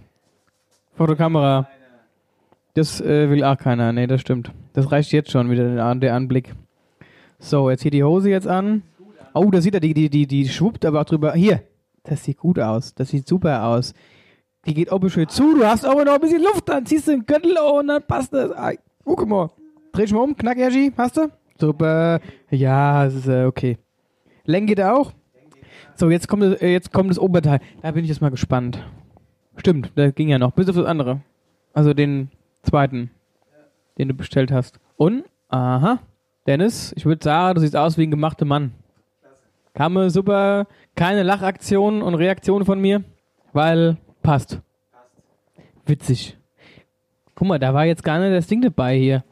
vor 0.96 1.09
der 1.09 1.16
Kamera. 1.16 1.68
Das 2.72 3.03
äh, 3.03 3.29
will 3.29 3.44
auch 3.44 3.59
keiner. 3.59 3.92
Nee, 3.92 4.07
das 4.07 4.22
stimmt. 4.22 4.50
Das 4.72 4.90
reicht 4.90 5.12
jetzt 5.12 5.31
schon 5.31 5.50
wieder, 5.50 5.74
der, 5.74 5.94
der 5.96 6.14
Anblick. 6.14 6.55
So, 7.38 7.68
jetzt 7.68 7.83
hier 7.83 7.90
die 7.90 8.03
Hose 8.03 8.31
jetzt 8.31 8.48
an. 8.48 8.83
Oh, 9.35 9.50
da 9.50 9.61
sieht 9.61 9.74
er, 9.74 9.81
die, 9.81 9.92
die, 9.92 10.09
die, 10.09 10.27
die 10.27 10.48
schwuppt 10.48 10.87
aber 10.87 11.03
auch 11.03 11.05
drüber. 11.05 11.35
Hier, 11.35 11.61
das 12.03 12.24
sieht 12.24 12.38
gut 12.38 12.59
aus. 12.59 12.94
Das 12.94 13.11
sieht 13.11 13.29
super 13.29 13.64
aus. 13.64 13.92
Die 14.66 14.74
geht 14.74 14.90
oben 14.90 15.11
schön 15.11 15.29
zu. 15.29 15.57
Du 15.57 15.64
hast 15.66 15.85
aber 15.85 16.05
noch 16.05 16.14
ein 16.14 16.20
bisschen 16.20 16.42
Luft. 16.42 16.68
Dann 16.68 16.87
ziehst 16.87 17.07
du 17.09 17.12
den 17.12 17.27
Gürtel 17.27 17.57
und 17.59 17.88
dann 17.88 18.03
passt 18.03 18.33
das. 18.33 18.53
Ai, 18.53 18.79
guck 19.05 19.27
mal. 19.29 19.50
Dreh 19.92 20.03
dich 20.03 20.12
mal 20.12 20.20
um. 20.20 20.37
Knack, 20.37 20.59
Ergi. 20.59 20.92
Hast 20.96 21.16
du? 21.16 21.31
Super. 21.59 22.20
Ja, 22.50 23.05
ist 23.05 23.29
äh, 23.29 23.44
okay. 23.44 23.79
Länge 24.44 24.66
geht 24.66 24.81
auch. 24.81 25.12
So, 25.96 26.11
jetzt 26.11 26.29
kommt, 26.29 26.42
das, 26.42 26.61
äh, 26.61 26.68
jetzt 26.68 26.92
kommt 26.92 27.11
das 27.11 27.18
Oberteil. 27.18 27.61
Da 27.83 27.90
bin 27.92 28.05
ich 28.05 28.11
jetzt 28.11 28.20
mal 28.20 28.31
gespannt. 28.31 28.79
Stimmt, 29.57 29.92
da 29.94 30.11
ging 30.11 30.29
ja 30.29 30.38
noch. 30.38 30.53
Bis 30.53 30.68
auf 30.68 30.77
das 30.77 30.87
andere. 30.87 31.20
Also 31.72 31.94
den 31.94 32.31
zweiten, 32.62 33.11
den 33.98 34.09
du 34.09 34.14
bestellt 34.14 34.50
hast. 34.50 34.81
Und, 34.96 35.24
aha, 35.48 36.00
Dennis, 36.46 36.92
ich 36.96 37.07
würde 37.07 37.22
sagen, 37.22 37.55
du 37.55 37.61
siehst 37.61 37.77
aus 37.77 37.96
wie 37.96 38.05
ein 38.05 38.11
gemachter 38.11 38.44
Mann. 38.44 38.72
Kam 39.74 39.94
mir 39.94 40.11
super, 40.11 40.66
keine 40.94 41.22
Lachaktion 41.22 42.03
und 42.03 42.14
Reaktion 42.14 42.64
von 42.64 42.81
mir, 42.81 43.03
weil 43.53 43.96
passt. 44.24 44.60
Witzig. 45.87 46.37
Guck 47.37 47.46
mal, 47.46 47.60
da 47.60 47.72
war 47.72 47.84
jetzt 47.84 48.02
gar 48.02 48.18
nicht 48.18 48.32
das 48.32 48.48
Ding 48.48 48.60
dabei 48.60 48.96
hier. 48.96 49.22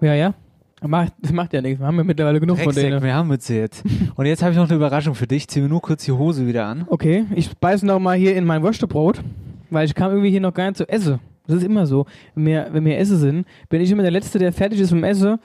Ja, 0.00 0.14
ja. 0.14 0.34
Macht, 0.82 1.14
das 1.20 1.32
macht 1.32 1.52
ja 1.52 1.60
nichts. 1.60 1.80
Wir 1.80 1.86
haben 1.86 1.96
ja 1.96 2.04
mittlerweile 2.04 2.38
genug 2.38 2.58
von 2.58 2.66
Drecksack, 2.66 2.90
denen. 2.90 3.02
wir 3.02 3.14
haben 3.14 3.30
uns 3.30 3.48
jetzt. 3.48 3.82
Und 4.14 4.26
jetzt 4.26 4.42
habe 4.42 4.52
ich 4.52 4.58
noch 4.58 4.68
eine 4.68 4.76
Überraschung 4.76 5.14
für 5.14 5.26
dich. 5.26 5.48
Zieh 5.48 5.60
mir 5.60 5.68
nur 5.68 5.80
kurz 5.82 6.04
die 6.04 6.12
Hose 6.12 6.46
wieder 6.46 6.66
an. 6.66 6.84
Okay, 6.86 7.26
ich 7.34 7.56
beiß 7.56 7.82
noch 7.82 7.98
mal 7.98 8.16
hier 8.16 8.36
in 8.36 8.44
mein 8.44 8.62
Wurstebrot, 8.62 9.22
weil 9.70 9.86
ich 9.86 9.94
kam 9.94 10.10
irgendwie 10.12 10.30
hier 10.30 10.40
noch 10.40 10.54
gar 10.54 10.66
nicht 10.66 10.76
zu 10.76 10.88
essen. 10.88 11.18
Das 11.46 11.56
ist 11.56 11.64
immer 11.64 11.86
so. 11.86 12.06
Wenn 12.34 12.46
wir, 12.46 12.68
wenn 12.72 12.84
wir 12.84 12.98
essen 12.98 13.16
sind, 13.16 13.46
bin 13.68 13.80
ich 13.80 13.90
immer 13.90 14.02
der 14.02 14.12
Letzte, 14.12 14.38
der 14.38 14.52
fertig 14.52 14.78
ist 14.80 14.92
mit 14.92 15.02
dem 15.02 15.04
Essen, 15.04 15.38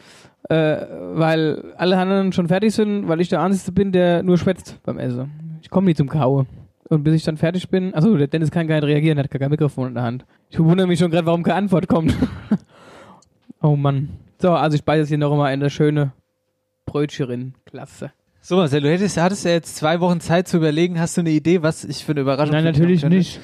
äh, 0.49 0.77
weil 1.13 1.73
alle 1.77 1.97
anderen 1.97 2.33
schon 2.33 2.47
fertig 2.47 2.73
sind, 2.73 3.07
weil 3.07 3.21
ich 3.21 3.29
der 3.29 3.41
Einzige 3.41 3.71
bin, 3.71 3.91
der 3.91 4.21
nur 4.23 4.37
schwätzt 4.37 4.79
beim 4.83 4.99
Essen. 4.99 5.59
Ich 5.61 5.69
komme 5.69 5.87
nie 5.87 5.95
zum 5.95 6.09
Kauen. 6.09 6.45
Und 6.91 7.03
bis 7.05 7.15
ich 7.15 7.23
dann 7.23 7.37
fertig 7.37 7.69
bin, 7.69 7.95
achso, 7.95 8.17
der 8.17 8.27
Dennis 8.27 8.51
kann 8.51 8.67
gar 8.67 8.75
nicht 8.75 8.83
reagieren, 8.83 9.15
der 9.15 9.23
hat 9.23 9.31
gar 9.31 9.39
kein 9.39 9.49
Mikrofon 9.49 9.87
in 9.87 9.93
der 9.93 10.03
Hand. 10.03 10.25
Ich 10.49 10.59
wundere 10.59 10.87
mich 10.87 10.99
schon 10.99 11.09
gerade, 11.09 11.25
warum 11.25 11.41
keine 11.41 11.55
Antwort 11.55 11.87
kommt. 11.87 12.13
oh 13.61 13.77
Mann. 13.77 14.09
So, 14.41 14.51
also 14.51 14.75
ich 14.75 14.83
beiße 14.83 14.99
jetzt 14.99 15.07
hier 15.07 15.17
noch 15.17 15.33
mal 15.37 15.45
eine 15.45 15.69
schöne 15.69 16.11
Brötcherin. 16.85 17.53
Klasse. 17.63 18.11
So, 18.41 18.57
Marcel, 18.57 18.81
du 18.81 18.89
hättest, 18.91 19.15
hattest 19.15 19.45
ja 19.45 19.51
jetzt 19.51 19.77
zwei 19.77 20.01
Wochen 20.01 20.19
Zeit 20.19 20.49
zu 20.49 20.57
überlegen. 20.57 20.99
Hast 20.99 21.15
du 21.15 21.21
eine 21.21 21.29
Idee, 21.29 21.61
was 21.61 21.85
ich 21.85 22.03
für 22.03 22.11
eine 22.11 22.21
Überraschung 22.21 22.55
Nein, 22.55 22.65
natürlich 22.65 23.05
nicht. 23.05 23.39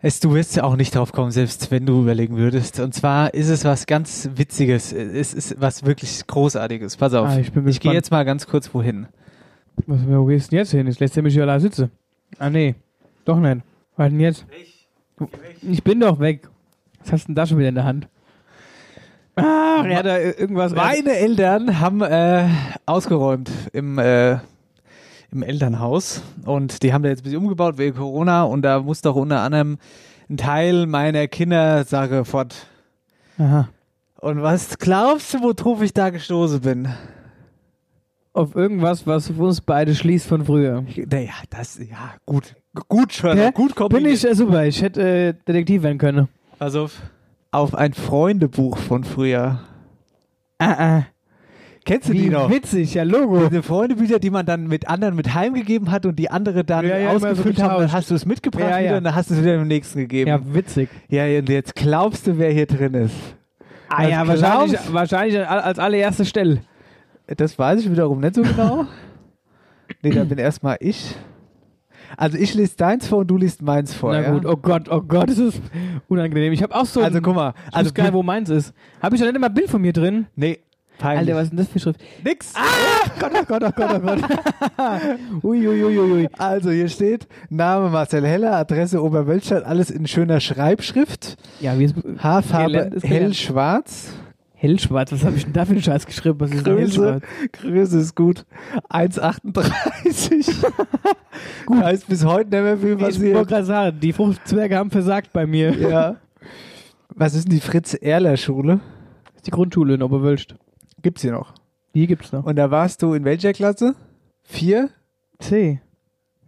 Es, 0.00 0.20
du 0.20 0.34
wirst 0.34 0.54
ja 0.54 0.62
auch 0.62 0.76
nicht 0.76 0.94
drauf 0.94 1.10
kommen, 1.10 1.32
selbst 1.32 1.72
wenn 1.72 1.84
du 1.84 2.02
überlegen 2.02 2.36
würdest. 2.36 2.78
Und 2.78 2.94
zwar 2.94 3.34
ist 3.34 3.48
es 3.48 3.64
was 3.64 3.86
ganz 3.86 4.30
Witziges. 4.36 4.92
Es 4.92 5.34
ist 5.34 5.60
was 5.60 5.84
wirklich 5.84 6.24
Großartiges. 6.28 6.96
Pass 6.96 7.12
auf. 7.12 7.30
Ah, 7.30 7.40
ich 7.40 7.50
ich 7.66 7.80
gehe 7.80 7.92
jetzt 7.92 8.12
mal 8.12 8.24
ganz 8.24 8.46
kurz 8.46 8.72
wohin. 8.72 9.08
Was, 9.86 10.06
wo 10.06 10.26
gehst 10.26 10.46
du 10.46 10.50
denn 10.50 10.58
jetzt 10.60 10.70
hin? 10.70 10.86
Jetzt 10.86 11.00
lässt 11.00 11.16
er 11.16 11.24
mich 11.24 11.34
hier 11.34 11.42
allein 11.42 11.58
sitzen. 11.58 11.90
Ah, 12.38 12.50
nee. 12.50 12.74
Doch 13.24 13.38
nicht. 13.38 13.62
Was 13.96 14.08
denn 14.10 14.20
jetzt? 14.20 14.44
Du- 15.16 15.28
Ich 15.62 15.82
bin 15.84 16.00
doch 16.00 16.18
weg. 16.20 16.48
Was 17.00 17.12
hast 17.12 17.22
du 17.24 17.26
denn 17.28 17.34
da 17.36 17.46
schon 17.46 17.58
wieder 17.58 17.68
in 17.68 17.74
der 17.76 17.84
Hand? 17.84 18.08
Ah, 19.36 19.84
er 19.86 19.98
hat 19.98 20.06
da 20.06 20.18
irgendwas. 20.18 20.74
Meine 20.74 21.10
Eltern 21.16 21.80
haben 21.80 22.02
äh, 22.02 22.48
ausgeräumt 22.86 23.50
im, 23.72 23.98
äh, 23.98 24.34
im 25.32 25.42
Elternhaus 25.42 26.22
und 26.44 26.82
die 26.82 26.92
haben 26.92 27.02
da 27.02 27.08
jetzt 27.08 27.20
ein 27.20 27.24
bisschen 27.24 27.38
umgebaut 27.40 27.76
wegen 27.78 27.96
Corona 27.96 28.44
und 28.44 28.62
da 28.62 28.80
muss 28.80 29.00
doch 29.02 29.16
unter 29.16 29.40
anderem 29.40 29.78
ein 30.30 30.36
Teil 30.36 30.86
meiner 30.86 31.26
Kindersache 31.26 32.24
fort. 32.24 32.66
Aha. 33.38 33.68
Und 34.20 34.40
was 34.42 34.78
glaubst 34.78 35.34
du, 35.34 35.38
worauf 35.42 35.82
ich 35.82 35.92
da 35.92 36.10
gestoßen 36.10 36.60
bin? 36.60 36.88
Auf 38.34 38.56
irgendwas, 38.56 39.06
was 39.06 39.30
uns 39.30 39.60
beide 39.60 39.94
schließt 39.94 40.26
von 40.26 40.44
früher. 40.44 40.84
Naja, 41.08 41.30
das, 41.50 41.78
ja, 41.78 42.14
gut. 42.26 42.56
Gut, 42.88 43.12
schon. 43.12 43.36
Hä? 43.38 43.50
Gut 43.54 43.68
Bin 43.68 43.74
kombiniert. 43.76 44.14
ich 44.14 44.28
äh, 44.28 44.34
super. 44.34 44.64
Ich 44.66 44.82
hätte 44.82 45.00
äh, 45.02 45.34
Detektiv 45.46 45.84
werden 45.84 45.98
können. 45.98 46.28
Pass 46.58 46.74
auf. 46.74 47.00
Auf 47.52 47.76
ein 47.76 47.94
Freundebuch 47.94 48.76
von 48.78 49.04
früher. 49.04 49.60
Ah, 50.58 50.72
ah. 50.98 51.06
Kennst 51.84 52.08
du 52.08 52.12
Wie 52.14 52.22
die 52.22 52.30
noch? 52.30 52.50
witzig, 52.50 52.94
ja, 52.94 53.04
Logo. 53.04 53.46
Diese 53.48 53.62
Freundebücher, 53.62 54.18
die 54.18 54.30
man 54.30 54.44
dann 54.46 54.66
mit 54.66 54.88
anderen 54.88 55.14
mit 55.14 55.32
heimgegeben 55.34 55.90
hat 55.92 56.04
und 56.06 56.18
die 56.18 56.30
andere 56.30 56.64
dann 56.64 56.84
Ja, 56.86 56.96
ja, 56.98 57.10
immer 57.10 57.20
so 57.20 57.26
ausgefüllt 57.28 57.62
haben, 57.62 57.82
dann 57.82 57.92
hast 57.92 58.10
du 58.10 58.14
es 58.16 58.24
mitgebracht 58.26 58.62
Ja, 58.70 58.78
wieder 58.80 58.90
ja. 58.92 58.96
und 58.96 59.04
dann 59.04 59.14
hast 59.14 59.30
du 59.30 59.34
es 59.34 59.42
wieder 59.42 59.52
dem 59.58 59.68
nächsten 59.68 59.98
gegeben. 60.00 60.28
Ja, 60.30 60.40
witzig. 60.54 60.88
Ja, 61.08 61.24
und 61.38 61.48
jetzt 61.48 61.74
glaubst 61.76 62.26
du, 62.26 62.36
wer 62.38 62.50
hier 62.50 62.66
drin 62.66 62.94
ist? 62.94 63.14
Ah, 63.90 64.02
Was 64.02 64.10
ja, 64.10 64.22
glaubst- 64.24 64.42
wahrscheinlich, 64.42 64.92
wahrscheinlich 64.92 65.46
als 65.48 65.78
allererste 65.78 66.24
Stelle. 66.24 66.60
Das 67.26 67.58
weiß 67.58 67.80
ich 67.80 67.90
wiederum 67.90 68.20
nicht 68.20 68.34
so 68.34 68.42
genau. 68.42 68.86
nee, 70.02 70.10
da 70.10 70.24
bin 70.24 70.38
erstmal 70.38 70.76
ich. 70.80 71.14
Also 72.16 72.38
ich 72.38 72.54
lese 72.54 72.76
deins 72.76 73.08
vor 73.08 73.18
und 73.18 73.28
du 73.28 73.36
liest 73.36 73.62
meins 73.62 73.94
vor. 73.94 74.12
Na 74.12 74.22
ja? 74.22 74.30
gut, 74.32 74.44
oh 74.46 74.56
Gott, 74.56 74.88
oh 74.88 75.00
Gott, 75.00 75.30
das 75.30 75.38
ist 75.38 75.60
unangenehm. 76.08 76.52
Ich 76.52 76.62
habe 76.62 76.74
auch 76.74 76.86
so. 76.86 77.02
Also 77.02 77.20
guck 77.20 77.34
mal, 77.34 77.54
Ich 77.68 77.74
also 77.74 77.90
nicht, 77.96 78.12
wo 78.12 78.22
meins 78.22 78.50
ist. 78.50 78.72
Habe 79.02 79.16
ich 79.16 79.20
da 79.20 79.26
nicht 79.26 79.36
immer 79.36 79.46
ein 79.48 79.54
Bild 79.54 79.70
von 79.70 79.80
mir 79.80 79.92
drin? 79.92 80.26
Nee, 80.36 80.60
peinlich. 80.98 81.34
Alter, 81.34 81.36
was 81.36 81.44
ist 81.44 81.50
denn 81.50 81.58
das 81.58 81.68
für 81.68 81.78
Schrift? 81.80 82.00
Nix. 82.22 82.52
Ah, 82.54 83.10
Gott, 83.18 83.32
oh 83.34 83.44
Gott, 83.46 83.62
oh 83.64 83.70
Gott, 83.74 83.90
oh 83.94 84.00
Gott. 84.00 84.20
ui, 85.42 85.66
ui, 85.66 85.84
ui, 85.84 85.98
ui. 85.98 86.28
Also 86.38 86.70
hier 86.70 86.88
steht 86.88 87.26
Name 87.48 87.90
Marcel 87.90 88.24
Heller, 88.26 88.56
Adresse 88.56 89.02
Oberwölstadt, 89.02 89.64
alles 89.64 89.90
in 89.90 90.06
schöner 90.06 90.40
Schreibschrift. 90.40 91.36
Ja, 91.60 91.78
wie 91.78 91.84
ist 91.84 91.96
Haarfarbe 92.18 92.90
gelernt. 93.00 93.36
Hellschwarz. 94.64 95.12
Was 95.12 95.24
habe 95.24 95.36
ich 95.36 95.44
denn 95.44 95.52
da 95.52 95.64
für 95.64 95.72
einen 95.72 95.82
Scheiß 95.82 96.06
geschrieben? 96.06 96.40
Was 96.40 96.50
ist 96.50 96.64
Größe? 96.64 97.20
Größe 97.52 97.98
ist 97.98 98.14
gut. 98.16 98.46
1,38. 98.90 100.64
gut. 101.66 101.82
Heißt 101.82 102.08
bis 102.08 102.24
heute 102.24 102.50
nicht 102.50 102.62
mehr 102.62 102.78
viel 102.78 102.92
Ich 102.92 103.00
wollte 103.00 103.12
passiert. 103.18 103.48
gerade 103.48 103.64
sagen, 103.64 104.00
die 104.00 104.12
Fruchtzwerge 104.12 104.76
haben 104.76 104.90
versagt 104.90 105.32
bei 105.32 105.46
mir. 105.46 105.72
Ja. 105.78 106.16
Was 107.16 107.34
ist 107.34 107.44
denn 107.44 107.54
die 107.54 107.60
Fritz-Erler-Schule? 107.60 108.80
Das 109.26 109.36
ist 109.36 109.46
die 109.46 109.50
Grundschule 109.52 109.94
in 109.94 110.02
Oberwölst. 110.02 110.56
Gibt's 111.02 111.22
hier 111.22 111.32
noch. 111.32 111.54
Die 111.94 112.06
gibt's 112.06 112.32
noch. 112.32 112.44
Und 112.44 112.56
da 112.56 112.70
warst 112.70 113.02
du 113.02 113.14
in 113.14 113.24
welcher 113.24 113.52
Klasse? 113.52 113.94
Vier? 114.42 114.90
C. 115.38 115.80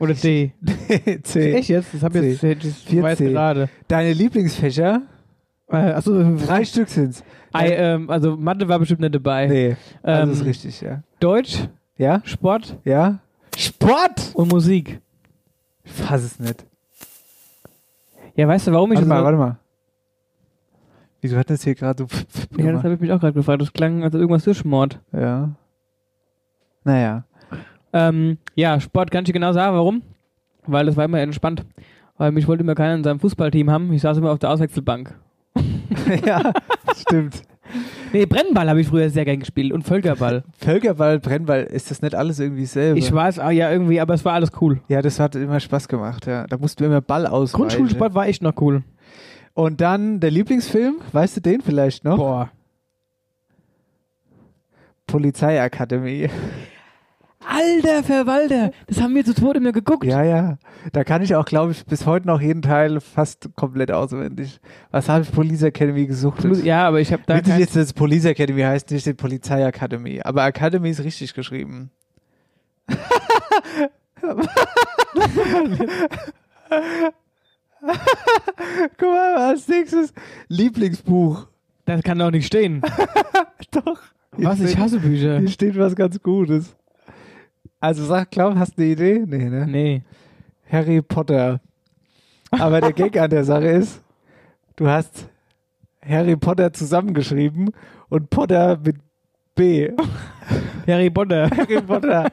Oder 0.00 0.14
D. 0.14 0.52
C. 1.22 1.52
Echt 1.52 1.68
jetzt? 1.68 1.94
Das 1.94 2.02
habe 2.02 2.18
ich 2.26 2.42
jetzt, 2.42 2.64
ich 2.90 3.02
weiß 3.02 3.18
gerade. 3.18 3.68
Deine 3.88 4.12
Lieblingsfächer? 4.12 5.02
Äh, 5.68 5.76
achso, 5.92 6.36
Drei 6.36 6.64
Stück 6.64 6.88
sind's. 6.88 7.24
Ei, 7.52 7.70
ähm, 7.70 8.08
also 8.10 8.36
Mathe 8.36 8.68
war 8.68 8.78
bestimmt 8.78 9.00
nicht 9.00 9.14
dabei. 9.14 9.46
Nee, 9.46 9.76
das 10.02 10.22
Ähm, 10.24 10.30
ist 10.32 10.44
richtig, 10.44 10.80
ja. 10.80 11.02
Deutsch, 11.20 11.68
Ja? 11.96 12.20
Sport 12.24 12.76
Ja? 12.84 13.18
Sport! 13.56 14.32
und 14.34 14.52
Musik. 14.52 15.00
Ich 15.84 15.92
fass 15.92 16.22
es 16.22 16.38
nicht. 16.38 16.64
Ja, 18.34 18.46
weißt 18.46 18.66
du, 18.66 18.72
warum 18.72 18.92
ich 18.92 18.96
Warte 18.98 19.08
mal, 19.08 19.18
so- 19.20 19.24
warte 19.24 19.38
mal. 19.38 19.56
Wieso 21.22 21.38
hat 21.38 21.48
das 21.50 21.64
hier 21.64 21.74
gerade 21.74 22.04
so... 22.06 22.62
Ja, 22.62 22.72
das 22.72 22.84
habe 22.84 22.94
ich 22.94 23.00
mich 23.00 23.10
auch 23.10 23.18
gerade 23.18 23.32
gefragt. 23.32 23.62
Das 23.62 23.72
klang, 23.72 24.04
als 24.04 24.14
irgendwas 24.14 24.44
durchschmort. 24.44 25.00
Ja. 25.12 25.50
Naja. 26.84 27.24
Ähm, 27.92 28.38
ja, 28.54 28.78
Sport 28.78 29.10
kann 29.10 29.22
ich 29.22 29.26
dir 29.26 29.32
genau 29.32 29.52
sagen, 29.52 29.74
warum? 29.74 30.02
Weil 30.66 30.86
das 30.86 30.96
war 30.96 31.04
immer 31.06 31.20
entspannt. 31.20 31.64
Weil 32.18 32.32
mich 32.32 32.46
wollte 32.46 32.62
immer 32.62 32.74
keiner 32.74 32.94
in 32.94 33.02
seinem 33.04 33.18
Fußballteam 33.20 33.70
haben. 33.70 33.92
Ich 33.92 34.02
saß 34.02 34.18
immer 34.18 34.30
auf 34.30 34.38
der 34.38 34.50
Auswechselbank. 34.50 35.14
ja, 36.26 36.52
stimmt. 36.96 37.42
Nee, 38.12 38.26
Brennball 38.26 38.68
habe 38.68 38.80
ich 38.80 38.88
früher 38.88 39.10
sehr 39.10 39.24
gern 39.24 39.40
gespielt 39.40 39.72
und 39.72 39.82
Völkerball. 39.82 40.44
Völkerball, 40.58 41.18
Brennball, 41.18 41.64
ist 41.64 41.90
das 41.90 42.02
nicht 42.02 42.14
alles 42.14 42.38
irgendwie 42.38 42.66
selber? 42.66 42.98
Ich 42.98 43.12
weiß, 43.12 43.38
ah, 43.38 43.50
ja, 43.50 43.70
irgendwie, 43.70 44.00
aber 44.00 44.14
es 44.14 44.24
war 44.24 44.34
alles 44.34 44.50
cool. 44.60 44.80
Ja, 44.88 45.02
das 45.02 45.18
hat 45.18 45.34
immer 45.34 45.60
Spaß 45.60 45.88
gemacht, 45.88 46.26
ja. 46.26 46.46
Da 46.46 46.56
mussten 46.56 46.80
wir 46.80 46.86
immer 46.86 47.00
Ball 47.00 47.26
ausweichen. 47.26 47.68
Grundschulsport 47.68 48.14
war 48.14 48.26
echt 48.26 48.42
noch 48.42 48.54
cool. 48.60 48.82
Und 49.54 49.80
dann 49.80 50.20
der 50.20 50.30
Lieblingsfilm, 50.30 50.96
weißt 51.12 51.38
du 51.38 51.40
den 51.40 51.60
vielleicht 51.60 52.04
noch? 52.04 52.16
Boah. 52.16 52.50
Polizeiakademie. 55.06 56.28
Alter 57.48 58.02
Verwalter, 58.02 58.72
das 58.88 59.00
haben 59.00 59.14
wir 59.14 59.24
zu 59.24 59.32
Tode 59.34 59.58
immer 59.60 59.70
geguckt. 59.72 60.04
Ja, 60.04 60.24
ja. 60.24 60.58
Da 60.92 61.04
kann 61.04 61.22
ich 61.22 61.36
auch, 61.36 61.44
glaube 61.44 61.72
ich, 61.72 61.86
bis 61.86 62.04
heute 62.04 62.26
noch 62.26 62.40
jeden 62.40 62.60
Teil 62.62 63.00
fast 63.00 63.50
komplett 63.54 63.92
auswendig. 63.92 64.60
Was 64.90 65.08
habe 65.08 65.22
ich 65.22 65.30
Police 65.30 65.62
Academy 65.62 66.06
gesucht? 66.06 66.44
Ja, 66.64 66.88
aber 66.88 67.00
ich 67.00 67.12
habe 67.12 67.22
da 67.24 67.36
Witzig 67.36 67.60
ist, 67.60 67.76
dass 67.76 67.92
Police 67.92 68.24
Academy 68.24 68.62
heißt 68.62 68.90
nicht 68.90 69.06
die 69.06 69.14
Polizei 69.14 69.62
Academy. 69.62 70.20
Aber 70.22 70.44
Academy 70.44 70.90
ist 70.90 71.04
richtig 71.04 71.34
geschrieben. 71.34 71.90
Guck 78.98 79.08
mal, 79.08 79.36
als 79.36 79.68
nächstes 79.68 80.12
Lieblingsbuch. 80.48 81.46
das 81.84 82.02
kann 82.02 82.18
doch 82.18 82.30
nicht 82.30 82.46
stehen. 82.46 82.82
Doch. 83.70 84.00
Was? 84.32 84.60
Ich 84.60 84.76
hasse 84.76 84.98
Bücher. 84.98 85.38
Hier 85.38 85.48
steht 85.48 85.78
was 85.78 85.94
ganz 85.94 86.20
Gutes. 86.20 86.76
Also 87.86 88.04
sag, 88.04 88.32
glaub, 88.32 88.56
hast 88.56 88.76
du 88.76 88.82
eine 88.82 88.90
Idee? 88.90 89.22
Nee, 89.24 89.48
ne? 89.48 89.64
Nee. 89.64 90.02
Harry 90.68 91.00
Potter. 91.02 91.60
Aber 92.50 92.80
der 92.80 92.92
Gag 92.92 93.16
an 93.16 93.30
der 93.30 93.44
Sache 93.44 93.66
ist, 93.68 94.02
du 94.74 94.88
hast 94.88 95.28
Harry 96.04 96.34
Potter 96.34 96.72
zusammengeschrieben 96.72 97.70
und 98.08 98.28
Potter 98.28 98.76
mit 98.84 98.96
B. 99.54 99.92
Harry 100.88 101.10
Potter. 101.10 101.48
Harry 101.56 101.80
Potter. 101.80 102.26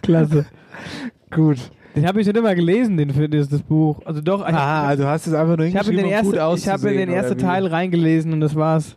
Klasse. 0.00 0.46
Gut. 1.30 1.58
Den 1.94 2.06
habe 2.08 2.22
ich 2.22 2.26
schon 2.26 2.36
immer 2.36 2.54
gelesen, 2.54 2.96
den 2.96 3.10
für 3.10 3.28
das, 3.28 3.50
das 3.50 3.60
Buch. 3.60 4.00
Also 4.06 4.22
doch, 4.22 4.40
Ah, 4.40 4.86
also 4.86 5.06
hast 5.06 5.26
du 5.26 5.32
es 5.32 5.36
einfach 5.36 5.58
nur 5.58 5.66
ich 5.66 5.76
habe 5.76 5.90
in 5.90 5.98
hingeschrieben, 5.98 6.22
den 6.22 6.26
um 6.26 6.32
gut 6.32 6.36
ersten, 6.36 6.56
ich 6.56 6.68
habe 6.72 6.90
in 6.92 6.96
den 6.96 7.10
ersten? 7.10 7.38
Teil 7.38 7.66
reingelesen 7.66 8.32
und 8.32 8.40
das 8.40 8.56
war's. 8.56 8.96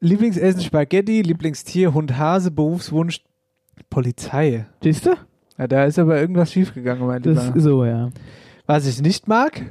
Lieblingsessen 0.00 0.60
Spaghetti, 0.62 1.22
Lieblingstier 1.22 1.94
Hund 1.94 2.16
Hase, 2.18 2.50
Berufswunsch 2.50 3.22
Polizei. 3.90 4.66
Siehst 4.82 5.06
du? 5.06 5.14
Ja, 5.58 5.66
da 5.66 5.84
ist 5.84 5.98
aber 5.98 6.20
irgendwas 6.20 6.52
schiefgegangen, 6.52 7.06
mein 7.06 7.22
Das 7.22 7.46
Lieber. 7.46 7.56
ist 7.56 7.62
so, 7.64 7.84
ja. 7.84 8.10
Was 8.66 8.86
ich 8.86 9.00
nicht 9.00 9.26
mag, 9.28 9.62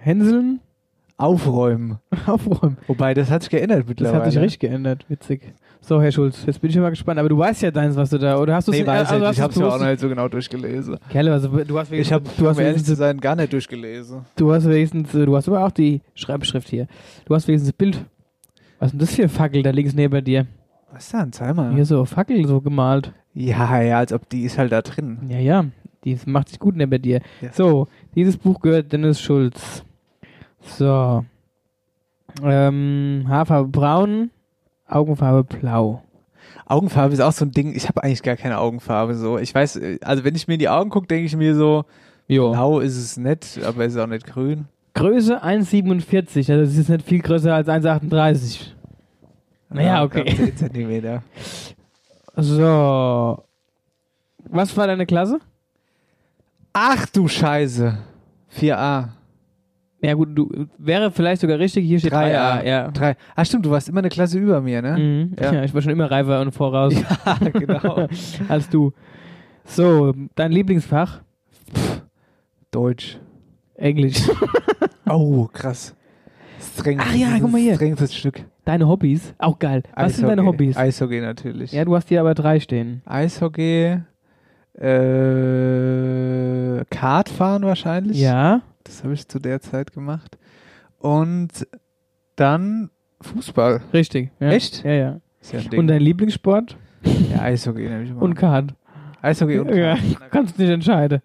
Hänseln, 0.00 0.60
aufräumen. 1.16 1.98
aufräumen. 2.26 2.78
Wobei, 2.86 3.12
das 3.12 3.30
hat 3.30 3.42
sich 3.42 3.50
geändert 3.50 3.80
Das 3.80 3.88
mittlerweile. 3.88 4.24
hat 4.24 4.32
sich 4.32 4.40
richtig 4.40 4.60
geändert. 4.60 5.04
Witzig. 5.08 5.52
So, 5.80 6.00
Herr 6.02 6.12
Schulz, 6.12 6.44
jetzt 6.46 6.60
bin 6.60 6.70
ich 6.70 6.76
mal 6.76 6.90
gespannt. 6.90 7.18
Aber 7.18 7.28
du 7.28 7.36
weißt 7.38 7.62
ja 7.62 7.70
deins, 7.70 7.96
was 7.96 8.10
du 8.10 8.18
da, 8.18 8.38
oder 8.38 8.54
hast 8.56 8.68
du 8.68 8.72
Nee, 8.72 8.86
weiß 8.86 9.10
also 9.10 9.30
ich, 9.30 9.40
hab's 9.40 9.54
du's 9.54 9.62
ja 9.62 9.68
auch 9.68 9.80
nicht 9.80 10.00
so 10.00 10.08
genau 10.08 10.28
durchgelesen. 10.28 10.96
Kerle, 11.10 11.32
also 11.32 11.48
du 11.48 11.78
hast 11.78 11.86
Ich 11.88 11.92
wenigstens, 11.92 12.12
habe, 12.14 12.24
du 12.36 12.48
hast 12.48 12.56
um 12.58 12.62
ehrlich 12.62 12.84
zu 12.84 12.94
sein, 12.94 13.18
gar 13.20 13.36
nicht 13.36 13.52
durchgelesen. 13.52 14.22
du 14.36 14.52
hast 14.52 14.68
wenigstens, 14.68 15.14
äh, 15.14 15.24
du 15.26 15.36
hast 15.36 15.48
aber 15.48 15.64
auch 15.64 15.70
die 15.70 16.00
Schreibschrift 16.14 16.68
hier. 16.68 16.86
Du 17.26 17.34
hast 17.34 17.46
wenigstens 17.48 17.70
das 17.70 17.76
Bild. 17.76 18.04
Was 18.78 18.88
ist 18.88 18.92
denn 18.92 18.98
das 19.00 19.14
für 19.14 19.28
Fackel 19.28 19.62
da 19.62 19.70
links 19.70 19.94
neben 19.94 20.24
dir? 20.24 20.46
Was 20.92 21.04
ist 21.06 21.14
denn? 21.14 21.32
Zeig 21.32 21.54
mal. 21.56 21.74
Hier 21.74 21.84
so 21.84 22.04
Fackel 22.04 22.46
so 22.46 22.60
gemalt. 22.60 23.12
Ja, 23.34 23.80
ja, 23.82 23.98
als 23.98 24.12
ob 24.12 24.28
die 24.28 24.42
ist 24.42 24.58
halt 24.58 24.72
da 24.72 24.82
drin. 24.82 25.18
Ja, 25.28 25.38
ja, 25.38 25.64
die 26.04 26.18
macht 26.26 26.48
sich 26.48 26.58
gut 26.58 26.76
neben 26.76 27.00
dir. 27.02 27.20
Ja. 27.40 27.52
So, 27.52 27.88
dieses 28.14 28.36
Buch 28.36 28.60
gehört 28.60 28.92
Dennis 28.92 29.20
Schulz. 29.20 29.84
So. 30.60 31.24
Ähm, 32.42 33.24
Haarfarbe 33.28 33.68
braun, 33.68 34.30
Augenfarbe 34.86 35.44
blau. 35.44 36.02
Augenfarbe 36.66 37.14
ist 37.14 37.20
auch 37.20 37.32
so 37.32 37.44
ein 37.44 37.52
Ding. 37.52 37.74
Ich 37.74 37.88
habe 37.88 38.02
eigentlich 38.02 38.22
gar 38.22 38.36
keine 38.36 38.58
Augenfarbe 38.58 39.14
so. 39.14 39.38
Ich 39.38 39.54
weiß, 39.54 39.76
äh, 39.76 39.98
also 40.02 40.24
wenn 40.24 40.34
ich 40.34 40.46
mir 40.48 40.54
in 40.54 40.60
die 40.60 40.68
Augen 40.68 40.90
gucke, 40.90 41.06
denke 41.06 41.26
ich 41.26 41.36
mir 41.36 41.54
so, 41.54 41.84
Jo. 42.26 42.52
blau 42.52 42.80
ist 42.80 42.96
es 42.96 43.16
nett, 43.16 43.58
aber 43.64 43.84
es 43.84 43.94
ist 43.94 44.00
auch 44.00 44.06
nicht 44.06 44.26
grün. 44.26 44.66
Größe 44.98 45.44
1,47. 45.44 46.50
Also 46.50 46.64
das 46.64 46.76
ist 46.76 46.88
nicht 46.88 47.06
viel 47.06 47.20
größer 47.20 47.54
als 47.54 47.68
1,38. 47.68 48.72
Naja, 49.70 50.02
okay. 50.02 50.24
10 50.24 50.56
Zentimeter. 50.56 51.22
So. 52.34 53.44
Was 54.50 54.76
war 54.76 54.86
deine 54.88 55.06
Klasse? 55.06 55.38
Ach 56.72 57.06
du 57.06 57.28
Scheiße. 57.28 57.96
4a. 58.58 59.08
Ja 60.00 60.14
gut, 60.14 60.28
du 60.32 60.66
wäre 60.78 61.12
vielleicht 61.12 61.42
sogar 61.42 61.58
richtig. 61.60 61.86
Hier 61.86 62.00
steht 62.00 62.12
3a. 62.12 62.64
Ja. 62.64 62.90
Drei. 62.90 63.16
Ach 63.36 63.46
stimmt, 63.46 63.66
du 63.66 63.70
warst 63.70 63.88
immer 63.88 63.98
eine 63.98 64.08
Klasse 64.08 64.38
über 64.38 64.60
mir, 64.60 64.82
ne? 64.82 64.98
Mhm. 64.98 65.36
Ja. 65.40 65.52
Ja. 65.54 65.64
ich 65.64 65.74
war 65.74 65.82
schon 65.82 65.92
immer 65.92 66.10
reifer 66.10 66.40
und 66.40 66.50
voraus 66.52 66.94
Ja, 67.24 67.36
genau. 67.50 68.08
als 68.48 68.68
du. 68.68 68.92
So, 69.64 70.12
dein 70.34 70.50
Lieblingsfach? 70.50 71.20
Deutsch. 72.72 73.18
Englisch. 73.76 74.22
Oh, 75.10 75.48
krass. 75.52 75.94
Streng, 76.60 76.98
Ach 77.00 77.14
ja, 77.14 77.38
guck 77.40 77.52
mal 77.52 77.60
hier. 77.60 77.72
ein 77.72 77.76
Strenges 77.76 78.14
Stück. 78.14 78.42
Deine 78.64 78.88
Hobbys? 78.88 79.32
Auch 79.38 79.58
geil. 79.58 79.82
Was 79.94 80.16
sind 80.16 80.28
deine 80.28 80.42
Eishockey. 80.42 80.52
Hobbys? 80.58 80.76
Eishockey 80.76 81.20
natürlich. 81.20 81.72
Ja, 81.72 81.84
du 81.84 81.94
hast 81.94 82.08
hier 82.08 82.20
aber 82.20 82.34
drei 82.34 82.58
stehen. 82.60 83.02
Eishockey, 83.06 83.98
äh, 85.18 86.84
Kartfahren 86.90 87.62
wahrscheinlich. 87.64 88.20
Ja. 88.20 88.62
Das 88.84 89.02
habe 89.04 89.14
ich 89.14 89.26
zu 89.28 89.38
der 89.38 89.60
Zeit 89.60 89.92
gemacht. 89.92 90.38
Und 90.98 91.66
dann 92.36 92.90
Fußball. 93.20 93.80
Richtig. 93.92 94.30
Ja. 94.40 94.50
Echt? 94.50 94.84
Ja, 94.84 94.92
ja. 94.92 95.20
Ja. 95.52 95.78
Und 95.78 95.86
dein 95.88 96.00
Lieblingssport? 96.00 96.76
ja, 97.02 97.42
Eishockey 97.42 97.88
nehme 97.88 98.02
ich 98.04 98.12
mal. 98.12 98.22
Und 98.22 98.34
Kart. 98.34 98.74
Eishockey 99.22 99.58
und 99.60 99.74
Ja, 99.74 99.94
Kart. 99.96 100.02
kannst 100.30 100.58
nicht 100.58 100.70
entscheiden. 100.70 101.20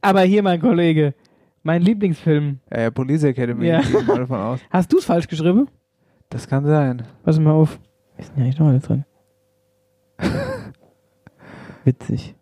Aber 0.00 0.20
hier, 0.22 0.42
mein 0.42 0.60
Kollege, 0.60 1.14
mein 1.62 1.82
Lieblingsfilm. 1.82 2.60
Ja, 2.70 2.80
ja, 2.82 2.90
Police 2.90 3.24
Academy. 3.24 3.66
Ja. 3.66 3.80
ich 3.80 4.06
mal 4.06 4.18
davon 4.18 4.40
aus. 4.40 4.60
Hast 4.70 4.92
du 4.92 4.98
es 4.98 5.04
falsch 5.04 5.28
geschrieben? 5.28 5.68
Das 6.30 6.46
kann 6.48 6.64
sein. 6.64 7.02
Pass 7.22 7.38
mal 7.38 7.52
auf. 7.52 7.78
Ist 8.16 8.32
denn 8.32 8.40
ja 8.40 8.46
nicht 8.46 8.58
noch 8.58 8.68
alles 8.68 8.82
drin? 8.84 9.04
Witzig. 11.84 12.34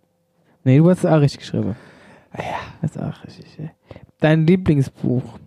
Nee, 0.64 0.78
du 0.78 0.90
hast 0.90 0.98
es 1.00 1.06
auch 1.06 1.20
richtig 1.20 1.40
geschrieben. 1.40 1.76
Ja. 2.36 2.42
Das 2.82 2.96
ist 2.96 3.02
auch 3.02 3.24
richtig. 3.24 3.56
ja. 3.58 3.70
Dein 4.18 4.46
Lieblingsbuch? 4.46 5.38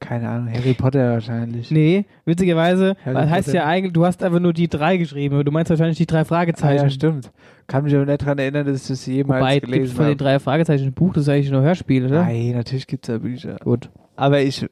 Keine 0.00 0.28
Ahnung, 0.28 0.52
Harry 0.52 0.74
Potter 0.74 1.10
wahrscheinlich. 1.14 1.70
Nee, 1.72 2.04
witzigerweise, 2.24 2.94
Harry 3.04 3.14
das 3.16 3.30
heißt 3.30 3.46
Potter. 3.48 3.58
ja 3.58 3.66
eigentlich, 3.66 3.92
du 3.92 4.06
hast 4.06 4.22
einfach 4.22 4.38
nur 4.38 4.52
die 4.52 4.68
drei 4.68 4.96
geschrieben, 4.96 5.34
aber 5.34 5.42
du 5.44 5.50
meinst 5.50 5.70
wahrscheinlich 5.70 5.98
die 5.98 6.06
drei 6.06 6.20
Ah, 6.20 6.24
Fragezeichen. 6.24 6.84
ja, 6.84 6.90
stimmt. 6.90 7.32
Kann 7.66 7.82
mich 7.84 7.94
aber 7.96 8.06
nicht 8.06 8.22
daran 8.22 8.38
erinnern, 8.38 8.64
dass 8.66 8.82
ich 8.82 8.88
das 8.88 9.04
jemals 9.06 9.40
Wobei, 9.42 9.54
gibt 9.54 9.66
es 9.66 9.72
gelesen 9.72 9.96
von 9.96 10.04
den 10.04 10.10
habe. 10.10 10.16
drei 10.24 10.38
Fragezeichen 10.38 10.84
ein 10.86 10.92
Buch, 10.92 11.12
das 11.14 11.24
ist 11.24 11.28
eigentlich 11.30 11.50
nur 11.50 11.62
Hörspiel, 11.62 12.06
oder? 12.06 12.22
Nein, 12.22 12.52
natürlich 12.52 12.86
gibt 12.86 13.08
es 13.08 13.12
da 13.14 13.18
Bücher. 13.18 13.56
Gut. 13.64 13.90
Aber 14.14 14.40
ich, 14.40 14.64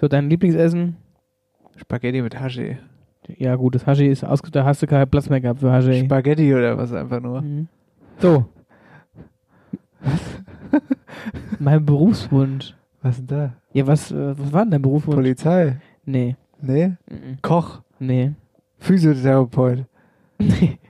So, 0.00 0.06
dein 0.06 0.28
Lieblingsessen? 0.28 0.96
Spaghetti 1.76 2.20
mit 2.20 2.38
Hashi. 2.38 2.76
Ja, 3.38 3.56
gut, 3.56 3.74
das 3.74 3.86
Hashi 3.86 4.06
ist 4.06 4.22
ausge... 4.24 4.50
Da 4.50 4.64
hast 4.64 4.82
du 4.82 4.86
keinen 4.86 5.08
Platz 5.08 5.28
mehr 5.30 5.40
gehabt 5.40 5.60
für 5.60 5.72
Hashi. 5.72 6.04
Spaghetti 6.04 6.54
oder 6.54 6.76
was 6.76 6.92
einfach 6.92 7.20
nur. 7.20 7.40
Mhm. 7.40 7.68
So. 8.18 8.44
mein 11.58 11.84
Berufswunsch. 11.84 12.74
Was 13.02 13.16
denn 13.16 13.26
da? 13.26 13.54
Ja, 13.72 13.86
was, 13.86 14.10
äh, 14.10 14.38
was 14.38 14.52
war 14.52 14.62
denn 14.62 14.72
dein 14.72 14.82
Berufswunsch? 14.82 15.16
Polizei? 15.16 15.80
nee. 16.04 16.36
Nee? 16.60 16.96
Mhm. 17.08 17.38
Koch? 17.42 17.82
Nee. 17.98 18.32
Physiotherapeut? 18.78 19.84
Nee. 20.38 20.78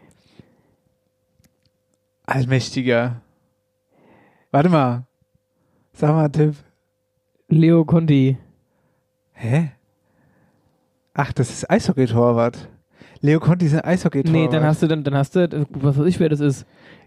Allmächtiger. 2.27 3.21
Warte 4.51 4.69
mal. 4.69 5.07
Sag 5.93 6.11
mal 6.11 6.25
einen 6.25 6.33
Tipp. 6.33 6.57
Leo 7.49 7.85
Conti. 7.85 8.37
Hä? 9.33 9.73
Ach, 11.15 11.33
das 11.33 11.51
ist 11.51 11.71
Eishockey-Torwart. 11.71 12.69
Leo 13.21 13.41
Conti 13.41 13.67
ist 13.67 13.75
ein 13.75 13.81
Eishockey-Torwart. 13.85 14.33
Nee, 14.33 14.49
dann 14.49 14.63
hast 14.65 14.83
du, 14.83 14.87
dann, 14.87 15.03
dann 15.05 15.15
hast 15.15 15.35
du, 15.35 15.67
was 15.71 15.99
weiß 15.99 16.07
ich, 16.07 16.21
wer 16.21 16.29
das 16.29 16.41
ist. 16.41 16.67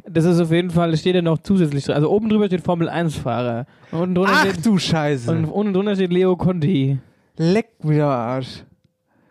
Das 0.10 0.26
ist 0.26 0.40
auf 0.42 0.52
jeden 0.52 0.72
Fall, 0.72 0.92
das 0.92 1.00
steht 1.02 1.16
ja 1.16 1.22
noch 1.22 1.38
zusätzlich 1.40 1.86
drin. 1.86 1.96
Also 1.96 2.10
oben 2.10 2.28
drüber 2.28 2.48
steht 2.48 2.62
Formel 2.62 2.90
1-Fahrer. 2.90 3.66
Und 3.92 4.00
unten 4.02 4.16
drunter 4.16 4.32
Ach 4.36 4.46
steht, 4.48 4.66
du 4.66 4.78
Scheiße. 4.78 5.32
und 5.32 5.46
unten 5.46 5.74
drunter 5.74 5.96
steht 5.96 6.12
Leo 6.12 6.36
Conti. 6.36 6.98
Leck 7.38 7.84
mir 7.84 8.06
Arsch. 8.06 8.64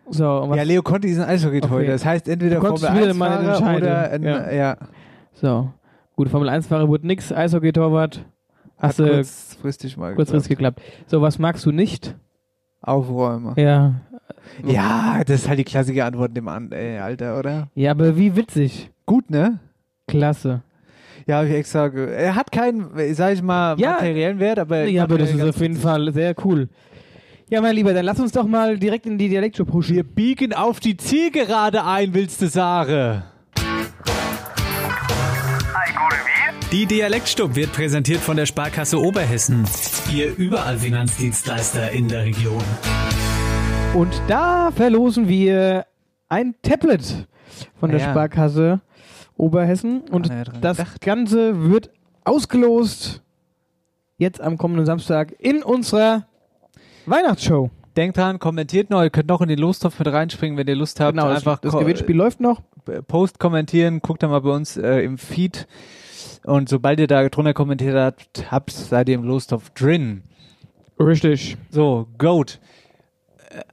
So, 0.09 0.51
Ja, 0.55 0.63
Leo 0.63 0.83
Conti 0.83 1.09
ist 1.09 1.19
ein 1.19 1.29
Eishockey-Torwart. 1.29 1.83
Okay. 1.83 1.87
Das 1.91 2.05
heißt 2.05 2.29
entweder 2.29 2.57
Du 2.57 2.61
konntest 2.63 2.87
Formel 2.87 3.03
wieder 3.03 3.15
mal 3.15 3.31
1 3.39 3.43
Fahrer 3.45 3.55
entscheiden. 3.55 3.83
oder 3.83 4.11
ein, 4.11 4.23
Ja. 4.23 4.53
ja. 4.53 4.77
so. 5.35 5.71
Gut, 6.17 6.29
Formel 6.29 6.49
1-Fahrer 6.49 6.89
wurde 6.89 7.07
nix, 7.07 7.33
Eishockey-Torwart. 7.33 8.25
Hast 8.79 8.99
du 8.99 9.07
kurzfristig 9.07 9.97
mal 9.97 10.15
kurzfristig 10.15 10.51
geklappt. 10.51 10.81
So, 11.07 11.21
was 11.21 11.39
magst 11.39 11.67
du 11.67 11.73
nicht? 11.73 12.15
Aufräumen. 12.81 13.55
Ja. 13.57 13.95
Ja, 14.67 15.23
das 15.27 15.43
ist 15.43 15.49
halt 15.49 15.59
die 15.59 15.65
klassische 15.65 16.05
Antwort 16.05 16.37
dem 16.37 16.49
An 16.49 16.71
ey, 16.73 16.99
Alter, 16.99 17.39
oder? 17.39 17.69
Ja, 17.75 17.93
aber 17.93 18.17
wie 18.17 18.37
witzig. 18.37 18.91
Gut, 19.07 19.31
ne? 19.31 19.59
Klasse. 20.07 20.63
Ja, 21.27 21.39
hab 21.39 21.47
ich 21.47 21.53
extra. 21.53 21.89
Er 21.89 22.35
hat 22.35 22.51
keinen, 22.51 22.91
sag 23.15 23.35
ich 23.35 23.43
mal, 23.43 23.79
Ja. 23.79 23.93
materiellen 23.93 24.39
Wert, 24.41 24.59
aber. 24.59 24.85
Ja, 24.85 25.05
aber 25.05 25.19
das 25.19 25.31
ist 25.31 25.43
auf 25.43 25.61
jeden. 25.61 25.77
Fall 25.77 26.13
sehr 26.13 26.35
cool. 26.45 26.69
Ja, 27.49 27.61
mein 27.61 27.75
Lieber, 27.75 27.93
dann 27.93 28.05
lass 28.05 28.19
uns 28.21 28.33
doch 28.33 28.47
mal 28.47 28.79
direkt 28.79 29.07
in 29.07 29.19
die 29.19 29.29
Dialektshow 29.29 29.65
pushen. 29.65 29.97
Wir 29.97 30.05
biegen 30.05 30.53
auf 30.55 30.79
die 30.81 30.97
Zielgerade 30.97 31.85
ein, 31.85 32.15
willst 32.15 32.41
du 32.43 32.47
sagen? 32.49 33.23
Die 36.73 36.87
Dialektstub 36.87 37.57
wird 37.57 37.73
präsentiert 37.73 38.21
von 38.21 38.37
der 38.37 38.47
Sparkasse 38.47 39.01
Oberhessen. 39.01 39.65
Ihr 40.15 40.37
überall 40.37 40.79
Finanzdienstleister 40.79 41.91
in 41.91 42.07
der 42.07 42.23
Region. 42.23 42.63
Und 43.95 44.23
da 44.29 44.71
verlosen 44.71 45.29
wir 45.29 45.85
ein 46.29 46.55
Tablet. 46.63 47.27
von 47.79 47.91
der 47.91 47.99
Ja. 48.01 48.11
Sparkasse 48.11 48.81
Oberhessen. 49.37 50.03
Und 50.11 50.31
das 50.61 50.77
gedacht. 50.79 51.01
Ganze 51.01 51.69
wird 51.71 51.91
ausgelost 52.25 53.23
jetzt 54.19 54.41
am 54.41 54.57
kommenden 54.57 54.87
Samstag 54.87 55.35
in 55.39 55.63
unserer 55.63 56.27
Weihnachtsshow. 57.07 57.71
Denkt 57.97 58.17
dran, 58.17 58.39
kommentiert 58.39 58.89
noch, 58.91 59.03
ihr 59.03 59.11
könnt 59.11 59.29
noch 59.29 59.41
in 59.41 59.49
den 59.49 59.59
Lostopf 59.59 59.99
mit 59.99 60.09
reinspringen, 60.09 60.57
wenn 60.57 60.69
ihr 60.69 60.77
Lust 60.77 61.01
habt. 61.01 61.13
Genau, 61.17 61.29
das, 61.29 61.39
Einfach 61.39 61.59
das 61.59 61.77
Gewinnspiel 61.77 62.17
läuft 62.17 62.41
noch. 62.41 62.63
äh, 62.87 63.03
Post 63.03 63.39
kommentieren, 63.41 64.01
guckt 64.01 64.23
da 64.23 64.29
mal 64.29 64.41
bei 64.41 64.51
uns 64.51 64.77
äh, 64.77 65.01
im 65.01 65.19
Feed. 65.19 65.67
Und 66.45 66.69
sobald 66.69 67.01
ihr 67.01 67.09
da 67.09 67.29
drunter 67.29 67.53
kommentiert 67.53 67.97
habt, 67.97 68.51
habt 68.51 68.71
seid 68.71 69.09
ihr 69.09 69.17
im 69.17 69.25
Lostopf 69.25 69.71
drin. 69.71 70.23
Richtig. 70.99 71.57
So, 71.71 72.07
Goat. 72.17 72.61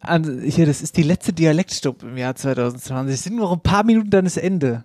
An, 0.02 0.42
hier, 0.44 0.66
das 0.66 0.82
ist 0.82 0.98
die 0.98 1.04
letzte 1.04 1.34
Dialektstub 1.34 2.04
im 2.04 2.18
Jahr 2.18 2.36
2020. 2.36 3.14
Es 3.14 3.24
sind 3.24 3.36
nur 3.36 3.46
noch 3.46 3.54
ein 3.54 3.62
paar 3.62 3.84
Minuten, 3.84 4.10
dann 4.10 4.26
ist 4.26 4.38
Ende. 4.38 4.84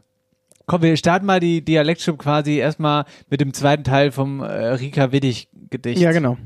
Komm, 0.67 0.83
wir 0.83 0.97
starten 0.97 1.27
mal 1.27 1.41
die 1.41 1.65
Dialektstub 1.65 2.19
quasi 2.19 2.57
erstmal 2.57 3.05
mit 3.29 3.41
dem 3.41 3.53
zweiten 3.53 3.85
Teil 3.85 4.13
vom 4.13 4.41
äh, 4.41 4.45
Rika 4.47 5.11
Widdig 5.11 5.49
Gedicht. 5.71 6.01
Ja, 6.01 6.13
genau. 6.13 6.37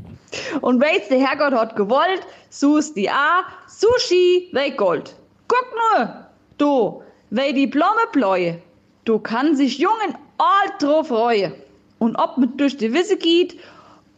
Und 0.61 0.80
weil's 0.80 1.09
der 1.09 1.18
Herrgott 1.18 1.53
hat 1.53 1.76
gewollt, 1.76 2.26
so 2.49 2.76
ist 2.76 2.97
die 2.97 3.11
A, 3.11 3.42
Sushi, 3.66 4.49
wei 4.53 4.70
Gold. 4.70 5.16
Guck 5.49 5.66
nur, 5.99 6.26
du, 6.59 7.03
wei 7.30 7.53
die 7.53 7.66
Blume 7.66 8.07
bläue. 8.12 8.62
Du 9.05 9.18
kann 9.18 9.57
sich 9.57 9.78
Jungen 9.78 10.16
all 10.38 10.78
drauf 10.78 11.09
freuen. 11.09 11.53
Und 11.99 12.16
ob 12.16 12.38
mit 12.38 12.61
durch 12.61 12.76
die 12.76 12.92
Wisse 12.92 13.16
geht, 13.16 13.59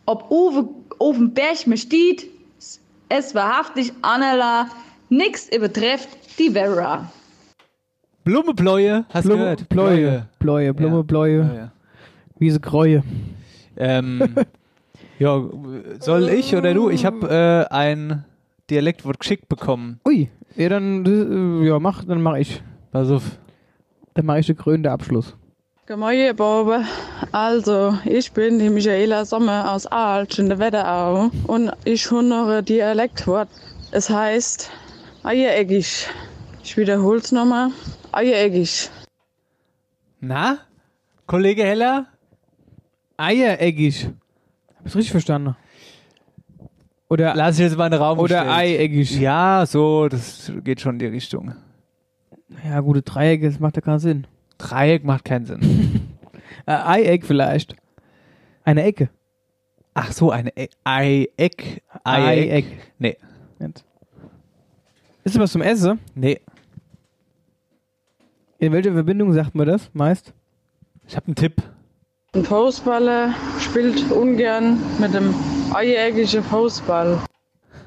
ob 0.07 0.31
Uwe 0.31 0.69
auf 0.99 1.17
dem 1.17 1.33
Berg 1.35 1.67
mir 1.67 1.77
steht, 1.77 2.27
es 3.09 3.35
wahrhaftig 3.35 3.93
Annela, 4.03 4.69
nix 5.09 5.49
übertrefft 5.49 6.09
die 6.39 6.51
Vera. 6.51 7.11
Blumebläue, 8.25 9.07
hast 9.09 9.25
du 9.25 9.31
Blume, 9.31 9.43
gehört? 9.43 9.69
Bläue. 9.69 10.29
Bläue, 10.39 10.75
Blume, 10.75 10.97
Ja. 10.97 11.03
Bläue. 11.03 11.45
Bläue. 11.45 11.73
Wiese 12.39 12.61
Kräue. 12.61 13.03
Ähm, 13.77 14.35
ja, 15.19 15.43
soll 16.01 16.29
ich 16.29 16.55
oder 16.55 16.75
du? 16.75 16.91
Ich 16.91 17.07
habe 17.07 17.67
äh, 17.71 17.75
ein 17.75 18.25
Dialektwort 18.71 19.19
geschickt 19.21 19.49
bekommen. 19.49 20.01
Ui. 20.07 20.29
Ja, 20.57 20.69
dann, 20.69 21.07
äh, 21.07 21.67
ja, 21.67 21.79
mach, 21.79 22.05
dann 22.05 22.21
mach 22.21 22.37
ich. 22.37 22.63
Pass 22.93 23.11
auf. 23.11 23.39
Dann 24.15 24.27
mache 24.27 24.41
ich 24.41 24.47
den 24.47 24.57
krönenden 24.57 24.93
Abschluss. 24.93 25.37
Gemäue 25.89 26.35
Bobe. 26.35 26.85
Also, 27.33 27.97
ich 28.05 28.31
bin 28.33 28.59
die 28.59 28.69
Michaela 28.69 29.25
Sommer 29.25 29.73
aus 29.73 29.87
Aalt 29.87 30.39
in 30.39 30.51
der 30.51 30.59
Wetterau 30.59 31.31
und 31.47 31.73
ich 31.87 32.11
habe 32.11 32.25
noch 32.25 32.47
ein 32.47 32.63
Dialektwort. 32.63 33.49
Es 33.91 34.11
heißt 34.11 34.71
eiereckig. 35.23 36.07
Ich 36.63 36.77
wiederhol's 36.77 37.33
nochmal. 37.33 37.71
Eiereckig. 38.13 38.91
Na? 40.21 40.59
Kollege 41.27 41.65
Heller? 41.65 42.09
Eiereckig. 43.17 44.11
Hab 44.77 44.85
ich's 44.85 44.95
richtig 44.95 45.13
verstanden? 45.13 45.57
Oder, 47.09 47.35
Lass 47.35 47.55
ich 47.55 47.65
jetzt 47.65 47.79
mal 47.79 47.87
in 47.87 47.93
den 47.93 48.03
Raum 48.03 48.19
oder 48.19 48.55
eieckig. 48.55 49.19
Ja, 49.19 49.65
so, 49.67 50.09
das 50.09 50.53
geht 50.65 50.83
schon 50.83 50.97
in 50.97 50.99
die 50.99 51.07
Richtung. 51.07 51.55
Ja, 52.63 52.79
gute 52.81 53.01
Dreiecke, 53.01 53.49
das 53.49 53.59
macht 53.59 53.77
ja 53.77 53.81
keinen 53.81 54.01
Sinn. 54.01 54.27
Dreieck 54.59 55.05
macht 55.05 55.25
keinen 55.25 55.47
Sinn. 55.47 56.05
Äh, 56.67 56.73
Eieck 56.73 57.25
vielleicht. 57.25 57.77
Eine 58.65 58.83
Ecke. 58.83 59.09
Ach 59.95 60.13
so, 60.13 60.31
eine 60.31 60.51
e 60.55 60.69
Eieck. 60.85 61.83
Eieck. 62.05 62.67
Nee. 62.99 63.17
Nicht. 63.59 63.85
Ist 65.25 65.35
das 65.35 65.43
was 65.43 65.53
zum 65.53 65.63
Essen? 65.63 65.99
Nee. 66.15 66.41
In 68.59 68.73
welcher 68.73 68.93
Verbindung 68.93 69.33
sagt 69.33 69.55
man 69.55 69.67
das 69.67 69.89
meist? 69.95 70.35
Ich 71.07 71.17
habe 71.17 71.27
einen 71.27 71.37
Tipp. 71.37 71.63
Ein 72.35 72.45
Faustballer 72.45 73.35
spielt 73.59 74.11
ungern 74.11 74.79
mit 74.99 75.15
dem 75.15 75.35
eiereckigen 75.73 76.43
Faustball. 76.43 77.19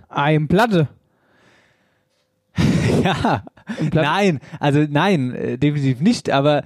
Ein 0.10 0.48
Platte. 0.48 0.88
Ja. 3.04 3.44
Nein, 3.94 4.40
also 4.60 4.86
nein, 4.90 5.34
äh, 5.34 5.58
definitiv 5.58 6.02
nicht, 6.02 6.30
aber 6.30 6.64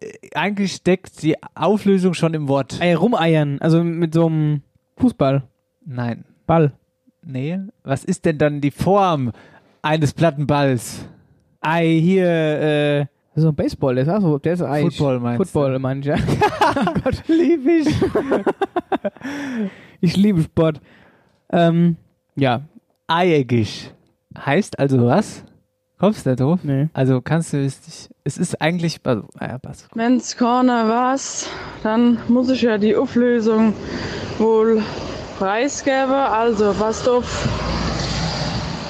äh, 0.00 0.12
eigentlich 0.34 0.72
steckt 0.72 1.22
die 1.22 1.36
Auflösung 1.54 2.14
schon 2.14 2.34
im 2.34 2.48
Wort. 2.48 2.80
Ei, 2.80 2.96
rumeiern. 2.96 3.58
Also 3.60 3.82
mit 3.82 4.14
so 4.14 4.26
einem 4.26 4.62
Fußball. 4.96 5.42
Nein. 5.84 6.24
Ball. 6.46 6.72
Nee. 7.22 7.58
Was 7.82 8.04
ist 8.04 8.24
denn 8.24 8.38
dann 8.38 8.60
die 8.60 8.70
Form 8.70 9.32
eines 9.82 10.12
Plattenballs? 10.12 11.06
Ei, 11.60 11.98
hier, 12.00 12.26
äh, 12.26 13.06
so 13.36 13.48
ein 13.48 13.54
Baseball, 13.54 13.96
der 13.96 14.04
ist 14.04 14.10
auch 14.10 14.20
so, 14.20 14.38
der 14.38 14.52
ist 14.52 14.62
Ei. 14.62 14.82
Football 14.82 15.20
meinst 15.20 15.40
du? 15.40 15.44
Football 15.44 16.00
du, 16.00 16.08
ja. 16.08 16.16
oh 16.76 16.94
Gott, 17.02 17.22
lieb 17.26 17.66
ich. 17.66 17.88
ich 20.00 20.16
liebe 20.16 20.42
Sport. 20.42 20.80
Ähm, 21.50 21.96
ja, 22.36 22.62
Eieckig. 23.08 23.92
Heißt 24.38 24.78
also 24.78 25.06
was? 25.06 25.44
Kommst 25.98 26.26
du 26.26 26.30
da 26.30 26.36
drauf? 26.36 26.60
nee. 26.62 26.88
Also 26.92 27.20
kannst 27.20 27.52
du 27.52 27.64
es 27.64 27.80
nicht. 27.86 28.10
Es 28.24 28.36
ist 28.38 28.60
eigentlich. 28.60 29.00
Also, 29.04 29.24
naja, 29.38 29.58
passt. 29.58 29.88
Wenn's 29.94 30.36
keiner 30.36 30.88
was, 30.88 31.48
dann 31.82 32.18
muss 32.28 32.48
ich 32.50 32.62
ja 32.62 32.78
die 32.78 32.96
Auflösung 32.96 33.74
wohl 34.38 34.82
preisgeben. 35.38 36.12
Also, 36.12 36.72
passt 36.74 37.08
auf. 37.08 37.48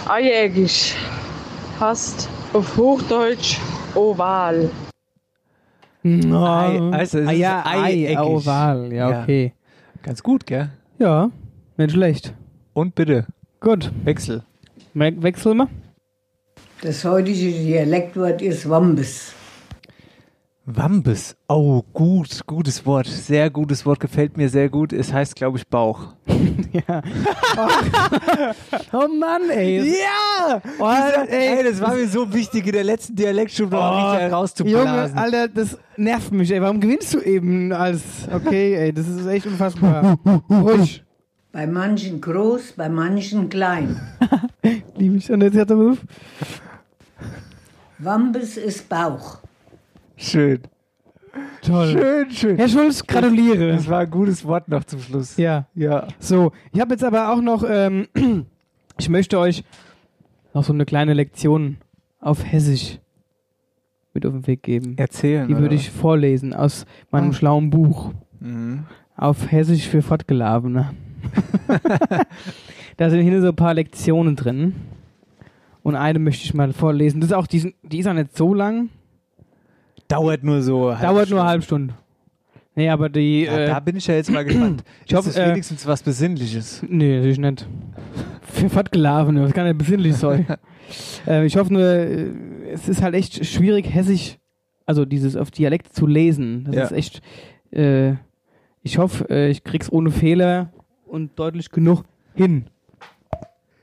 Eieckig. 0.08 0.94
Hast 1.80 2.28
auf 2.52 2.76
Hochdeutsch 2.76 3.58
oval. 3.94 4.70
No. 6.02 6.44
Ei, 6.46 6.78
also 6.92 7.18
es 7.20 7.28
ah, 7.28 7.32
ist 7.32 7.38
ja, 7.38 7.62
Ei, 7.66 7.82
eieckig. 8.08 8.18
oval, 8.18 8.92
ja, 8.92 9.10
Ja. 9.10 9.22
okay. 9.22 9.52
Ganz 10.02 10.22
gut, 10.22 10.46
gell? 10.46 10.70
Ja, 10.98 11.30
nicht 11.76 11.92
schlecht. 11.92 12.34
Und 12.74 12.94
bitte, 12.94 13.26
Gut, 13.60 13.90
Wechsel. 14.04 14.42
We 14.92 15.14
wechseln 15.22 15.56
wir. 15.58 15.68
Das 16.84 17.02
heutige 17.02 17.50
Dialektwort 17.50 18.42
ist 18.42 18.68
Wambes. 18.68 19.32
Wambes. 20.66 21.34
Oh, 21.48 21.80
gut, 21.94 22.46
gutes 22.46 22.84
Wort. 22.84 23.06
Sehr 23.06 23.48
gutes 23.48 23.86
Wort, 23.86 24.00
gefällt 24.00 24.36
mir 24.36 24.50
sehr 24.50 24.68
gut. 24.68 24.92
Es 24.92 25.10
heißt, 25.10 25.34
glaube 25.34 25.56
ich, 25.56 25.66
Bauch. 25.66 26.08
ja. 26.72 27.02
oh 28.92 29.08
Mann, 29.18 29.48
ey. 29.48 29.94
Ja! 29.94 30.60
Oh, 30.78 31.24
ey, 31.26 31.64
das 31.64 31.80
war 31.80 31.94
mir 31.94 32.06
so 32.06 32.30
wichtig, 32.30 32.66
in 32.66 32.72
der 32.72 32.84
letzten 32.84 33.16
Dialektstunde 33.16 33.76
noch 33.76 34.30
Oh, 34.30 34.42
richtig 34.42 34.66
Junge. 34.66 35.10
Alter, 35.16 35.48
das 35.48 35.78
nervt 35.96 36.32
mich, 36.32 36.50
ey. 36.50 36.60
Warum 36.60 36.80
gewinnst 36.80 37.14
du 37.14 37.20
eben 37.20 37.72
als. 37.72 38.02
Okay, 38.30 38.74
ey, 38.74 38.92
das 38.92 39.08
ist 39.08 39.26
echt 39.26 39.46
unfassbar. 39.46 40.18
Ruhig. 40.50 41.02
Bei 41.50 41.66
manchen 41.66 42.20
groß, 42.20 42.72
bei 42.72 42.90
manchen 42.90 43.48
klein. 43.48 43.98
Liebe 44.98 45.16
ich. 45.16 45.32
Und 45.32 45.42
jetzt 45.42 45.56
hat 45.56 45.70
er 45.70 45.78
auf. 45.78 45.98
Wambes 47.98 48.56
ist 48.56 48.88
Bauch. 48.88 49.38
Schön. 50.16 50.60
Toll. 51.62 51.88
Schön, 51.92 52.30
schön. 52.30 52.56
Herr 52.56 52.68
Schulz, 52.68 53.04
gratuliere. 53.06 53.68
Das 53.72 53.88
war 53.88 54.00
ein 54.00 54.10
gutes 54.10 54.44
Wort 54.44 54.68
noch 54.68 54.84
zum 54.84 55.00
Schluss. 55.00 55.36
Ja. 55.36 55.66
Ja. 55.74 56.06
So, 56.18 56.52
ich 56.72 56.80
habe 56.80 56.92
jetzt 56.94 57.02
aber 57.04 57.32
auch 57.32 57.40
noch, 57.40 57.64
ähm, 57.68 58.06
ich 58.98 59.08
möchte 59.08 59.38
euch 59.38 59.64
noch 60.52 60.62
so 60.64 60.72
eine 60.72 60.84
kleine 60.84 61.14
Lektion 61.14 61.78
auf 62.20 62.44
Hessisch 62.44 62.98
mit 64.12 64.24
auf 64.26 64.32
den 64.32 64.46
Weg 64.46 64.62
geben. 64.62 64.94
Erzählen. 64.96 65.48
Die 65.48 65.56
würde 65.58 65.74
ich 65.74 65.90
vorlesen 65.90 66.54
aus 66.54 66.86
meinem 67.10 67.30
Ah. 67.30 67.32
schlauen 67.32 67.70
Buch. 67.70 68.12
Mhm. 68.40 68.84
Auf 69.16 69.50
Hessisch 69.50 69.88
für 69.88 70.02
Fortgelabene. 70.02 70.90
da 72.96 73.10
sind 73.10 73.22
hier 73.22 73.40
so 73.40 73.48
ein 73.48 73.56
paar 73.56 73.74
Lektionen 73.74 74.36
drin. 74.36 74.74
Und 75.84 75.94
eine 75.96 76.18
möchte 76.18 76.44
ich 76.44 76.54
mal 76.54 76.72
vorlesen. 76.72 77.20
Das 77.20 77.30
ist 77.30 77.36
auch, 77.36 77.46
die, 77.46 77.74
die 77.82 77.98
ist 78.00 78.08
auch 78.08 78.14
nicht 78.14 78.36
so 78.36 78.52
lang. 78.54 78.88
Dauert 80.08 80.42
nur 80.42 80.62
so. 80.62 80.90
halbe 80.90 81.02
Dauert 81.02 81.14
nur 81.14 81.24
Stunde. 81.26 81.40
eine 81.42 81.50
halbe 81.50 81.62
Stunde. 81.62 81.94
Nee, 82.74 82.88
aber 82.88 83.08
die. 83.08 83.44
Ja, 83.44 83.58
äh, 83.58 83.66
da 83.66 83.80
bin 83.80 83.96
ich 83.96 84.06
ja 84.06 84.14
jetzt 84.14 84.30
mal 84.30 84.44
gespannt. 84.46 84.82
Ich 85.06 85.14
hoffe, 85.14 85.28
ist 85.28 85.38
das 85.38 85.46
äh, 85.46 85.50
wenigstens 85.52 85.86
was 85.86 86.02
Besinnliches. 86.02 86.82
Nee, 86.88 87.16
natürlich 87.16 87.38
nicht. 87.38 87.68
Für 88.42 88.68
Fortgelabene, 88.70 89.42
das 89.42 89.52
kann 89.52 89.66
ja 89.66 89.72
besinnlich 89.74 90.16
sein. 90.16 90.46
äh, 91.26 91.44
ich 91.44 91.56
hoffe 91.56 91.72
nur, 91.72 91.82
äh, 91.82 92.30
es 92.72 92.88
ist 92.88 93.02
halt 93.02 93.14
echt 93.14 93.44
schwierig, 93.46 93.86
hessisch, 93.92 94.38
also 94.86 95.04
dieses 95.04 95.36
auf 95.36 95.50
Dialekt 95.50 95.92
zu 95.94 96.06
lesen. 96.06 96.64
Das 96.64 96.74
Ja. 96.74 96.82
ist 96.84 96.92
echt, 96.92 97.22
äh, 97.72 98.14
ich 98.82 98.96
hoffe, 98.98 99.28
äh, 99.28 99.50
ich 99.50 99.64
krieg's 99.64 99.92
ohne 99.92 100.10
Fehler 100.10 100.72
und 101.06 101.38
deutlich 101.38 101.70
genug 101.70 102.04
hin. 102.34 102.66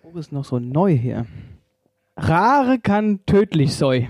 Wo 0.03 0.17
ist 0.17 0.31
noch 0.31 0.45
so 0.45 0.57
neu 0.59 0.97
hier? 0.97 1.25
Rare 2.23 2.77
kann 2.77 3.25
tödlich 3.25 3.73
sein. 3.73 4.07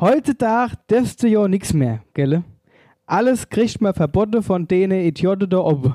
Heutzutage 0.00 0.74
darfst 0.88 1.22
du 1.22 1.28
ja 1.28 1.46
nix 1.46 1.72
mehr, 1.72 2.00
gell? 2.12 2.42
Alles 3.06 3.48
kriegt 3.48 3.80
man 3.80 3.94
verboten 3.94 4.42
von 4.42 4.66
denen 4.66 5.00
Idioten 5.00 5.48
da 5.48 5.58
oben. 5.58 5.94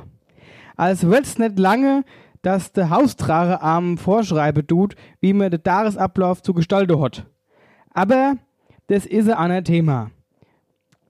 Als 0.78 1.06
wird's 1.08 1.38
nicht 1.38 1.60
lange, 1.60 2.06
dass 2.42 2.72
der 2.72 2.90
Haustrage 2.90 3.62
am 3.62 3.98
vorschreiben 3.98 4.66
tut, 4.66 4.96
wie 5.20 5.34
man 5.34 5.52
den 5.52 5.62
Tagesablauf 5.62 6.42
zu 6.42 6.54
gestalten 6.54 7.02
hat. 7.02 7.26
Aber 7.94 8.38
das 8.88 9.06
ist 9.06 9.28
ein 9.28 9.36
anderes 9.36 9.66
Thema. 9.66 10.12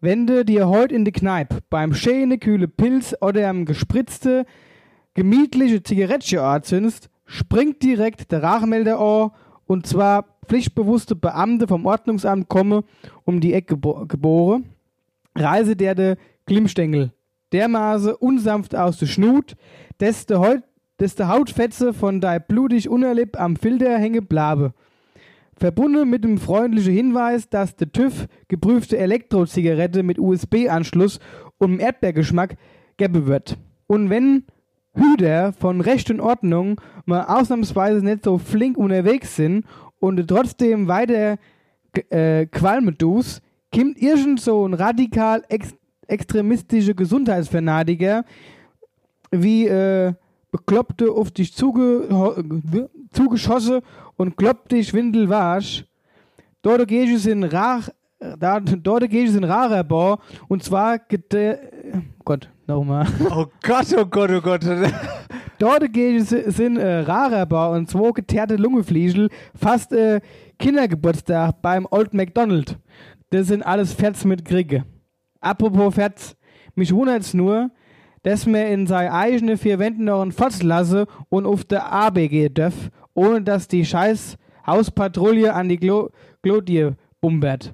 Wenn 0.01 0.25
du 0.25 0.43
dir 0.43 0.67
heute 0.67 0.95
in 0.95 1.05
der 1.05 1.13
Kneipe 1.13 1.59
beim 1.69 1.93
schönen 1.93 2.39
kühle 2.39 2.67
Pilz 2.67 3.15
oder 3.21 3.47
am 3.47 3.65
gespritzte, 3.65 4.45
gemütliche 5.13 5.83
Zigarettchen 5.83 6.39
anzündest, 6.39 7.09
springt 7.25 7.81
direkt 7.83 8.31
der 8.31 8.43
Rachmelder 8.43 8.99
an 8.99 9.31
und 9.65 9.87
zwar 9.87 10.25
pflichtbewusste 10.47 11.15
Beamte 11.15 11.67
vom 11.67 11.85
Ordnungsamt 11.85 12.49
kommen 12.49 12.83
um 13.23 13.39
die 13.41 13.53
Ecke 13.53 13.75
gebo 13.75 14.05
geboren. 14.05 14.65
Reise 15.35 15.75
der 15.75 15.95
de 15.95 16.15
Glimmstängel 16.45 17.11
dermaßen 17.51 18.13
unsanft 18.13 18.75
aus 18.75 18.97
der 18.97 19.07
Schnut, 19.07 19.55
dass 19.97 20.25
de, 20.25 20.37
Heut, 20.37 20.63
dass 20.97 21.15
de 21.15 21.25
Hautfetze 21.27 21.93
von 21.93 22.21
dei 22.21 22.39
blutig 22.39 22.89
Unterlipp 22.89 23.39
am 23.39 23.55
Filter 23.55 23.97
hänge 23.97 24.21
blabe. 24.21 24.73
Verbunden 25.57 26.09
mit 26.09 26.23
dem 26.23 26.37
freundlichen 26.37 26.93
Hinweis, 26.93 27.49
dass 27.49 27.75
de 27.75 27.87
TÜV 27.87 28.27
geprüfte 28.49 28.97
Elektrozigarette 28.97 30.03
mit 30.03 30.19
USB-Anschluss 30.19 31.19
und 31.57 31.79
Erdbeergeschmack 31.79 32.57
gäbe 32.97 33.25
wird. 33.25 33.57
Und 33.87 34.09
wenn 34.09 34.43
Hüter 34.95 35.53
von 35.53 35.81
Recht 35.81 36.09
und 36.09 36.19
Ordnung 36.19 36.79
mal 37.05 37.25
ausnahmsweise 37.25 38.03
nicht 38.03 38.23
so 38.23 38.37
flink 38.37 38.77
unterwegs 38.77 39.35
sind 39.35 39.65
und 39.99 40.27
trotzdem 40.27 40.87
weiter 40.87 41.37
äh, 42.09 42.45
Qualme 42.47 42.93
dus, 42.93 43.41
kommt 43.73 44.01
irgend 44.01 44.39
so 44.41 44.67
ein 44.67 44.73
radikal 44.73 45.43
ex 45.49 45.73
extremistischer 46.07 46.93
Gesundheitsfanatiker 46.93 48.25
wie 49.31 49.65
äh, 49.65 50.13
Bekloppte 50.51 51.11
auf 51.11 51.31
dich 51.31 51.51
zuge 51.53 52.07
zugeschossen 53.11 53.81
und 54.15 54.37
kloppt 54.37 54.71
dich 54.71 54.93
windelwasch. 54.93 55.83
Dort 56.61 56.87
gehst 56.87 57.25
du 57.25 57.31
in 57.31 57.43
Rach, 57.43 57.89
da, 58.39 58.59
dort 58.59 59.09
gehst 59.09 59.33
du 59.33 59.39
in 59.39 59.43
Rarerbau 59.43 60.19
und 60.47 60.63
zwar 60.63 60.99
gete, 60.99 61.59
Gott, 62.23 62.49
nochmal. 62.67 63.07
Oh 63.29 63.45
Gott, 63.61 63.87
oh 63.97 64.05
Gott, 64.05 64.31
oh 64.31 64.41
Gott. 64.41 64.63
Dort 65.59 65.83
in 65.95 66.77
äh, 66.77 66.99
Rarerbau 66.99 67.73
und 67.73 67.89
zwei 67.89 68.11
geteerte 68.11 68.55
Lungefliegel, 68.55 69.29
fast 69.55 69.93
äh, 69.93 70.19
Kindergeburtstag 70.59 71.61
beim 71.61 71.87
Old 71.89 72.13
McDonald. 72.13 72.77
Das 73.29 73.47
sind 73.47 73.63
alles 73.63 73.93
Fets 73.93 74.25
mit 74.25 74.43
Kriege. 74.43 74.83
Apropos 75.39 75.95
Fets, 75.95 76.35
mich 76.75 76.93
wundert's 76.93 77.33
nur, 77.33 77.71
dass 78.23 78.45
mir 78.45 78.67
in 78.67 78.87
seine 78.87 79.13
eigene 79.13 79.55
vier 79.55 79.79
Wänden 79.79 80.05
noch 80.05 80.21
ein 80.21 80.31
Fotz 80.31 80.63
lasse 80.63 81.05
und 81.29 81.45
auf 81.45 81.63
der 81.63 81.91
AB 81.91 82.27
gehen 82.27 82.53
darf, 82.53 82.73
ohne 83.13 83.41
dass 83.41 83.67
die 83.67 83.85
scheiß 83.85 84.37
Hauspatrouille 84.65 85.53
an 85.53 85.69
die 85.69 85.77
Glo 85.77 86.09
Glodie 86.41 86.91
bumbert. 87.21 87.73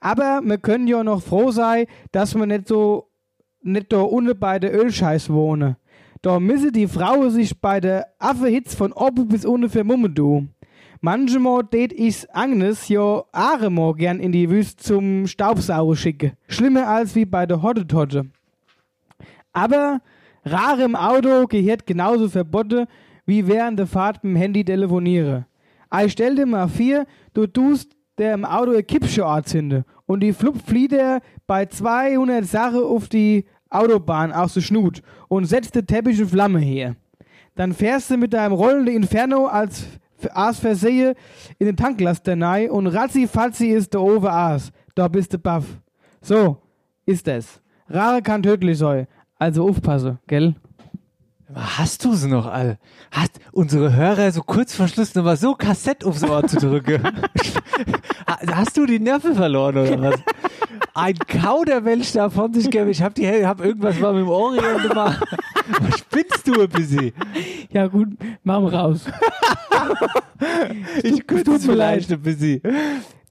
Aber 0.00 0.40
wir 0.42 0.58
können 0.58 0.86
ja 0.86 1.04
noch 1.04 1.22
froh 1.22 1.50
sein, 1.50 1.86
dass 2.12 2.34
wir 2.34 2.46
nicht 2.46 2.68
so 2.68 3.09
nicht 3.62 3.92
da 3.92 4.00
unten 4.00 4.38
bei 4.38 4.58
der 4.58 4.74
Ölscheiß 4.74 5.30
wohnen. 5.30 5.76
Da 6.22 6.38
müsse 6.38 6.70
die 6.70 6.86
Frau 6.86 7.28
sich 7.28 7.58
bei 7.58 7.80
der 7.80 8.06
Affehitz 8.18 8.74
von 8.74 8.92
oben 8.92 9.28
bis 9.28 9.44
unten 9.44 9.70
vermummen 9.70 10.14
du. 10.14 10.48
Manchmal 11.00 11.64
tät 11.64 11.94
ich's 11.94 12.26
Agnes 12.30 12.88
ja 12.88 13.24
Aremo 13.32 13.94
gern 13.94 14.20
in 14.20 14.32
die 14.32 14.50
Wüste 14.50 14.82
zum 14.82 15.26
Staubsaugen 15.26 15.96
schicke. 15.96 16.32
Schlimmer 16.46 16.88
als 16.88 17.14
wie 17.14 17.24
bei 17.24 17.46
der 17.46 17.62
Hottetotte. 17.62 18.26
Aber 19.54 20.00
rare 20.44 20.82
im 20.82 20.94
Auto 20.94 21.46
gehört 21.46 21.86
genauso 21.86 22.28
verboten, 22.28 22.86
wie 23.24 23.46
während 23.46 23.78
der 23.78 23.86
Fahrt 23.86 24.22
mit 24.22 24.34
dem 24.34 24.36
Handy 24.36 24.64
telefoniere. 24.64 25.46
Ich 26.04 26.12
stell 26.12 26.34
dir 26.34 26.46
mal 26.46 26.68
vor, 26.68 27.06
du 27.32 27.46
tust 27.46 27.96
der 28.18 28.34
im 28.34 28.44
Auto 28.44 28.72
eine 28.72 28.82
Kippsche 28.82 29.24
anzünde 29.24 29.84
und 30.04 30.20
die 30.20 30.34
Flup 30.34 30.60
flieht 30.66 30.92
er 30.92 31.22
bei 31.50 31.66
200 31.66 32.46
Sachen 32.46 32.84
auf 32.84 33.08
die 33.08 33.44
Autobahn 33.70 34.30
aus 34.30 34.54
der 34.54 34.60
Schnut 34.60 35.02
und 35.26 35.46
setzt 35.46 35.74
die 35.74 35.82
Teppich 35.82 36.20
in 36.20 36.28
Flamme 36.28 36.60
her. 36.60 36.94
Dann 37.56 37.74
fährst 37.74 38.08
du 38.08 38.16
mit 38.18 38.34
deinem 38.34 38.52
rollenden 38.52 38.94
Inferno 38.94 39.46
als 39.46 39.84
Aas 40.32 40.60
versehe 40.60 41.16
in 41.58 41.66
den 41.66 41.76
Tanklaster 41.76 42.40
rein 42.40 42.70
und 42.70 42.86
ratzi 42.86 43.26
fatzi 43.26 43.66
ist 43.66 43.92
der 43.92 44.00
Owe 44.00 44.30
Aas. 44.30 44.70
Da 44.94 45.08
bist 45.08 45.34
du 45.34 45.38
baff. 45.38 45.64
So, 46.22 46.58
ist 47.04 47.26
es. 47.26 47.60
Rare 47.88 48.22
kann 48.22 48.44
tödlich 48.44 48.78
sein. 48.78 49.08
Also 49.36 49.68
aufpasse, 49.68 50.20
gell? 50.28 50.54
Hast 51.52 52.04
du 52.04 52.14
sie 52.14 52.28
noch 52.28 52.46
all? 52.46 52.78
Hast 53.10 53.40
unsere 53.60 53.94
Hörer 53.94 54.32
so 54.32 54.42
kurz 54.42 54.74
vor 54.74 54.88
Schluss 54.88 55.14
nochmal 55.14 55.36
so 55.36 55.54
Kassett 55.54 56.02
aufs 56.02 56.24
Ohr 56.24 56.46
zu 56.46 56.56
drücken? 56.56 57.02
Hast 58.50 58.74
du 58.78 58.86
die 58.86 58.98
Nerven 58.98 59.34
verloren 59.34 59.76
oder 59.76 60.00
was? 60.00 60.20
Ein 60.94 61.18
Kauderwelsch 61.18 62.12
da 62.12 62.30
von 62.30 62.54
sich 62.54 62.70
geben. 62.70 62.88
Ich 62.88 63.02
hab, 63.02 63.14
die, 63.14 63.28
hab 63.46 63.62
irgendwas 63.62 64.00
mal 64.00 64.14
mit 64.14 64.22
dem 64.22 64.30
Orient 64.30 64.88
gemacht. 64.88 65.22
Was 65.80 65.98
spinnst 65.98 66.48
du 66.48 66.62
ein 66.62 66.68
bisschen? 66.68 67.12
Ja 67.70 67.86
gut, 67.86 68.08
machen 68.42 68.64
wir 68.64 68.72
raus. 68.72 69.04
ich 71.02 71.26
könnte 71.26 71.52
es 71.52 71.66
vielleicht 71.66 72.10
ein 72.10 72.20
bisschen. 72.20 72.62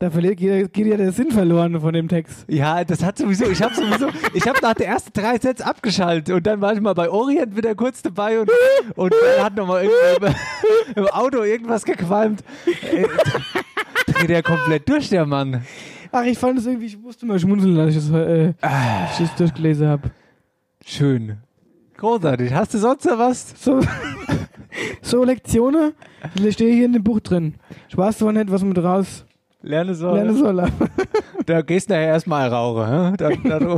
Da 0.01 0.09
verliert, 0.09 0.37
geht, 0.37 0.71
geht 0.71 0.87
ja 0.87 0.95
der 0.95 1.11
Sinn 1.11 1.29
verloren 1.29 1.81
von 1.81 1.91
dem 1.91 2.07
Text. 2.07 2.45
Ja, 2.47 2.85
das 2.85 3.03
hat 3.03 3.17
sowieso, 3.17 3.49
ich 3.49 3.61
habe 3.61 3.75
sowieso, 3.75 4.07
ich 4.33 4.47
habe 4.47 4.57
nach 4.61 4.73
den 4.73 4.85
ersten 4.85 5.11
drei 5.11 5.37
Sätzen 5.37 5.63
abgeschaltet 5.63 6.33
und 6.33 6.47
dann 6.47 6.61
war 6.61 6.71
ich 6.71 6.79
mal 6.79 6.93
bei 6.93 7.09
Orient 7.09 7.57
wieder 7.57 7.75
kurz 7.75 8.01
dabei 8.01 8.39
und, 8.39 8.49
und 8.95 9.13
dann 9.13 9.43
hat 9.43 9.57
nochmal 9.57 9.83
irgendwie 9.83 10.18
im 10.95 11.07
Auto 11.07 11.43
irgendwas 11.43 11.83
gequalmt. 11.85 12.43
Äh, 12.91 13.05
Dreht 14.11 14.29
er 14.29 14.43
komplett 14.43 14.87
durch, 14.89 15.09
der 15.09 15.25
Mann. 15.25 15.63
Ach, 16.11 16.23
ich 16.23 16.37
fand 16.37 16.57
es 16.59 16.65
irgendwie, 16.65 16.87
ich 16.87 16.97
musste 16.97 17.25
mal 17.25 17.39
schmunzeln, 17.39 17.77
als 17.79 17.95
ich 17.95 18.01
das, 18.01 18.09
äh, 18.11 18.49
ich 18.49 19.27
das 19.27 19.35
durchgelesen 19.35 19.87
habe. 19.87 20.11
Schön. 20.85 21.37
Großartig. 21.97 22.53
Hast 22.53 22.73
du 22.73 22.77
sonst 22.77 23.05
noch 23.05 23.19
was? 23.19 23.53
So, 23.61 23.79
so 25.01 25.23
Lektionen, 25.23 25.93
die 26.35 26.51
stehe 26.51 26.73
hier 26.73 26.85
in 26.85 26.93
dem 26.93 27.03
Buch 27.03 27.19
drin. 27.19 27.55
Spaß 27.89 28.17
zwar 28.19 28.31
nicht, 28.31 28.49
was 28.51 28.63
man 28.63 28.73
draus 28.73 29.25
Lerne 29.61 29.93
soll. 29.93 30.15
lernen 30.15 30.37
soll. 30.37 30.67
Da 31.45 31.61
gehst 31.61 31.89
du 31.89 31.93
nachher 31.93 32.07
erstmal 32.07 32.47
rauchen. 32.49 33.17
Da, 33.17 33.29
da. 33.29 33.77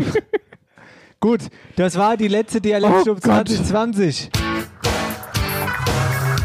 Gut, 1.19 1.41
das 1.77 1.97
war 1.97 2.17
die 2.17 2.27
letzte 2.27 2.59
Dialektstub 2.59 3.17
Oh 3.17 3.27
Gott. 3.27 3.47
2020. 3.47 4.29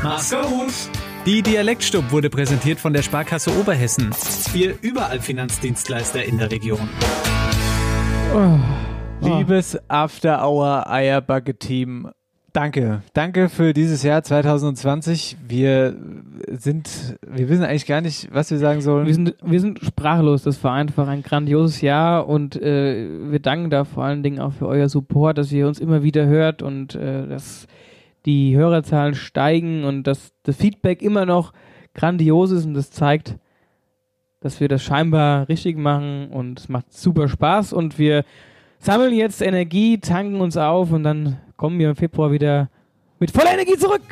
Mach's 0.08 0.30
gut. 0.30 0.72
Die 1.26 1.42
Dialektstub 1.42 2.12
wurde 2.12 2.30
präsentiert 2.30 2.78
von 2.78 2.92
der 2.92 3.02
Sparkasse 3.02 3.50
Oberhessen. 3.58 4.10
Wir 4.52 4.76
überall 4.80 5.18
Finanzdienstleister 5.18 6.24
in 6.24 6.38
der 6.38 6.48
Region. 6.52 6.88
Oh. 8.32 8.56
Liebes 9.20 9.76
After 9.88 10.46
Hour 10.46 10.88
Eierbacke 10.88 11.58
Team, 11.58 12.08
danke. 12.52 13.02
Danke 13.14 13.48
für 13.48 13.72
dieses 13.72 14.04
Jahr 14.04 14.22
2020. 14.22 15.38
Wir 15.44 15.96
sind, 16.52 17.18
wir 17.26 17.48
wissen 17.48 17.64
eigentlich 17.64 17.86
gar 17.86 18.00
nicht, 18.00 18.28
was 18.32 18.52
wir 18.52 18.58
sagen 18.58 18.82
sollen. 18.82 19.08
Wir 19.08 19.14
sind, 19.14 19.34
wir 19.42 19.60
sind 19.60 19.80
sprachlos. 19.80 20.44
Das 20.44 20.62
war 20.62 20.74
einfach 20.74 21.08
ein 21.08 21.24
grandioses 21.24 21.80
Jahr 21.80 22.28
und 22.28 22.54
äh, 22.54 23.08
wir 23.32 23.40
danken 23.40 23.70
da 23.70 23.82
vor 23.82 24.04
allen 24.04 24.22
Dingen 24.22 24.38
auch 24.38 24.52
für 24.52 24.68
euer 24.68 24.88
Support, 24.88 25.36
dass 25.36 25.50
ihr 25.50 25.66
uns 25.66 25.80
immer 25.80 26.04
wieder 26.04 26.26
hört 26.26 26.62
und 26.62 26.94
äh, 26.94 27.26
dass 27.26 27.66
die 28.26 28.56
Hörerzahlen 28.56 29.14
steigen 29.14 29.84
und 29.84 30.06
dass 30.06 30.32
das 30.42 30.56
Feedback 30.56 31.00
immer 31.00 31.24
noch 31.24 31.52
grandios 31.94 32.50
ist 32.50 32.66
und 32.66 32.74
das 32.74 32.90
zeigt, 32.90 33.36
dass 34.40 34.60
wir 34.60 34.68
das 34.68 34.82
scheinbar 34.82 35.48
richtig 35.48 35.78
machen 35.78 36.28
und 36.28 36.60
es 36.60 36.68
macht 36.68 36.92
super 36.92 37.28
Spaß 37.28 37.72
und 37.72 37.98
wir 37.98 38.24
sammeln 38.78 39.14
jetzt 39.14 39.40
Energie, 39.40 39.98
tanken 39.98 40.40
uns 40.40 40.56
auf 40.56 40.92
und 40.92 41.04
dann 41.04 41.38
kommen 41.56 41.78
wir 41.78 41.88
im 41.88 41.96
Februar 41.96 42.30
wieder 42.32 42.68
mit 43.18 43.30
voller 43.30 43.54
Energie 43.54 43.78
zurück. 43.78 44.02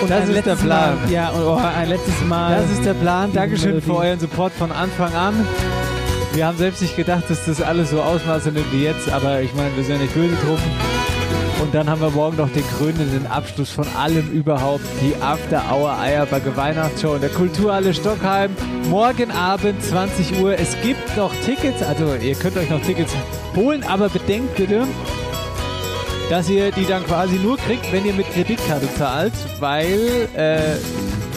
Und 0.00 0.10
Das 0.10 0.28
ist 0.28 0.46
der 0.46 0.56
Plan. 0.56 0.98
Mal, 1.02 1.10
ja, 1.10 1.30
und 1.30 1.42
oh, 1.42 1.54
ein 1.54 1.88
letztes 1.88 2.24
Mal. 2.24 2.56
Das 2.56 2.70
ist 2.70 2.84
der 2.84 2.94
Plan. 2.94 3.32
Dankeschön 3.32 3.80
für 3.80 3.96
euren 3.96 4.18
Support 4.18 4.52
von 4.52 4.70
Anfang 4.72 5.14
an. 5.14 5.46
Wir 6.34 6.48
haben 6.48 6.58
selbst 6.58 6.82
nicht 6.82 6.96
gedacht, 6.96 7.22
dass 7.28 7.46
das 7.46 7.62
alles 7.62 7.90
so 7.90 8.02
Ausmaße 8.02 8.50
nimmt 8.50 8.72
wie 8.72 8.82
jetzt, 8.82 9.08
aber 9.08 9.40
ich 9.40 9.54
meine, 9.54 9.74
wir 9.76 9.84
sind 9.84 9.96
ja 9.96 10.02
nicht 10.02 10.14
böse 10.14 10.34
drum. 10.44 10.58
Und 11.62 11.72
dann 11.72 11.88
haben 11.88 12.00
wir 12.00 12.10
morgen 12.10 12.36
noch 12.38 12.50
den 12.50 12.64
krönenden 12.76 13.24
Abschluss 13.28 13.70
von 13.70 13.86
allem 13.96 14.32
überhaupt, 14.32 14.82
die 15.00 15.14
After 15.22 15.62
Hour 15.70 15.96
Eierbacke 15.96 16.56
Weihnachtsshow 16.56 17.14
in 17.14 17.20
der 17.20 17.30
Kulturhalle 17.30 17.94
Stockheim. 17.94 18.50
Morgen 18.88 19.30
Abend 19.30 19.80
20 19.80 20.40
Uhr. 20.40 20.58
Es 20.58 20.76
gibt 20.82 21.16
noch 21.16 21.32
Tickets, 21.44 21.84
also 21.84 22.16
ihr 22.16 22.34
könnt 22.34 22.56
euch 22.56 22.68
noch 22.68 22.82
Tickets 22.82 23.12
holen, 23.54 23.84
aber 23.84 24.08
bedenkt 24.08 24.56
bitte, 24.56 24.88
dass 26.30 26.50
ihr 26.50 26.72
die 26.72 26.84
dann 26.84 27.04
quasi 27.04 27.36
nur 27.36 27.58
kriegt, 27.58 27.92
wenn 27.92 28.04
ihr 28.04 28.12
mit 28.12 28.28
Kreditkarte 28.32 28.92
zahlt, 28.98 29.34
weil 29.60 30.28
äh, 30.34 30.58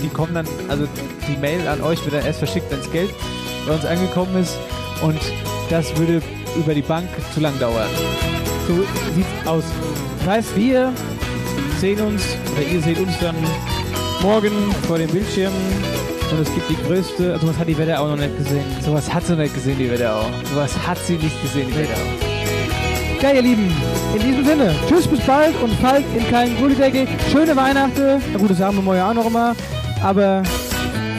die 0.01 0.09
kommen 0.09 0.33
dann, 0.33 0.47
also 0.69 0.87
die 1.27 1.37
Mail 1.37 1.67
an 1.67 1.81
euch 1.83 2.03
wird 2.03 2.15
dann 2.15 2.25
erst 2.25 2.39
verschickt, 2.39 2.71
wenn 2.71 2.79
das 2.79 2.91
Geld 2.91 3.11
bei 3.67 3.75
uns 3.75 3.85
angekommen 3.85 4.41
ist 4.41 4.57
und 5.01 5.19
das 5.69 5.95
würde 5.97 6.21
über 6.55 6.73
die 6.73 6.81
Bank 6.81 7.07
zu 7.33 7.39
lang 7.39 7.57
dauern. 7.59 7.89
So 8.67 8.73
sieht's 9.15 9.47
aus. 9.47 9.63
Das 10.19 10.27
heißt, 10.27 10.55
wir 10.55 10.93
sehen 11.79 11.99
uns, 12.01 12.23
oder 12.53 12.67
ihr 12.67 12.81
seht 12.81 12.99
uns 12.99 13.17
dann 13.19 13.35
morgen 14.21 14.51
vor 14.87 14.97
dem 14.97 15.09
Bildschirm 15.09 15.53
Und 16.31 16.41
es 16.41 16.53
gibt 16.53 16.69
die 16.69 16.87
größte, 16.87 17.33
also 17.33 17.47
was 17.47 17.57
hat 17.57 17.67
die 17.67 17.77
Wetterau 17.77 18.07
noch 18.07 18.17
nicht 18.17 18.37
gesehen. 18.37 18.65
Sowas 18.83 19.13
hat 19.13 19.25
sie 19.25 19.35
nicht 19.35 19.53
gesehen, 19.53 19.77
die 19.77 19.89
Wetterau. 19.89 20.25
Sowas 20.53 20.71
hat 20.85 20.97
sie 21.05 21.13
nicht 21.13 21.41
gesehen, 21.41 21.67
die 21.69 21.77
Wetterau. 21.77 22.01
Geil, 23.21 23.35
ihr 23.37 23.41
Lieben. 23.41 23.71
In 24.13 24.21
diesem 24.21 24.45
Sinne, 24.45 24.75
tschüss, 24.87 25.07
bis 25.07 25.19
bald 25.21 25.55
und 25.63 25.73
fallt 25.79 26.05
in 26.15 26.27
keinen 26.29 26.57
Gullideckel. 26.57 27.07
Schöne 27.31 27.55
Weihnachten. 27.55 28.21
Na 28.33 28.39
gut, 28.39 28.51
das 28.51 28.57
sagen 28.57 28.75
wir 28.75 28.83
morgen 28.83 29.01
auch 29.01 29.13
noch 29.13 29.25
immer. 29.27 29.55
Aber 30.03 30.43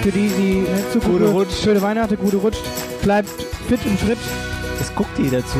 für 0.02 0.10
die, 0.10 0.28
die 0.28 0.60
nicht 0.60 0.92
so 0.92 1.00
Gute 1.00 1.24
gute 1.24 1.30
Rutsch. 1.30 1.62
schöne 1.64 1.82
Weihnachten, 1.82 2.16
gute 2.16 2.36
Rutsch. 2.36 2.58
Bleibt 3.02 3.47
fit 3.68 3.80
im 3.84 3.98
Schritt. 3.98 4.18
Es 4.80 4.94
guckt 4.94 5.18
jeder 5.18 5.44
zu. 5.46 5.58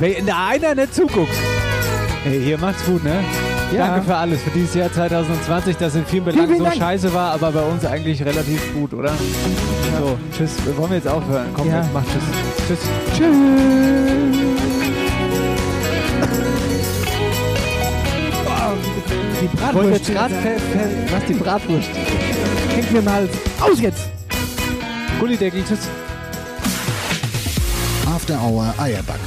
Wenn 0.00 0.26
da 0.26 0.48
einer 0.48 0.74
nicht 0.74 0.94
zuguckt. 0.94 1.32
Hey, 2.24 2.40
hier 2.42 2.58
macht's 2.58 2.84
gut, 2.84 3.04
ne? 3.04 3.22
Ja. 3.72 3.88
Danke 3.88 4.06
für 4.06 4.16
alles, 4.16 4.42
für 4.42 4.50
dieses 4.50 4.74
Jahr 4.74 4.92
2020, 4.92 5.76
das 5.76 5.94
in 5.94 6.04
vielen 6.06 6.24
Belangen 6.24 6.46
vielen 6.46 6.58
so 6.58 6.64
Dank. 6.64 6.76
scheiße 6.76 7.12
war, 7.14 7.32
aber 7.32 7.52
bei 7.52 7.62
uns 7.62 7.84
eigentlich 7.84 8.22
relativ 8.24 8.72
gut, 8.74 8.92
oder? 8.94 9.12
So, 9.98 10.18
tschüss. 10.36 10.52
Wir 10.64 10.76
wollen 10.76 10.92
jetzt 10.92 11.08
aufhören. 11.08 11.46
Komm, 11.54 11.68
Ja. 11.68 11.80
jetzt 11.80 11.90
mach 11.92 12.02
tschüss. 12.04 12.22
Tschüss. 12.66 12.78
Tschüss. 13.16 14.44
Die 19.42 19.56
Bratwurst. 19.56 20.06
gerade 20.06 20.34
was 21.12 21.24
die 21.26 21.34
Bratwurst. 21.34 21.88
Hängt 22.74 22.92
mir 22.92 23.02
mal 23.02 23.28
aus 23.60 23.80
jetzt. 23.80 24.08
Gullideckel, 25.20 25.62
tschüss. 25.66 25.88
After 28.24 28.40
Hour 28.40 28.74
Eierback. 28.78 29.20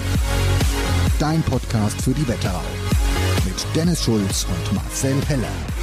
Dein 1.20 1.44
Podcast 1.44 2.02
für 2.02 2.16
die 2.16 2.28
Wetterau. 2.28 2.64
Mit 3.46 3.54
Dennis 3.76 4.04
Schulz 4.04 4.48
und 4.50 4.74
Marcel 4.74 5.22
Heller. 5.28 5.77